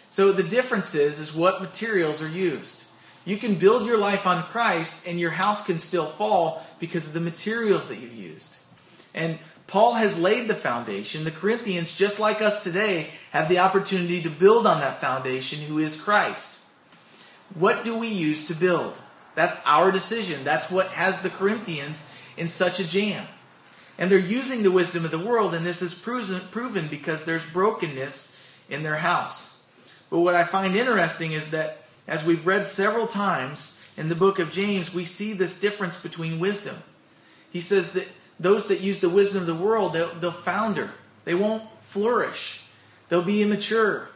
So 0.10 0.32
the 0.32 0.42
difference 0.42 0.96
is, 0.96 1.20
is 1.20 1.32
what 1.32 1.62
materials 1.62 2.24
are 2.24 2.28
used. 2.28 2.86
You 3.24 3.38
can 3.38 3.54
build 3.54 3.86
your 3.86 4.00
life 4.00 4.26
on 4.26 4.46
Christ 4.46 5.08
and 5.08 5.20
your 5.20 5.30
house 5.30 5.64
can 5.64 5.78
still 5.78 6.08
fall 6.08 6.66
because 6.80 7.08
of 7.08 7.14
the 7.14 7.20
materials 7.20 7.88
that 7.90 8.00
you've 8.00 8.16
used. 8.16 8.58
And 9.14 9.38
Paul 9.68 9.94
has 9.94 10.20
laid 10.20 10.48
the 10.48 10.56
foundation. 10.56 11.26
The 11.26 11.32
Corinthians, 11.32 11.96
just 11.96 12.20
like 12.20 12.42
us 12.42 12.64
today, 12.64 13.10
have 13.32 13.48
the 13.48 13.60
opportunity 13.60 14.24
to 14.24 14.30
build 14.30 14.66
on 14.66 14.82
that 14.82 15.00
foundation 15.00 15.60
who 15.60 15.78
is 15.78 16.02
Christ. 16.02 16.62
What 17.54 17.84
do 17.84 17.96
we 17.96 18.08
use 18.08 18.48
to 18.48 18.56
build? 18.56 19.00
That's 19.36 19.60
our 19.66 19.92
decision. 19.92 20.44
That's 20.44 20.70
what 20.70 20.88
has 20.90 21.22
the 21.22 21.30
Corinthians 21.30 22.10
in 22.38 22.48
such 22.48 22.80
a 22.80 22.88
jam. 22.88 23.28
And 23.98 24.10
they're 24.10 24.20
using 24.20 24.64
the 24.64 24.72
wisdom 24.72 25.06
of 25.06 25.12
the 25.12 25.20
world, 25.20 25.54
and 25.54 25.66
this 25.66 25.82
is 25.82 25.94
proven 25.94 26.88
because 26.88 27.26
there's 27.26 27.46
brokenness 27.46 28.42
in 28.70 28.84
their 28.84 28.98
house. 28.98 29.64
But 30.10 30.20
what 30.20 30.36
I 30.36 30.44
find 30.44 30.76
interesting 30.76 31.32
is 31.32 31.52
that 31.52 31.86
as 32.08 32.26
we've 32.26 32.46
read 32.46 32.66
several 32.66 33.08
times 33.08 33.80
in 33.96 34.10
the 34.10 34.16
book 34.16 34.40
of 34.40 34.52
James, 34.52 34.94
we 34.94 35.06
see 35.06 35.34
this 35.34 35.60
difference 35.60 35.96
between 35.96 36.40
wisdom. 36.40 36.76
He 37.52 37.60
says 37.60 37.92
that 37.94 38.08
those 38.40 38.68
that 38.68 38.82
use 38.82 39.00
the 39.00 39.10
wisdom 39.10 39.42
of 39.42 39.48
the 39.48 39.56
world, 39.56 39.94
they'll, 39.94 40.14
they'll 40.16 40.32
founder. 40.32 40.92
They 41.24 41.36
won't 41.36 41.64
flourish. 41.82 42.64
They'll 43.10 43.22
be 43.22 43.44
immature. 43.44 44.10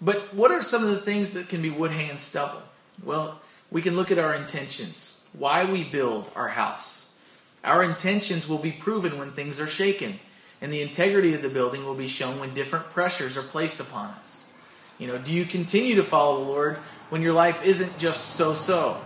But 0.00 0.32
what 0.32 0.52
are 0.52 0.62
some 0.62 0.84
of 0.84 0.90
the 0.90 1.00
things 1.00 1.32
that 1.32 1.48
can 1.48 1.60
be 1.60 1.70
wood, 1.70 1.90
hand, 1.90 2.20
stubble? 2.20 2.62
Well, 3.02 3.40
we 3.70 3.82
can 3.82 3.96
look 3.96 4.10
at 4.10 4.18
our 4.18 4.34
intentions. 4.34 5.24
Why 5.32 5.70
we 5.70 5.84
build 5.84 6.30
our 6.34 6.48
house. 6.48 7.14
Our 7.62 7.82
intentions 7.82 8.48
will 8.48 8.58
be 8.58 8.72
proven 8.72 9.18
when 9.18 9.32
things 9.32 9.60
are 9.60 9.66
shaken 9.66 10.20
and 10.60 10.72
the 10.72 10.82
integrity 10.82 11.34
of 11.34 11.42
the 11.42 11.48
building 11.48 11.84
will 11.84 11.94
be 11.94 12.08
shown 12.08 12.40
when 12.40 12.54
different 12.54 12.86
pressures 12.86 13.36
are 13.36 13.42
placed 13.42 13.80
upon 13.80 14.08
us. 14.10 14.52
You 14.98 15.06
know, 15.06 15.18
do 15.18 15.32
you 15.32 15.44
continue 15.44 15.94
to 15.96 16.02
follow 16.02 16.44
the 16.44 16.50
Lord 16.50 16.76
when 17.10 17.22
your 17.22 17.32
life 17.32 17.64
isn't 17.64 17.98
just 17.98 18.30
so 18.30 18.54
so? 18.54 19.00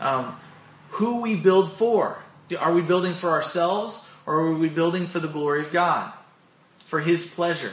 Um, 0.00 0.36
who 0.90 1.20
we 1.20 1.36
build 1.36 1.72
for? 1.72 2.22
Are 2.58 2.72
we 2.72 2.82
building 2.82 3.14
for 3.14 3.30
ourselves 3.30 4.10
or 4.26 4.40
are 4.40 4.54
we 4.54 4.68
building 4.68 5.06
for 5.06 5.20
the 5.20 5.28
glory 5.28 5.60
of 5.60 5.72
God? 5.72 6.12
For 6.86 7.00
His 7.00 7.24
pleasure? 7.24 7.72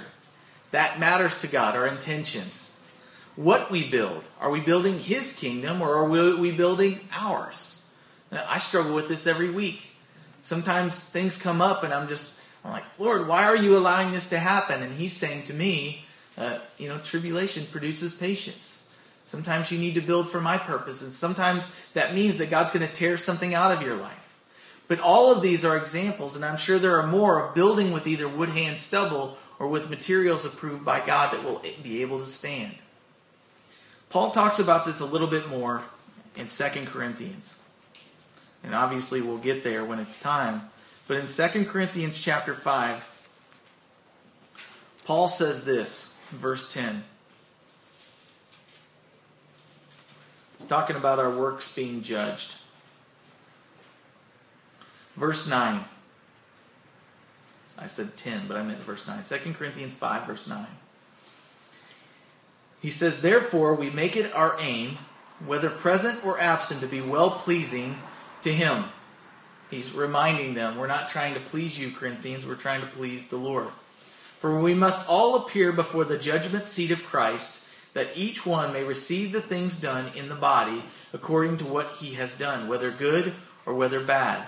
That 0.71 0.99
matters 0.99 1.41
to 1.41 1.47
God, 1.47 1.75
our 1.75 1.87
intentions. 1.87 2.72
What 3.35 3.71
we 3.71 3.89
build. 3.89 4.23
Are 4.39 4.51
we 4.51 4.59
building 4.59 4.99
His 4.99 5.37
kingdom 5.37 5.81
or 5.81 5.95
are 5.95 6.07
we 6.37 6.51
building 6.51 6.99
ours? 7.11 7.83
Now, 8.31 8.45
I 8.47 8.57
struggle 8.57 8.93
with 8.93 9.07
this 9.07 9.27
every 9.27 9.49
week. 9.49 9.91
Sometimes 10.41 11.09
things 11.09 11.37
come 11.37 11.61
up 11.61 11.83
and 11.83 11.93
I'm 11.93 12.07
just 12.07 12.39
I'm 12.63 12.71
like, 12.71 12.83
Lord, 12.97 13.27
why 13.27 13.43
are 13.43 13.55
you 13.55 13.77
allowing 13.77 14.11
this 14.11 14.29
to 14.29 14.39
happen? 14.39 14.81
And 14.81 14.93
he's 14.93 15.13
saying 15.13 15.43
to 15.43 15.53
me, 15.53 16.05
uh, 16.37 16.59
you 16.77 16.87
know, 16.87 16.97
tribulation 16.99 17.65
produces 17.65 18.13
patience. 18.13 18.95
Sometimes 19.25 19.71
you 19.71 19.79
need 19.79 19.95
to 19.95 20.01
build 20.01 20.29
for 20.29 20.41
my 20.41 20.57
purpose, 20.57 21.01
and 21.01 21.11
sometimes 21.11 21.73
that 21.93 22.13
means 22.13 22.37
that 22.37 22.49
God's 22.49 22.71
going 22.71 22.85
to 22.85 22.93
tear 22.93 23.17
something 23.17 23.53
out 23.53 23.71
of 23.71 23.81
your 23.81 23.95
life. 23.95 24.39
But 24.87 24.99
all 24.99 25.31
of 25.31 25.41
these 25.41 25.63
are 25.63 25.77
examples, 25.77 26.35
and 26.35 26.43
I'm 26.43 26.57
sure 26.57 26.77
there 26.77 26.99
are 26.99 27.07
more 27.07 27.41
of 27.41 27.55
building 27.55 27.91
with 27.93 28.05
either 28.05 28.27
wood, 28.27 28.49
hand, 28.49 28.79
stubble 28.79 29.37
or 29.59 29.67
with 29.67 29.89
materials 29.89 30.43
approved 30.43 30.83
by 30.83 31.05
God 31.05 31.33
that 31.33 31.43
will 31.43 31.61
be 31.81 32.01
able 32.01 32.19
to 32.19 32.25
stand. 32.25 32.75
Paul 34.13 34.29
talks 34.29 34.59
about 34.59 34.85
this 34.85 34.99
a 34.99 35.05
little 35.07 35.25
bit 35.25 35.49
more 35.49 35.83
in 36.35 36.45
2 36.45 36.63
Corinthians. 36.85 37.63
And 38.63 38.75
obviously 38.75 39.21
we'll 39.21 39.39
get 39.39 39.63
there 39.63 39.83
when 39.83 39.97
it's 39.97 40.21
time. 40.21 40.69
But 41.07 41.17
in 41.17 41.25
2 41.25 41.65
Corinthians 41.65 42.19
chapter 42.19 42.53
5, 42.53 43.27
Paul 45.05 45.27
says 45.27 45.65
this, 45.65 46.15
verse 46.29 46.71
10. 46.71 47.03
He's 50.59 50.67
talking 50.67 50.95
about 50.95 51.17
our 51.17 51.31
works 51.31 51.73
being 51.73 52.03
judged. 52.03 52.57
Verse 55.15 55.49
9. 55.49 55.85
I 57.79 57.87
said 57.87 58.15
10, 58.15 58.47
but 58.47 58.57
I 58.57 58.63
meant 58.63 58.83
verse 58.83 59.07
9. 59.07 59.23
2 59.23 59.53
Corinthians 59.53 59.95
5, 59.95 60.27
verse 60.27 60.47
9. 60.47 60.67
He 62.83 62.91
says, 62.91 63.23
Therefore, 63.23 63.73
we 63.73 63.89
make 63.89 64.15
it 64.15 64.31
our 64.35 64.55
aim, 64.59 64.99
whether 65.43 65.71
present 65.71 66.23
or 66.23 66.39
absent, 66.39 66.81
to 66.81 66.87
be 66.87 67.01
well 67.01 67.31
pleasing 67.31 67.97
to 68.43 68.53
Him 68.53 68.83
He's 69.73 69.93
reminding 69.93 70.53
them, 70.53 70.77
we're 70.77 70.85
not 70.85 71.09
trying 71.09 71.33
to 71.33 71.39
please 71.39 71.79
you, 71.79 71.89
Corinthians, 71.89 72.45
we're 72.45 72.53
trying 72.53 72.81
to 72.81 72.87
please 72.87 73.29
the 73.29 73.37
Lord. 73.37 73.69
For 74.37 74.59
we 74.59 74.75
must 74.75 75.09
all 75.09 75.35
appear 75.35 75.71
before 75.71 76.05
the 76.05 76.17
judgment 76.17 76.67
seat 76.67 76.91
of 76.91 77.03
Christ, 77.03 77.67
that 77.93 78.15
each 78.15 78.45
one 78.45 78.71
may 78.71 78.83
receive 78.83 79.31
the 79.31 79.41
things 79.41 79.81
done 79.81 80.11
in 80.15 80.29
the 80.29 80.35
body 80.35 80.83
according 81.11 81.57
to 81.57 81.65
what 81.65 81.95
he 81.99 82.13
has 82.13 82.37
done, 82.37 82.67
whether 82.67 82.91
good 82.91 83.33
or 83.65 83.73
whether 83.73 83.99
bad. 83.99 84.47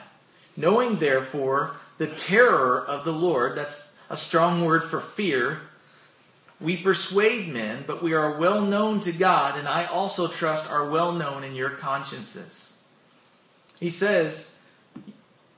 Knowing, 0.55 0.97
therefore, 0.97 1.75
the 1.97 2.07
terror 2.07 2.79
of 2.85 3.03
the 3.03 3.11
Lord, 3.11 3.57
that's 3.57 3.97
a 4.11 4.17
strong 4.17 4.63
word 4.63 4.85
for 4.85 4.99
fear, 4.99 5.61
we 6.61 6.77
persuade 6.77 7.51
men, 7.51 7.83
but 7.85 8.01
we 8.01 8.13
are 8.13 8.37
well 8.37 8.61
known 8.61 8.99
to 9.01 9.11
God, 9.11 9.57
and 9.57 9.67
I 9.67 9.85
also 9.85 10.27
trust 10.27 10.71
are 10.71 10.89
well 10.89 11.11
known 11.11 11.43
in 11.43 11.53
your 11.55 11.71
consciences. 11.71 12.81
He 13.79 13.89
says, 13.89 14.61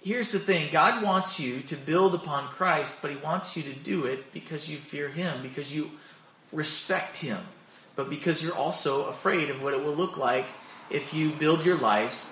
here's 0.03 0.31
the 0.31 0.39
thing 0.39 0.69
God 0.71 1.03
wants 1.03 1.39
you 1.39 1.59
to 1.61 1.75
build 1.75 2.15
upon 2.15 2.47
Christ, 2.47 2.99
but 3.01 3.11
He 3.11 3.17
wants 3.17 3.55
you 3.55 3.63
to 3.63 3.73
do 3.73 4.05
it 4.05 4.33
because 4.33 4.69
you 4.69 4.77
fear 4.77 5.09
Him, 5.09 5.41
because 5.43 5.73
you 5.73 5.91
respect 6.51 7.17
Him, 7.17 7.39
but 7.95 8.09
because 8.09 8.41
you're 8.41 8.55
also 8.55 9.05
afraid 9.05 9.49
of 9.49 9.61
what 9.61 9.73
it 9.73 9.83
will 9.83 9.93
look 9.93 10.17
like 10.17 10.47
if 10.89 11.13
you 11.13 11.29
build 11.29 11.63
your 11.63 11.77
life 11.77 12.27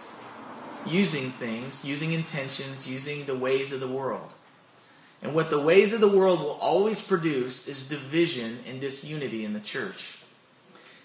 using 0.87 1.29
things, 1.29 1.83
using 1.83 2.13
intentions, 2.13 2.89
using 2.89 3.25
the 3.25 3.35
ways 3.35 3.71
of 3.73 3.79
the 3.79 3.87
world. 3.87 4.33
And 5.21 5.33
what 5.33 5.49
the 5.49 5.61
ways 5.61 5.93
of 5.93 6.01
the 6.01 6.07
world 6.07 6.39
will 6.39 6.57
always 6.61 7.05
produce 7.05 7.67
is 7.67 7.87
division 7.87 8.59
and 8.67 8.79
disunity 8.79 9.43
in 9.45 9.53
the 9.53 9.59
church. 9.59 10.19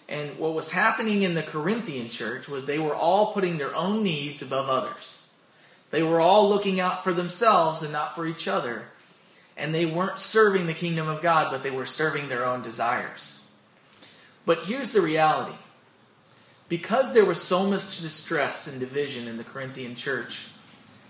And 0.09 0.39
what 0.39 0.55
was 0.55 0.73
happening 0.73 1.23
in 1.23 1.35
the 1.35 1.43
Corinthian 1.43 2.09
church 2.09 2.49
was 2.49 2.67
they 2.67 2.81
were 2.81 2.95
all 2.95 3.33
putting 3.33 3.59
their 3.59 3.75
own 3.75 4.03
needs 4.03 4.43
above 4.43 4.69
others. 4.69 5.33
They 5.91 6.03
were 6.03 6.21
all 6.21 6.49
looking 6.49 6.81
out 6.81 7.05
for 7.05 7.13
themselves 7.13 7.83
and 7.83 7.93
not 7.93 8.15
for 8.15 8.27
each 8.27 8.49
other. 8.49 8.85
And 9.57 9.75
they 9.75 9.87
weren't 9.87 10.19
serving 10.19 10.67
the 10.67 10.75
kingdom 10.75 11.09
of 11.09 11.23
God, 11.23 11.51
but 11.51 11.63
they 11.63 11.71
were 11.71 11.87
serving 11.87 12.29
their 12.29 12.45
own 12.45 12.63
desires. 12.63 13.49
But 14.45 14.65
here's 14.65 14.91
the 14.91 15.01
reality 15.01 15.57
because 16.69 17.13
there 17.13 17.25
was 17.25 17.41
so 17.41 17.67
much 17.67 18.01
distress 18.01 18.69
and 18.69 18.79
division 18.81 19.27
in 19.27 19.37
the 19.37 19.45
Corinthian 19.45 19.97
church, 19.97 20.49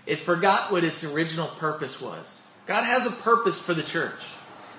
it 0.07 0.17
forgot 0.17 0.71
what 0.71 0.83
its 0.83 1.03
original 1.03 1.47
purpose 1.47 2.01
was. 2.01 2.47
God 2.65 2.83
has 2.83 3.05
a 3.05 3.11
purpose 3.11 3.59
for 3.59 3.73
the 3.73 3.83
church. 3.83 4.21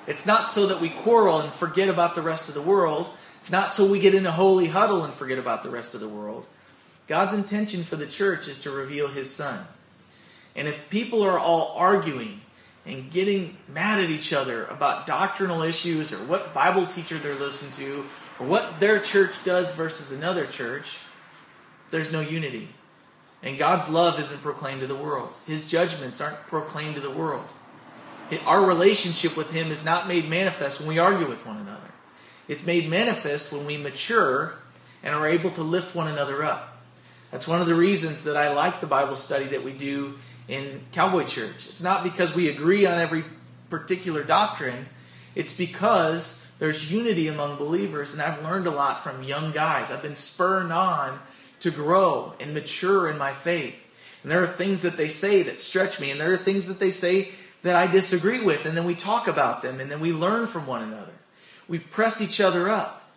It's 0.07 0.27
not 0.27 0.49
so 0.49 0.67
that 0.67 0.81
we 0.81 0.91
quarrel 0.91 1.41
and 1.41 1.53
forget 1.53 1.89
about 1.89 2.15
the 2.15 2.23
rest 2.23 2.49
of 2.49 2.55
the 2.55 2.63
world. 2.63 3.09
It's 3.39 3.53
not 3.53 3.73
so 3.73 3.87
we 3.87 4.01
get 4.01 4.15
in 4.15 4.27
a 4.27 4.33
holy 4.33 4.69
huddle 4.69 5.05
and 5.05 5.13
forget 5.13 5.39
about 5.39 5.63
the 5.63 5.71
rest 5.71 5.95
of 5.95 6.01
the 6.01 6.09
world. 6.09 6.47
God's 7.09 7.35
intention 7.35 7.85
for 7.85 7.97
the 7.97 8.07
church 8.07 8.49
is 8.49 8.59
to 8.61 8.71
reveal 8.71 9.09
His 9.09 9.31
Son. 9.31 9.67
And 10.55 10.69
if 10.69 10.91
people 10.91 11.23
are 11.23 11.39
all 11.39 11.75
arguing 11.77 12.41
and 12.85 13.11
getting 13.11 13.57
mad 13.69 14.01
at 14.01 14.11
each 14.11 14.33
other 14.33 14.65
about 14.67 15.07
doctrinal 15.07 15.63
issues 15.63 16.13
or 16.13 16.19
what 16.19 16.55
Bible 16.55 16.87
teacher 16.87 17.19
they're 17.19 17.35
listening 17.35 17.73
to 17.73 18.05
or 18.39 18.47
what 18.47 18.81
their 18.81 18.99
church 18.99 19.45
does 19.45 19.75
versus 19.75 20.13
another 20.13 20.47
church, 20.47 20.99
there's 21.91 22.13
no 22.13 22.21
unity. 22.21 22.69
And 23.43 23.59
God's 23.59 23.89
love 23.89 24.19
isn't 24.21 24.41
proclaimed 24.41 24.83
to 24.83 24.87
the 24.87 24.95
world. 24.95 25.37
His 25.47 25.69
judgments 25.69 26.21
aren't 26.21 26.47
proclaimed 26.47 26.95
to 26.95 27.01
the 27.01 27.11
world. 27.11 27.53
Our 28.47 28.65
relationship 28.65 29.37
with 29.37 29.51
Him 29.51 29.71
is 29.71 29.85
not 29.85 30.09
made 30.09 30.29
manifest 30.29 30.81
when 30.81 30.89
we 30.89 30.99
argue 30.99 31.29
with 31.29 31.47
one 31.47 31.59
another. 31.59 31.81
It's 32.49 32.65
made 32.65 32.89
manifest 32.89 33.53
when 33.53 33.67
we 33.67 33.77
mature 33.77 34.55
and 35.03 35.15
are 35.15 35.29
able 35.29 35.51
to 35.53 35.63
lift 35.63 35.95
one 35.95 36.09
another 36.09 36.45
up. 36.45 36.83
That's 37.31 37.49
one 37.49 37.61
of 37.61 37.67
the 37.67 37.75
reasons 37.75 38.25
that 38.25 38.37
I 38.37 38.53
like 38.53 38.81
the 38.81 38.87
Bible 38.87 39.17
study 39.17 39.47
that 39.47 39.65
we 39.65 39.73
do 39.73 40.19
in 40.49 40.81
Cowboy 40.93 41.25
Church. 41.25 41.69
It's 41.69 41.83
not 41.83 42.05
because 42.05 42.35
we 42.35 42.49
agree 42.49 42.85
on 42.87 42.99
every 42.99 43.25
particular 43.71 44.23
doctrine, 44.23 44.87
it's 45.35 45.55
because 45.55 46.47
there's 46.59 46.93
unity 46.93 47.27
among 47.27 47.57
believers, 47.57 48.13
and 48.13 48.21
I've 48.21 48.43
learned 48.43 48.67
a 48.67 48.71
lot 48.71 49.03
from 49.03 49.23
young 49.23 49.53
guys. 49.53 49.91
I've 49.91 50.03
been 50.03 50.17
spurred 50.17 50.71
on 50.71 51.19
to 51.61 51.71
grow 51.71 52.35
and 52.39 52.53
mature 52.53 53.09
in 53.09 53.17
my 53.17 53.33
faith. 53.33 53.75
And 54.23 54.31
there 54.31 54.43
are 54.43 54.47
things 54.47 54.83
that 54.83 54.97
they 54.97 55.09
say 55.09 55.43
that 55.43 55.61
stretch 55.61 55.99
me, 56.01 56.11
and 56.11 56.21
there 56.21 56.33
are 56.33 56.37
things 56.37 56.67
that 56.67 56.79
they 56.79 56.91
say 56.91 57.31
that 57.63 57.77
I 57.77 57.87
disagree 57.87 58.41
with, 58.41 58.67
and 58.67 58.77
then 58.77 58.85
we 58.85 58.95
talk 58.95 59.29
about 59.29 59.63
them, 59.63 59.81
and 59.81 59.91
then 59.91 60.01
we 60.01 60.13
learn 60.13 60.47
from 60.47 60.67
one 60.67 60.83
another. 60.83 61.13
We 61.69 61.79
press 61.79 62.21
each 62.21 62.41
other 62.41 62.69
up. 62.69 63.09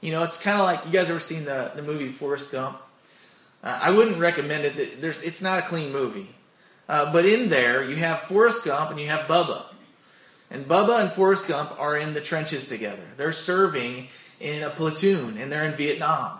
You 0.00 0.12
know, 0.12 0.22
it's 0.22 0.38
kind 0.38 0.58
of 0.58 0.64
like 0.64 0.84
you 0.84 0.92
guys 0.92 1.08
ever 1.08 1.20
seen 1.20 1.44
the, 1.44 1.72
the 1.74 1.82
movie 1.82 2.08
Forrest 2.08 2.52
Gump? 2.52 2.78
Uh, 3.62 3.78
I 3.80 3.90
wouldn't 3.90 4.18
recommend 4.18 4.64
it. 4.64 5.00
There's, 5.00 5.22
it's 5.22 5.40
not 5.40 5.58
a 5.58 5.62
clean 5.62 5.92
movie. 5.92 6.28
Uh, 6.88 7.10
but 7.12 7.24
in 7.24 7.48
there, 7.48 7.82
you 7.82 7.96
have 7.96 8.20
Forrest 8.22 8.64
Gump 8.64 8.90
and 8.90 9.00
you 9.00 9.08
have 9.08 9.26
Bubba. 9.26 9.64
And 10.50 10.68
Bubba 10.68 11.00
and 11.00 11.10
Forrest 11.10 11.48
Gump 11.48 11.78
are 11.80 11.96
in 11.96 12.12
the 12.12 12.20
trenches 12.20 12.68
together. 12.68 13.02
They're 13.16 13.32
serving 13.32 14.08
in 14.40 14.62
a 14.62 14.70
platoon 14.70 15.38
and 15.38 15.50
they're 15.50 15.64
in 15.64 15.74
Vietnam. 15.74 16.38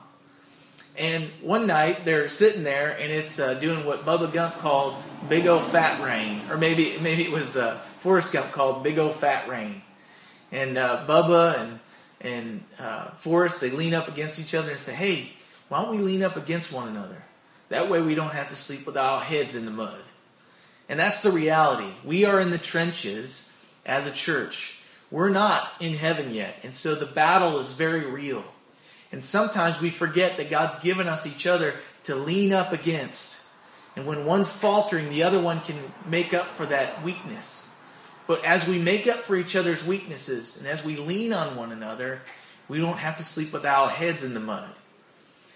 And 0.96 1.24
one 1.42 1.66
night 1.66 2.04
they're 2.04 2.28
sitting 2.28 2.62
there 2.62 2.96
and 2.98 3.10
it's 3.10 3.40
uh, 3.40 3.54
doing 3.54 3.84
what 3.84 4.04
Bubba 4.04 4.32
Gump 4.32 4.58
called 4.58 4.94
big 5.28 5.46
old 5.46 5.64
fat 5.64 6.02
rain. 6.02 6.42
Or 6.50 6.56
maybe, 6.56 6.98
maybe 7.00 7.24
it 7.24 7.32
was 7.32 7.56
uh, 7.56 7.78
Forrest 8.00 8.32
Gump 8.32 8.52
called 8.52 8.84
big 8.84 8.98
old 8.98 9.14
fat 9.14 9.48
rain. 9.48 9.82
And 10.52 10.78
uh, 10.78 11.04
Bubba 11.06 11.60
and, 11.60 11.80
and 12.20 12.64
uh, 12.78 13.10
Forrest, 13.12 13.60
they 13.60 13.70
lean 13.70 13.94
up 13.94 14.08
against 14.08 14.38
each 14.38 14.54
other 14.54 14.70
and 14.70 14.78
say, 14.78 14.94
hey, 14.94 15.32
why 15.68 15.82
don't 15.82 15.96
we 15.96 16.02
lean 16.02 16.22
up 16.22 16.36
against 16.36 16.72
one 16.72 16.88
another? 16.88 17.22
That 17.70 17.88
way 17.90 18.00
we 18.02 18.14
don't 18.14 18.30
have 18.30 18.48
to 18.48 18.56
sleep 18.56 18.86
with 18.86 18.96
our 18.96 19.20
heads 19.20 19.56
in 19.56 19.64
the 19.64 19.70
mud. 19.70 20.00
And 20.88 21.00
that's 21.00 21.22
the 21.22 21.32
reality. 21.32 21.90
We 22.04 22.24
are 22.24 22.40
in 22.40 22.50
the 22.50 22.58
trenches 22.58 23.56
as 23.86 24.06
a 24.06 24.12
church. 24.12 24.80
We're 25.10 25.30
not 25.30 25.72
in 25.80 25.94
heaven 25.94 26.34
yet. 26.34 26.56
And 26.62 26.76
so 26.76 26.94
the 26.94 27.06
battle 27.06 27.58
is 27.58 27.72
very 27.72 28.04
real. 28.04 28.44
And 29.14 29.22
sometimes 29.22 29.80
we 29.80 29.90
forget 29.90 30.38
that 30.38 30.50
God's 30.50 30.80
given 30.80 31.06
us 31.06 31.24
each 31.24 31.46
other 31.46 31.74
to 32.02 32.16
lean 32.16 32.52
up 32.52 32.72
against. 32.72 33.46
And 33.94 34.06
when 34.06 34.24
one's 34.24 34.50
faltering, 34.50 35.08
the 35.08 35.22
other 35.22 35.40
one 35.40 35.60
can 35.60 35.76
make 36.04 36.34
up 36.34 36.48
for 36.56 36.66
that 36.66 37.04
weakness. 37.04 37.76
But 38.26 38.44
as 38.44 38.66
we 38.66 38.80
make 38.80 39.06
up 39.06 39.20
for 39.20 39.36
each 39.36 39.54
other's 39.54 39.86
weaknesses 39.86 40.56
and 40.58 40.66
as 40.66 40.84
we 40.84 40.96
lean 40.96 41.32
on 41.32 41.54
one 41.54 41.70
another, 41.70 42.22
we 42.66 42.78
don't 42.78 42.96
have 42.96 43.16
to 43.18 43.24
sleep 43.24 43.52
with 43.52 43.64
our 43.64 43.88
heads 43.88 44.24
in 44.24 44.34
the 44.34 44.40
mud. 44.40 44.72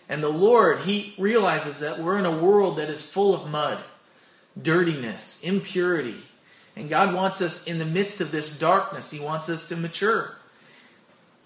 And 0.08 0.22
the 0.22 0.28
Lord, 0.28 0.82
He 0.82 1.16
realizes 1.18 1.80
that 1.80 1.98
we're 1.98 2.20
in 2.20 2.26
a 2.26 2.40
world 2.40 2.78
that 2.78 2.88
is 2.88 3.10
full 3.10 3.34
of 3.34 3.50
mud 3.50 3.82
dirtiness, 4.62 5.42
impurity. 5.42 6.22
And 6.76 6.88
God 6.88 7.12
wants 7.12 7.42
us 7.42 7.66
in 7.66 7.80
the 7.80 7.84
midst 7.84 8.20
of 8.20 8.30
this 8.30 8.56
darkness, 8.56 9.10
He 9.10 9.18
wants 9.18 9.48
us 9.48 9.66
to 9.66 9.76
mature. 9.76 10.37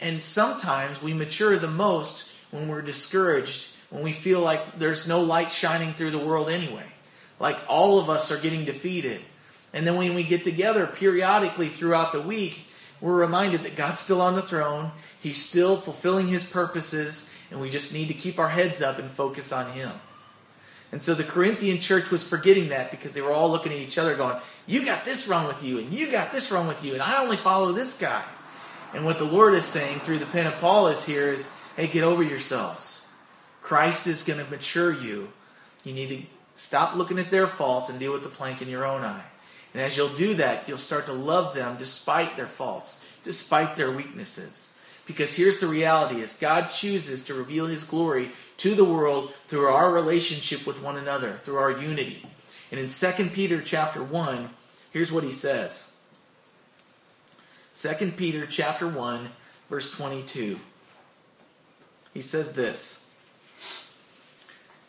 And 0.02 0.24
sometimes 0.24 1.00
we 1.00 1.14
mature 1.14 1.56
the 1.56 1.68
most 1.68 2.32
when 2.50 2.66
we're 2.66 2.82
discouraged, 2.82 3.76
when 3.88 4.02
we 4.02 4.12
feel 4.12 4.40
like 4.40 4.76
there's 4.76 5.06
no 5.06 5.20
light 5.20 5.52
shining 5.52 5.94
through 5.94 6.10
the 6.10 6.18
world 6.18 6.50
anyway. 6.50 6.86
Like 7.38 7.56
all 7.68 8.00
of 8.00 8.10
us 8.10 8.32
are 8.32 8.36
getting 8.36 8.64
defeated. 8.64 9.20
And 9.72 9.86
then 9.86 9.96
when 9.96 10.14
we 10.14 10.24
get 10.24 10.42
together 10.42 10.88
periodically 10.88 11.68
throughout 11.68 12.12
the 12.12 12.20
week, 12.20 12.64
we're 13.00 13.14
reminded 13.14 13.62
that 13.62 13.76
God's 13.76 14.00
still 14.00 14.20
on 14.20 14.34
the 14.34 14.42
throne, 14.42 14.90
He's 15.20 15.40
still 15.40 15.76
fulfilling 15.76 16.26
His 16.26 16.44
purposes, 16.44 17.32
and 17.52 17.60
we 17.60 17.70
just 17.70 17.94
need 17.94 18.08
to 18.08 18.14
keep 18.14 18.40
our 18.40 18.48
heads 18.48 18.82
up 18.82 18.98
and 18.98 19.08
focus 19.08 19.52
on 19.52 19.70
Him. 19.70 19.92
And 20.90 21.00
so 21.00 21.14
the 21.14 21.24
Corinthian 21.24 21.78
church 21.78 22.10
was 22.10 22.26
forgetting 22.26 22.70
that 22.70 22.90
because 22.90 23.12
they 23.12 23.22
were 23.22 23.32
all 23.32 23.50
looking 23.50 23.72
at 23.72 23.78
each 23.78 23.98
other 23.98 24.16
going, 24.16 24.36
You 24.66 24.84
got 24.84 25.04
this 25.04 25.28
wrong 25.28 25.46
with 25.46 25.62
you, 25.62 25.78
and 25.78 25.92
you 25.92 26.10
got 26.10 26.32
this 26.32 26.50
wrong 26.50 26.66
with 26.66 26.84
you, 26.84 26.92
and 26.92 27.02
I 27.02 27.22
only 27.22 27.36
follow 27.36 27.70
this 27.70 27.96
guy. 27.96 28.24
And 28.94 29.04
what 29.04 29.18
the 29.18 29.24
Lord 29.24 29.54
is 29.54 29.64
saying 29.64 30.00
through 30.00 30.18
the 30.18 30.26
pen 30.26 30.46
of 30.46 30.58
Paul 30.58 30.88
is 30.88 31.04
here 31.04 31.32
is, 31.32 31.52
Hey, 31.76 31.86
get 31.86 32.04
over 32.04 32.22
yourselves. 32.22 33.08
Christ 33.62 34.06
is 34.06 34.22
going 34.22 34.44
to 34.44 34.50
mature 34.50 34.92
you. 34.92 35.28
You 35.84 35.94
need 35.94 36.08
to 36.10 36.22
stop 36.56 36.94
looking 36.94 37.18
at 37.18 37.30
their 37.30 37.46
faults 37.46 37.88
and 37.88 37.98
deal 37.98 38.12
with 38.12 38.22
the 38.22 38.28
plank 38.28 38.60
in 38.60 38.68
your 38.68 38.84
own 38.84 39.02
eye. 39.02 39.24
And 39.72 39.82
as 39.82 39.96
you'll 39.96 40.08
do 40.08 40.34
that, 40.34 40.68
you'll 40.68 40.78
start 40.78 41.06
to 41.06 41.12
love 41.12 41.54
them 41.54 41.76
despite 41.78 42.36
their 42.36 42.46
faults, 42.46 43.04
despite 43.22 43.76
their 43.76 43.90
weaknesses. 43.90 44.76
Because 45.06 45.34
here's 45.34 45.60
the 45.60 45.66
reality 45.66 46.20
is 46.20 46.38
God 46.38 46.68
chooses 46.68 47.22
to 47.24 47.34
reveal 47.34 47.66
his 47.66 47.84
glory 47.84 48.32
to 48.58 48.74
the 48.74 48.84
world 48.84 49.32
through 49.48 49.66
our 49.66 49.90
relationship 49.90 50.66
with 50.66 50.82
one 50.82 50.96
another, 50.96 51.38
through 51.38 51.56
our 51.56 51.72
unity. 51.72 52.26
And 52.70 52.78
in 52.78 52.88
2 52.88 53.30
Peter 53.30 53.60
chapter 53.60 54.02
1, 54.02 54.50
here's 54.90 55.10
what 55.10 55.24
he 55.24 55.32
says. 55.32 55.91
2 57.74 58.12
Peter 58.12 58.46
chapter 58.46 58.86
1 58.88 59.30
verse 59.68 59.94
22. 59.96 60.58
He 62.12 62.20
says 62.20 62.52
this. 62.52 63.10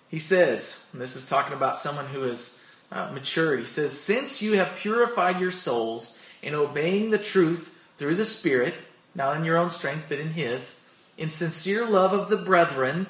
He 0.09 0.19
says, 0.19 0.89
and 0.93 1.01
this 1.01 1.15
is 1.15 1.27
talking 1.27 1.53
about 1.53 1.77
someone 1.77 2.07
who 2.07 2.23
is 2.23 2.63
uh. 2.91 3.11
He 3.15 3.65
says, 3.65 3.99
"Since 3.99 4.43
you 4.43 4.53
have 4.53 4.75
purified 4.75 5.39
your 5.39 5.49
souls 5.49 6.21
in 6.43 6.53
obeying 6.53 7.09
the 7.09 7.17
truth 7.17 7.81
through 7.97 8.15
the 8.15 8.25
Spirit, 8.25 8.75
not 9.15 9.37
in 9.37 9.45
your 9.45 9.57
own 9.57 9.71
strength, 9.71 10.05
but 10.09 10.19
in 10.19 10.33
His, 10.33 10.87
in 11.17 11.31
sincere 11.31 11.87
love 11.87 12.13
of 12.13 12.29
the 12.29 12.37
brethren, 12.37 13.07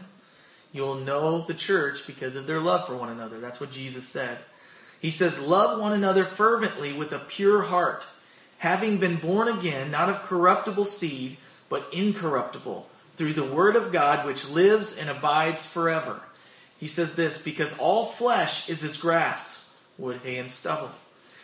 you'll 0.72 0.96
know 0.96 1.42
the 1.42 1.54
church 1.54 2.08
because 2.08 2.38
of 2.38 2.48
their 2.48 2.60
love 2.60 2.88
for 2.88 2.96
one 2.96 3.10
another. 3.10 3.40
That's 3.40 3.60
what 3.60 3.72
Jesus 3.72 4.08
said. 4.08 4.40
He 5.02 5.12
says, 5.12 5.46
Love 5.46 5.82
one 5.82 5.92
another 5.92 6.24
fervently 6.24 6.94
with 6.94 7.12
a 7.12 7.20
pure 7.20 7.64
heart, 7.64 8.08
having 8.64 8.96
been 8.96 9.18
born 9.18 9.50
again, 9.50 9.92
not 9.92 10.08
of 10.08 10.24
corruptible 10.24 10.86
seed, 10.86 11.36
but 11.68 11.86
incorruptible, 11.92 12.88
through 13.16 13.34
the 13.34 13.44
Word 13.44 13.76
of 13.76 13.92
God 13.92 14.26
which 14.26 14.50
lives 14.50 14.98
and 14.98 15.10
abides 15.10 15.66
forever. 15.70 16.22
He 16.80 16.88
says 16.88 17.18
this, 17.18 17.44
because 17.44 17.78
all 17.78 18.06
flesh 18.06 18.70
is 18.70 18.82
as 18.82 18.96
grass, 18.96 19.76
wood, 19.98 20.22
hay, 20.24 20.38
and 20.38 20.50
stubble, 20.50 20.92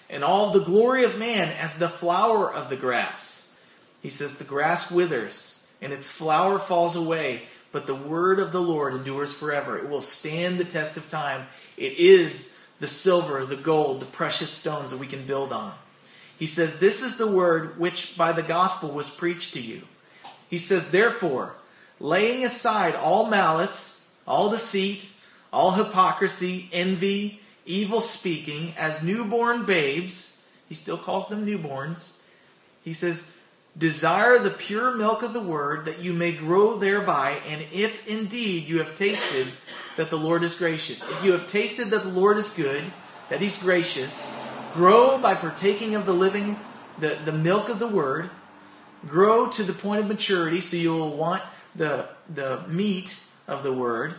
and 0.09 0.23
all 0.23 0.51
the 0.51 0.63
glory 0.63 1.03
of 1.03 1.19
man 1.19 1.49
as 1.49 1.77
the 1.77 1.89
flower 1.89 2.49
of 2.49 2.69
the 2.69 2.77
grass. 2.77 3.53
He 4.01 4.09
says, 4.09 4.37
The 4.37 4.45
grass 4.45 4.89
withers 4.89 5.67
and 5.81 5.91
its 5.91 6.09
flower 6.09 6.57
falls 6.57 6.95
away, 6.95 7.41
but 7.73 7.85
the 7.85 7.95
word 7.95 8.39
of 8.39 8.53
the 8.53 8.61
Lord 8.61 8.93
endures 8.93 9.33
forever. 9.33 9.77
It 9.77 9.89
will 9.89 10.01
stand 10.01 10.57
the 10.57 10.63
test 10.63 10.95
of 10.95 11.09
time. 11.09 11.47
It 11.75 11.99
is 11.99 12.57
the 12.79 12.87
silver, 12.87 13.45
the 13.45 13.57
gold, 13.57 13.99
the 13.99 14.05
precious 14.05 14.49
stones 14.49 14.91
that 14.91 15.01
we 15.01 15.07
can 15.07 15.25
build 15.25 15.51
on. 15.51 15.73
He 16.39 16.45
says, 16.45 16.79
This 16.79 17.03
is 17.03 17.17
the 17.17 17.29
word 17.29 17.77
which 17.77 18.17
by 18.17 18.31
the 18.31 18.41
gospel 18.41 18.91
was 18.91 19.13
preached 19.13 19.53
to 19.55 19.61
you. 19.61 19.81
He 20.49 20.57
says, 20.57 20.89
Therefore, 20.89 21.53
laying 21.99 22.45
aside 22.45 22.95
all 22.95 23.27
malice, 23.29 24.09
all 24.25 24.49
deceit, 24.49 25.05
all 25.51 25.71
hypocrisy, 25.71 26.69
envy, 26.71 27.41
evil 27.65 27.99
speaking, 27.99 28.73
as 28.77 29.03
newborn 29.03 29.65
babes, 29.65 30.47
he 30.69 30.75
still 30.75 30.97
calls 30.97 31.27
them 31.27 31.45
newborns. 31.45 32.21
He 32.85 32.93
says, 32.93 33.35
Desire 33.77 34.39
the 34.39 34.49
pure 34.49 34.95
milk 34.95 35.23
of 35.23 35.33
the 35.33 35.41
word 35.41 35.85
that 35.85 35.99
you 35.99 36.13
may 36.13 36.31
grow 36.31 36.77
thereby, 36.77 37.37
and 37.47 37.61
if 37.73 38.07
indeed 38.07 38.63
you 38.63 38.77
have 38.79 38.95
tasted 38.95 39.47
that 39.97 40.09
the 40.09 40.17
Lord 40.17 40.43
is 40.43 40.55
gracious. 40.55 41.09
If 41.09 41.23
you 41.23 41.33
have 41.33 41.47
tasted 41.47 41.89
that 41.89 42.03
the 42.03 42.09
Lord 42.09 42.37
is 42.37 42.49
good, 42.49 42.83
that 43.29 43.41
he's 43.41 43.61
gracious, 43.61 44.33
grow 44.73 45.17
by 45.17 45.35
partaking 45.35 45.95
of 45.95 46.05
the 46.05 46.13
living, 46.13 46.59
the, 46.99 47.17
the 47.25 47.31
milk 47.31 47.69
of 47.69 47.79
the 47.79 47.87
word. 47.87 48.29
Grow 49.07 49.49
to 49.49 49.63
the 49.63 49.73
point 49.73 50.01
of 50.01 50.07
maturity 50.07 50.59
so 50.59 50.75
you'll 50.75 51.15
want 51.15 51.41
the, 51.75 52.09
the 52.33 52.63
meat 52.67 53.21
of 53.47 53.63
the 53.63 53.73
word, 53.73 54.15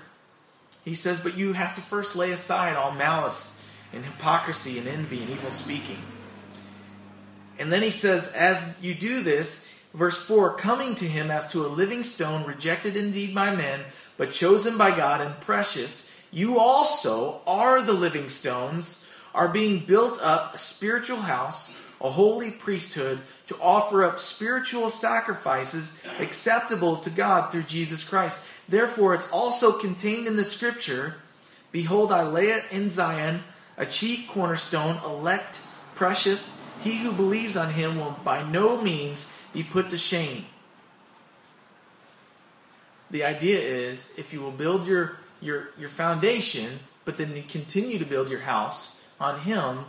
he 0.85 0.95
says, 0.95 1.21
But 1.21 1.37
you 1.37 1.53
have 1.53 1.75
to 1.77 1.81
first 1.81 2.17
lay 2.17 2.33
aside 2.33 2.77
all 2.77 2.93
malice 2.93 3.65
and 3.93 4.05
hypocrisy 4.05 4.79
and 4.79 4.89
envy 4.89 5.21
and 5.21 5.31
evil 5.31 5.51
speaking. 5.51 5.99
And 7.59 7.73
then 7.73 7.83
he 7.83 7.91
says, 7.91 8.35
As 8.35 8.79
you 8.83 8.95
do 8.95 9.23
this, 9.23 9.73
verse 9.95 10.25
4 10.27 10.57
coming 10.57 10.95
to 10.97 11.05
him 11.05 11.31
as 11.31 11.53
to 11.53 11.65
a 11.65 11.69
living 11.69 12.03
stone, 12.03 12.45
rejected 12.45 12.97
indeed 12.97 13.35
by 13.35 13.55
men, 13.55 13.81
but 14.17 14.33
chosen 14.33 14.77
by 14.77 14.97
God 14.97 15.21
and 15.21 15.39
precious, 15.41 16.09
you 16.33 16.59
also 16.59 17.41
are 17.47 17.83
the 17.83 17.93
living 17.93 18.29
stones, 18.29 19.00
are 19.35 19.49
being 19.49 19.81
built 19.81 20.21
up 20.23 20.55
a 20.55 20.59
spiritual 20.59 21.19
house, 21.19 21.81
a 22.01 22.11
holy 22.11 22.51
priesthood, 22.51 23.21
to 23.47 23.57
offer 23.61 24.05
up 24.05 24.19
spiritual 24.19 24.91
sacrifices 24.91 26.05
acceptable 26.19 26.97
to 26.97 27.11
God 27.11 27.51
through 27.51 27.65
Jesus 27.65 28.09
Christ. 28.09 28.47
Therefore, 28.69 29.15
it's 29.15 29.31
also 29.31 29.73
contained 29.73 30.27
in 30.27 30.37
the 30.37 30.45
scripture 30.45 31.17
Behold, 31.73 32.11
I 32.11 32.27
lay 32.27 32.47
it 32.47 32.65
in 32.73 32.91
Zion 32.91 33.45
a 33.77 33.87
chief 33.87 34.29
cornerstone, 34.29 35.01
elect, 35.05 35.63
precious. 35.95 36.63
He 36.83 36.99
who 36.99 37.13
believes 37.13 37.57
on 37.57 37.73
him 37.73 37.99
will 37.99 38.19
by 38.25 38.43
no 38.43 38.81
means 38.83 39.41
be 39.55 39.63
put 39.63 39.91
to 39.91 39.97
shame. 39.97 40.45
The 43.11 43.25
idea 43.25 43.59
is 43.59 44.19
if 44.19 44.33
you 44.33 44.41
will 44.41 44.53
build 44.53 44.87
your, 44.87 45.17
your, 45.41 45.71
your 45.79 45.89
foundation, 45.89 46.81
but 47.05 47.17
then 47.17 47.35
you 47.35 47.43
continue 47.43 47.99
to 47.99 48.05
build 48.05 48.29
your 48.29 48.41
house 48.41 49.00
on 49.21 49.41
him, 49.41 49.85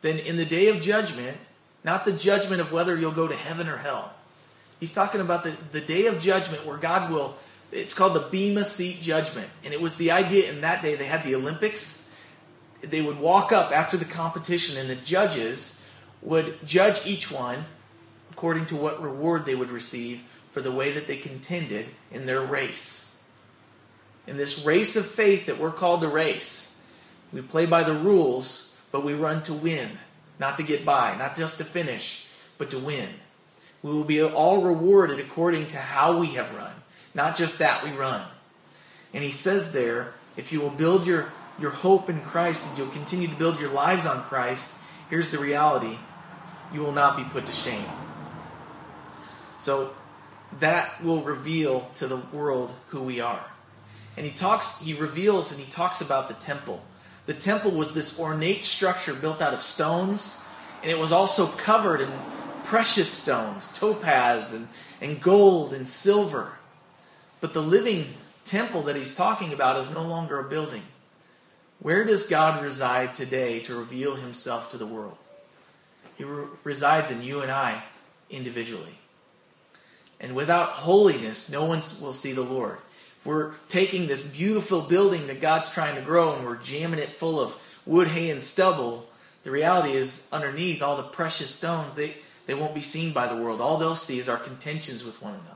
then 0.00 0.18
in 0.18 0.36
the 0.36 0.44
day 0.44 0.68
of 0.68 0.80
judgment, 0.80 1.36
not 1.84 2.04
the 2.04 2.12
judgment 2.12 2.60
of 2.60 2.72
whether 2.72 2.96
you'll 2.96 3.12
go 3.12 3.28
to 3.28 3.36
heaven 3.36 3.68
or 3.68 3.76
hell. 3.76 4.12
He's 4.80 4.92
talking 4.92 5.20
about 5.20 5.44
the, 5.44 5.54
the 5.72 5.80
day 5.80 6.06
of 6.06 6.20
judgment 6.20 6.66
where 6.66 6.78
God 6.78 7.12
will, 7.12 7.36
it's 7.70 7.94
called 7.94 8.14
the 8.14 8.28
Bema 8.30 8.64
Seat 8.64 9.00
Judgment. 9.00 9.48
And 9.64 9.72
it 9.72 9.80
was 9.80 9.96
the 9.96 10.10
idea 10.10 10.50
in 10.50 10.62
that 10.62 10.82
day, 10.82 10.94
they 10.94 11.06
had 11.06 11.24
the 11.24 11.34
Olympics. 11.34 12.10
They 12.80 13.00
would 13.00 13.18
walk 13.18 13.52
up 13.52 13.70
after 13.70 13.96
the 13.96 14.04
competition, 14.04 14.76
and 14.78 14.90
the 14.90 14.96
judges 14.96 15.86
would 16.22 16.66
judge 16.66 17.06
each 17.06 17.30
one 17.30 17.64
according 18.30 18.66
to 18.66 18.76
what 18.76 19.02
reward 19.02 19.46
they 19.46 19.54
would 19.54 19.70
receive 19.70 20.24
for 20.50 20.60
the 20.60 20.72
way 20.72 20.92
that 20.92 21.06
they 21.06 21.16
contended 21.16 21.86
in 22.10 22.26
their 22.26 22.40
race. 22.40 23.16
In 24.26 24.36
this 24.36 24.64
race 24.64 24.96
of 24.96 25.06
faith 25.06 25.46
that 25.46 25.58
we're 25.58 25.70
called 25.70 26.00
to 26.00 26.08
race, 26.08 26.73
we 27.34 27.42
play 27.42 27.66
by 27.66 27.82
the 27.82 27.92
rules, 27.92 28.74
but 28.92 29.04
we 29.04 29.12
run 29.12 29.42
to 29.42 29.52
win. 29.52 29.98
Not 30.38 30.56
to 30.56 30.62
get 30.62 30.84
by, 30.84 31.16
not 31.16 31.36
just 31.36 31.58
to 31.58 31.64
finish, 31.64 32.26
but 32.58 32.70
to 32.70 32.78
win. 32.78 33.08
We 33.82 33.92
will 33.92 34.04
be 34.04 34.22
all 34.22 34.62
rewarded 34.62 35.20
according 35.20 35.68
to 35.68 35.76
how 35.76 36.18
we 36.18 36.28
have 36.28 36.56
run, 36.56 36.72
not 37.12 37.36
just 37.36 37.58
that 37.58 37.84
we 37.84 37.90
run. 37.90 38.22
And 39.12 39.22
he 39.22 39.30
says 39.30 39.72
there, 39.72 40.14
if 40.36 40.52
you 40.52 40.60
will 40.60 40.70
build 40.70 41.06
your, 41.06 41.32
your 41.58 41.70
hope 41.70 42.08
in 42.08 42.20
Christ 42.20 42.68
and 42.68 42.78
you'll 42.78 42.88
continue 42.88 43.28
to 43.28 43.36
build 43.36 43.60
your 43.60 43.70
lives 43.70 44.06
on 44.06 44.22
Christ, 44.22 44.78
here's 45.10 45.30
the 45.30 45.38
reality 45.38 45.98
you 46.72 46.80
will 46.80 46.92
not 46.92 47.16
be 47.16 47.24
put 47.24 47.46
to 47.46 47.52
shame. 47.52 47.84
So 49.58 49.92
that 50.58 51.02
will 51.02 51.20
reveal 51.20 51.90
to 51.96 52.06
the 52.06 52.16
world 52.32 52.74
who 52.88 53.02
we 53.02 53.20
are. 53.20 53.44
And 54.16 54.24
he 54.24 54.32
talks, 54.32 54.80
he 54.80 54.94
reveals 54.94 55.52
and 55.52 55.60
he 55.60 55.70
talks 55.70 56.00
about 56.00 56.28
the 56.28 56.34
temple. 56.34 56.82
The 57.26 57.34
temple 57.34 57.70
was 57.70 57.94
this 57.94 58.18
ornate 58.18 58.64
structure 58.64 59.14
built 59.14 59.40
out 59.40 59.54
of 59.54 59.62
stones, 59.62 60.40
and 60.82 60.90
it 60.90 60.98
was 60.98 61.12
also 61.12 61.46
covered 61.46 62.00
in 62.00 62.10
precious 62.64 63.10
stones, 63.10 63.76
topaz 63.78 64.52
and, 64.52 64.68
and 65.00 65.22
gold 65.22 65.72
and 65.72 65.88
silver. 65.88 66.52
But 67.40 67.54
the 67.54 67.62
living 67.62 68.06
temple 68.44 68.82
that 68.82 68.96
he's 68.96 69.14
talking 69.14 69.52
about 69.52 69.78
is 69.78 69.90
no 69.90 70.02
longer 70.02 70.38
a 70.38 70.48
building. 70.48 70.82
Where 71.80 72.04
does 72.04 72.26
God 72.26 72.62
reside 72.62 73.14
today 73.14 73.60
to 73.60 73.74
reveal 73.74 74.16
himself 74.16 74.70
to 74.70 74.78
the 74.78 74.86
world? 74.86 75.18
He 76.16 76.24
re- 76.24 76.46
resides 76.62 77.10
in 77.10 77.22
you 77.22 77.40
and 77.40 77.50
I 77.50 77.84
individually. 78.30 78.98
And 80.20 80.34
without 80.34 80.70
holiness, 80.70 81.50
no 81.50 81.64
one 81.64 81.80
will 82.00 82.12
see 82.12 82.32
the 82.32 82.42
Lord 82.42 82.78
we're 83.24 83.52
taking 83.68 84.06
this 84.06 84.26
beautiful 84.26 84.80
building 84.80 85.26
that 85.28 85.40
God's 85.40 85.70
trying 85.70 85.96
to 85.96 86.02
grow 86.02 86.34
and 86.34 86.44
we're 86.44 86.56
jamming 86.56 87.00
it 87.00 87.10
full 87.10 87.40
of 87.40 87.56
wood, 87.86 88.08
hay, 88.08 88.30
and 88.30 88.42
stubble, 88.42 89.06
the 89.44 89.50
reality 89.50 89.94
is 89.94 90.28
underneath 90.32 90.82
all 90.82 90.96
the 90.96 91.02
precious 91.02 91.54
stones, 91.54 91.94
they, 91.94 92.14
they 92.46 92.54
won't 92.54 92.74
be 92.74 92.80
seen 92.80 93.12
by 93.12 93.26
the 93.26 93.36
world. 93.36 93.60
All 93.60 93.76
they'll 93.76 93.94
see 93.94 94.18
is 94.18 94.28
our 94.28 94.38
contentions 94.38 95.04
with 95.04 95.22
one 95.22 95.34
another. 95.34 95.48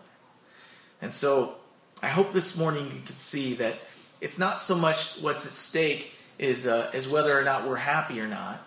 And 1.01 1.13
so 1.13 1.55
I 2.03 2.09
hope 2.09 2.33
this 2.33 2.57
morning 2.57 2.87
you 2.87 3.03
can 3.05 3.17
see 3.17 3.55
that 3.55 3.77
it's 4.21 4.39
not 4.39 4.61
so 4.61 4.77
much 4.77 5.19
what's 5.21 5.47
at 5.47 5.53
stake 5.53 6.13
is, 6.39 6.67
uh, 6.67 6.91
is 6.93 7.09
whether 7.09 7.39
or 7.39 7.45
not 7.45 7.67
we're 7.67 7.77
happy 7.77 8.21
or 8.21 8.29
not. 8.29 8.63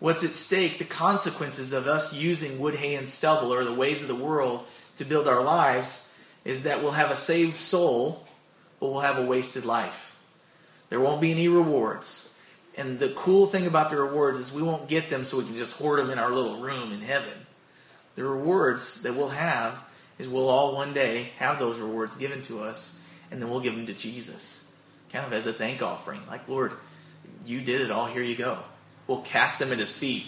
What's 0.00 0.24
at 0.24 0.30
stake, 0.30 0.78
the 0.78 0.84
consequences 0.84 1.72
of 1.72 1.86
us 1.86 2.12
using 2.12 2.58
wood, 2.58 2.76
hay, 2.76 2.94
and 2.94 3.08
stubble 3.08 3.52
or 3.52 3.64
the 3.64 3.74
ways 3.74 4.02
of 4.02 4.08
the 4.08 4.14
world 4.14 4.64
to 4.96 5.04
build 5.04 5.28
our 5.28 5.42
lives, 5.42 6.14
is 6.44 6.64
that 6.64 6.82
we'll 6.82 6.92
have 6.92 7.10
a 7.10 7.16
saved 7.16 7.56
soul 7.56 8.26
but 8.80 8.90
we'll 8.90 9.00
have 9.00 9.18
a 9.18 9.24
wasted 9.24 9.64
life. 9.64 10.20
There 10.88 11.00
won't 11.00 11.20
be 11.20 11.32
any 11.32 11.48
rewards. 11.48 12.38
And 12.76 12.98
the 12.98 13.10
cool 13.10 13.46
thing 13.46 13.66
about 13.66 13.90
the 13.90 13.96
rewards 13.96 14.38
is 14.38 14.52
we 14.52 14.62
won't 14.62 14.88
get 14.88 15.10
them 15.10 15.24
so 15.24 15.38
we 15.38 15.44
can 15.44 15.56
just 15.56 15.78
hoard 15.78 15.98
them 15.98 16.10
in 16.10 16.18
our 16.18 16.30
little 16.30 16.60
room 16.60 16.92
in 16.92 17.00
heaven. 17.00 17.46
The 18.14 18.24
rewards 18.24 19.02
that 19.02 19.14
we'll 19.14 19.30
have 19.30 19.84
is 20.18 20.28
we'll 20.28 20.48
all 20.48 20.74
one 20.74 20.92
day 20.92 21.30
have 21.38 21.58
those 21.58 21.78
rewards 21.78 22.16
given 22.16 22.42
to 22.42 22.62
us, 22.62 23.02
and 23.30 23.40
then 23.40 23.50
we'll 23.50 23.60
give 23.60 23.74
them 23.74 23.86
to 23.86 23.94
Jesus, 23.94 24.66
kind 25.12 25.26
of 25.26 25.32
as 25.32 25.46
a 25.46 25.52
thank 25.52 25.82
offering. 25.82 26.20
Like, 26.28 26.48
Lord, 26.48 26.72
you 27.46 27.60
did 27.60 27.80
it 27.80 27.90
all, 27.90 28.06
here 28.06 28.22
you 28.22 28.36
go. 28.36 28.58
We'll 29.06 29.22
cast 29.22 29.58
them 29.58 29.72
at 29.72 29.78
his 29.78 29.96
feet. 29.96 30.26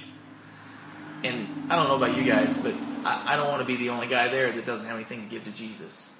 And 1.22 1.66
I 1.70 1.76
don't 1.76 1.88
know 1.88 1.96
about 1.96 2.16
you 2.16 2.24
guys, 2.24 2.57
but 2.57 2.74
I, 3.05 3.34
I 3.34 3.36
don't 3.36 3.48
want 3.48 3.61
to 3.61 3.66
be 3.66 3.76
the 3.76 3.90
only 3.90 4.07
guy 4.07 4.28
there 4.28 4.51
that 4.51 4.66
doesn't 4.66 4.86
have 4.86 4.96
anything 4.96 5.22
to 5.22 5.28
give 5.28 5.44
to 5.44 5.53
Jesus 5.53 6.20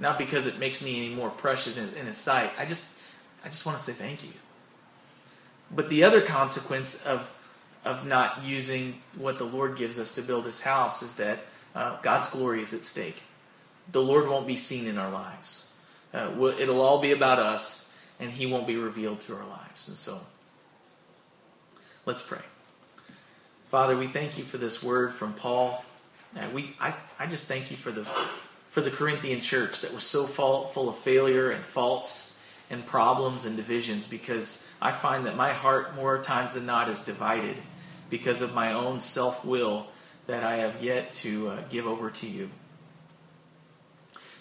not 0.00 0.18
because 0.18 0.46
it 0.46 0.58
makes 0.58 0.82
me 0.82 0.96
any 0.96 1.14
more 1.14 1.30
precious 1.30 1.76
in 1.76 1.82
his, 1.82 1.92
in 1.92 2.06
his 2.06 2.16
sight. 2.16 2.50
I 2.58 2.64
just, 2.64 2.90
I 3.44 3.48
just 3.48 3.64
want 3.64 3.78
to 3.78 3.84
say 3.84 3.92
thank 3.92 4.24
you. 4.24 4.32
But 5.70 5.88
the 5.88 6.02
other 6.02 6.20
consequence 6.20 7.04
of 7.06 7.30
of 7.84 8.06
not 8.06 8.42
using 8.44 9.00
what 9.16 9.38
the 9.38 9.44
Lord 9.44 9.76
gives 9.76 9.98
us 9.98 10.14
to 10.16 10.22
build 10.22 10.44
His 10.44 10.62
house 10.62 11.02
is 11.02 11.14
that 11.16 11.40
uh, 11.74 11.98
God's 12.02 12.28
glory 12.28 12.62
is 12.62 12.74
at 12.74 12.80
stake. 12.80 13.22
The 13.90 14.02
Lord 14.02 14.28
won't 14.28 14.46
be 14.46 14.56
seen 14.56 14.86
in 14.86 14.98
our 14.98 15.10
lives. 15.10 15.72
Uh, 16.12 16.30
it'll 16.58 16.80
all 16.80 17.00
be 17.00 17.12
about 17.12 17.38
us, 17.38 17.92
and 18.18 18.30
He 18.30 18.46
won't 18.46 18.66
be 18.66 18.76
revealed 18.76 19.20
through 19.20 19.36
our 19.36 19.46
lives. 19.46 19.88
And 19.88 19.96
so, 19.96 20.20
let's 22.04 22.22
pray. 22.22 22.42
Father, 23.68 23.96
we 23.96 24.08
thank 24.08 24.36
you 24.36 24.44
for 24.44 24.58
this 24.58 24.82
word 24.82 25.12
from 25.12 25.32
Paul. 25.32 25.84
Uh, 26.36 26.44
we, 26.52 26.70
I, 26.80 26.94
I 27.18 27.26
just 27.26 27.46
thank 27.46 27.70
you 27.70 27.76
for 27.76 27.90
the 27.90 28.02
for 28.70 28.80
the 28.80 28.90
Corinthian 28.90 29.40
church 29.40 29.80
that 29.80 29.92
was 29.92 30.04
so 30.04 30.24
full 30.24 30.88
of 30.88 30.96
failure 30.96 31.50
and 31.50 31.62
faults 31.62 32.40
and 32.70 32.86
problems 32.86 33.44
and 33.44 33.56
divisions 33.56 34.06
because 34.06 34.70
I 34.80 34.92
find 34.92 35.26
that 35.26 35.36
my 35.36 35.52
heart 35.52 35.96
more 35.96 36.22
times 36.22 36.54
than 36.54 36.66
not 36.66 36.88
is 36.88 37.04
divided 37.04 37.56
because 38.10 38.42
of 38.42 38.54
my 38.54 38.72
own 38.72 39.00
self 39.00 39.44
will 39.44 39.88
that 40.28 40.44
I 40.44 40.58
have 40.58 40.82
yet 40.82 41.12
to 41.14 41.48
uh, 41.48 41.62
give 41.68 41.84
over 41.84 42.10
to 42.10 42.28
you. 42.28 42.48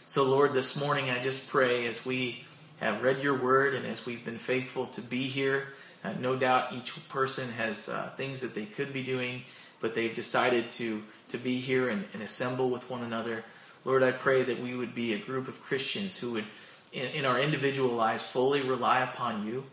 So, 0.05 0.23
Lord, 0.23 0.53
this 0.53 0.79
morning 0.79 1.09
I 1.09 1.19
just 1.19 1.49
pray 1.49 1.87
as 1.87 2.05
we 2.05 2.45
have 2.79 3.01
read 3.01 3.23
your 3.23 3.35
word 3.35 3.73
and 3.73 3.83
as 3.83 4.05
we've 4.05 4.23
been 4.23 4.37
faithful 4.37 4.85
to 4.87 5.01
be 5.01 5.23
here, 5.23 5.69
uh, 6.03 6.13
no 6.19 6.35
doubt 6.35 6.73
each 6.73 7.09
person 7.09 7.49
has 7.53 7.89
uh, 7.89 8.11
things 8.15 8.41
that 8.41 8.53
they 8.53 8.65
could 8.65 8.93
be 8.93 9.01
doing, 9.01 9.41
but 9.79 9.95
they've 9.95 10.13
decided 10.13 10.69
to, 10.69 11.01
to 11.29 11.39
be 11.39 11.57
here 11.59 11.89
and, 11.89 12.05
and 12.13 12.21
assemble 12.21 12.69
with 12.69 12.91
one 12.91 13.01
another. 13.01 13.43
Lord, 13.85 14.03
I 14.03 14.11
pray 14.11 14.43
that 14.43 14.59
we 14.59 14.75
would 14.75 14.93
be 14.93 15.13
a 15.13 15.17
group 15.17 15.47
of 15.47 15.61
Christians 15.61 16.19
who 16.19 16.33
would, 16.33 16.45
in, 16.91 17.07
in 17.07 17.25
our 17.25 17.39
individual 17.39 17.89
lives, 17.89 18.25
fully 18.25 18.61
rely 18.61 19.01
upon 19.01 19.47
you. 19.47 19.65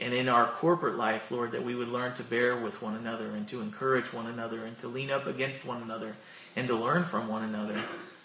And 0.00 0.14
in 0.14 0.28
our 0.28 0.46
corporate 0.46 0.96
life, 0.96 1.30
Lord, 1.30 1.52
that 1.52 1.64
we 1.64 1.74
would 1.74 1.88
learn 1.88 2.14
to 2.14 2.22
bear 2.22 2.56
with 2.56 2.82
one 2.82 2.94
another 2.94 3.34
and 3.34 3.48
to 3.48 3.60
encourage 3.60 4.12
one 4.12 4.26
another 4.26 4.64
and 4.64 4.78
to 4.78 4.88
lean 4.88 5.10
up 5.10 5.26
against 5.26 5.66
one 5.66 5.82
another 5.82 6.16
and 6.54 6.68
to 6.68 6.74
learn 6.74 7.04
from 7.04 7.26
one 7.26 7.42
another 7.42 7.80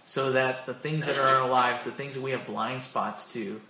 so 0.05 0.33
that 0.33 0.65
the 0.65 0.73
things 0.73 1.07
that 1.07 1.17
are 1.17 1.29
in 1.29 1.41
our 1.41 1.49
lives, 1.49 1.83
the 1.83 1.91
things 1.91 2.15
that 2.15 2.21
we 2.21 2.31
have 2.31 2.45
blind 2.45 2.83
spots 2.83 3.33
to, 3.33 3.61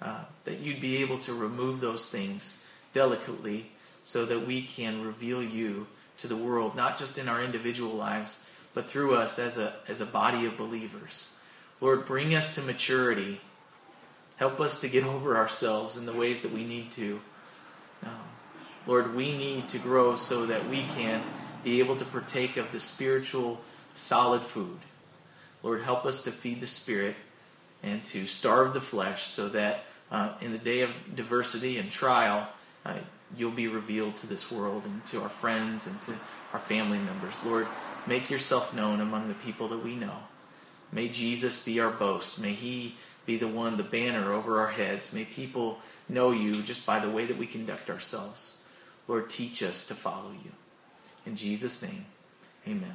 uh, 0.00 0.20
that 0.44 0.60
you'd 0.60 0.80
be 0.80 0.98
able 0.98 1.18
to 1.18 1.34
remove 1.34 1.80
those 1.80 2.08
things 2.08 2.66
delicately 2.92 3.70
so 4.04 4.24
that 4.24 4.46
we 4.46 4.62
can 4.62 5.04
reveal 5.04 5.42
you 5.42 5.86
to 6.18 6.26
the 6.26 6.36
world, 6.36 6.74
not 6.74 6.98
just 6.98 7.18
in 7.18 7.28
our 7.28 7.42
individual 7.42 7.92
lives, 7.92 8.46
but 8.74 8.88
through 8.88 9.14
us 9.14 9.38
as 9.38 9.58
a, 9.58 9.74
as 9.88 10.00
a 10.00 10.06
body 10.06 10.46
of 10.46 10.56
believers. 10.56 11.38
Lord, 11.80 12.06
bring 12.06 12.34
us 12.34 12.54
to 12.54 12.62
maturity. 12.62 13.40
Help 14.36 14.60
us 14.60 14.80
to 14.80 14.88
get 14.88 15.04
over 15.14 15.36
ourselves 15.36 15.96
in 15.96 16.06
the 16.06 16.12
ways 16.12 16.42
that 16.42 16.52
we 16.52 16.64
need 16.64 16.90
to. 16.92 17.20
Um, 18.04 18.12
Lord, 18.86 19.14
we 19.14 19.36
need 19.36 19.68
to 19.70 19.78
grow 19.78 20.16
so 20.16 20.46
that 20.46 20.68
we 20.68 20.84
can 20.84 21.22
be 21.62 21.80
able 21.80 21.96
to 21.96 22.04
partake 22.04 22.56
of 22.56 22.72
the 22.72 22.80
spiritual 22.80 23.60
solid 23.94 24.42
food. 24.42 24.78
Lord, 25.62 25.82
help 25.82 26.06
us 26.06 26.24
to 26.24 26.30
feed 26.30 26.60
the 26.60 26.66
Spirit 26.66 27.16
and 27.82 28.02
to 28.04 28.26
starve 28.26 28.72
the 28.72 28.80
flesh 28.80 29.24
so 29.24 29.48
that 29.50 29.84
uh, 30.10 30.32
in 30.40 30.52
the 30.52 30.58
day 30.58 30.80
of 30.80 30.90
diversity 31.14 31.78
and 31.78 31.90
trial, 31.90 32.48
uh, 32.84 32.94
you'll 33.36 33.50
be 33.50 33.68
revealed 33.68 34.16
to 34.16 34.26
this 34.26 34.50
world 34.50 34.84
and 34.84 35.04
to 35.06 35.22
our 35.22 35.28
friends 35.28 35.86
and 35.86 36.00
to 36.02 36.14
our 36.52 36.58
family 36.58 36.98
members. 36.98 37.44
Lord, 37.44 37.66
make 38.06 38.30
yourself 38.30 38.74
known 38.74 39.00
among 39.00 39.28
the 39.28 39.34
people 39.34 39.68
that 39.68 39.84
we 39.84 39.94
know. 39.94 40.16
May 40.92 41.08
Jesus 41.08 41.64
be 41.64 41.80
our 41.80 41.90
boast. 41.90 42.40
May 42.40 42.52
he 42.52 42.96
be 43.26 43.36
the 43.36 43.48
one, 43.48 43.76
the 43.76 43.82
banner 43.82 44.32
over 44.32 44.60
our 44.60 44.68
heads. 44.68 45.12
May 45.12 45.24
people 45.24 45.78
know 46.08 46.32
you 46.32 46.62
just 46.62 46.84
by 46.86 46.98
the 46.98 47.10
way 47.10 47.26
that 47.26 47.36
we 47.36 47.46
conduct 47.46 47.88
ourselves. 47.90 48.64
Lord, 49.06 49.30
teach 49.30 49.62
us 49.62 49.86
to 49.88 49.94
follow 49.94 50.32
you. 50.32 50.52
In 51.26 51.36
Jesus' 51.36 51.82
name, 51.82 52.06
amen. 52.66 52.94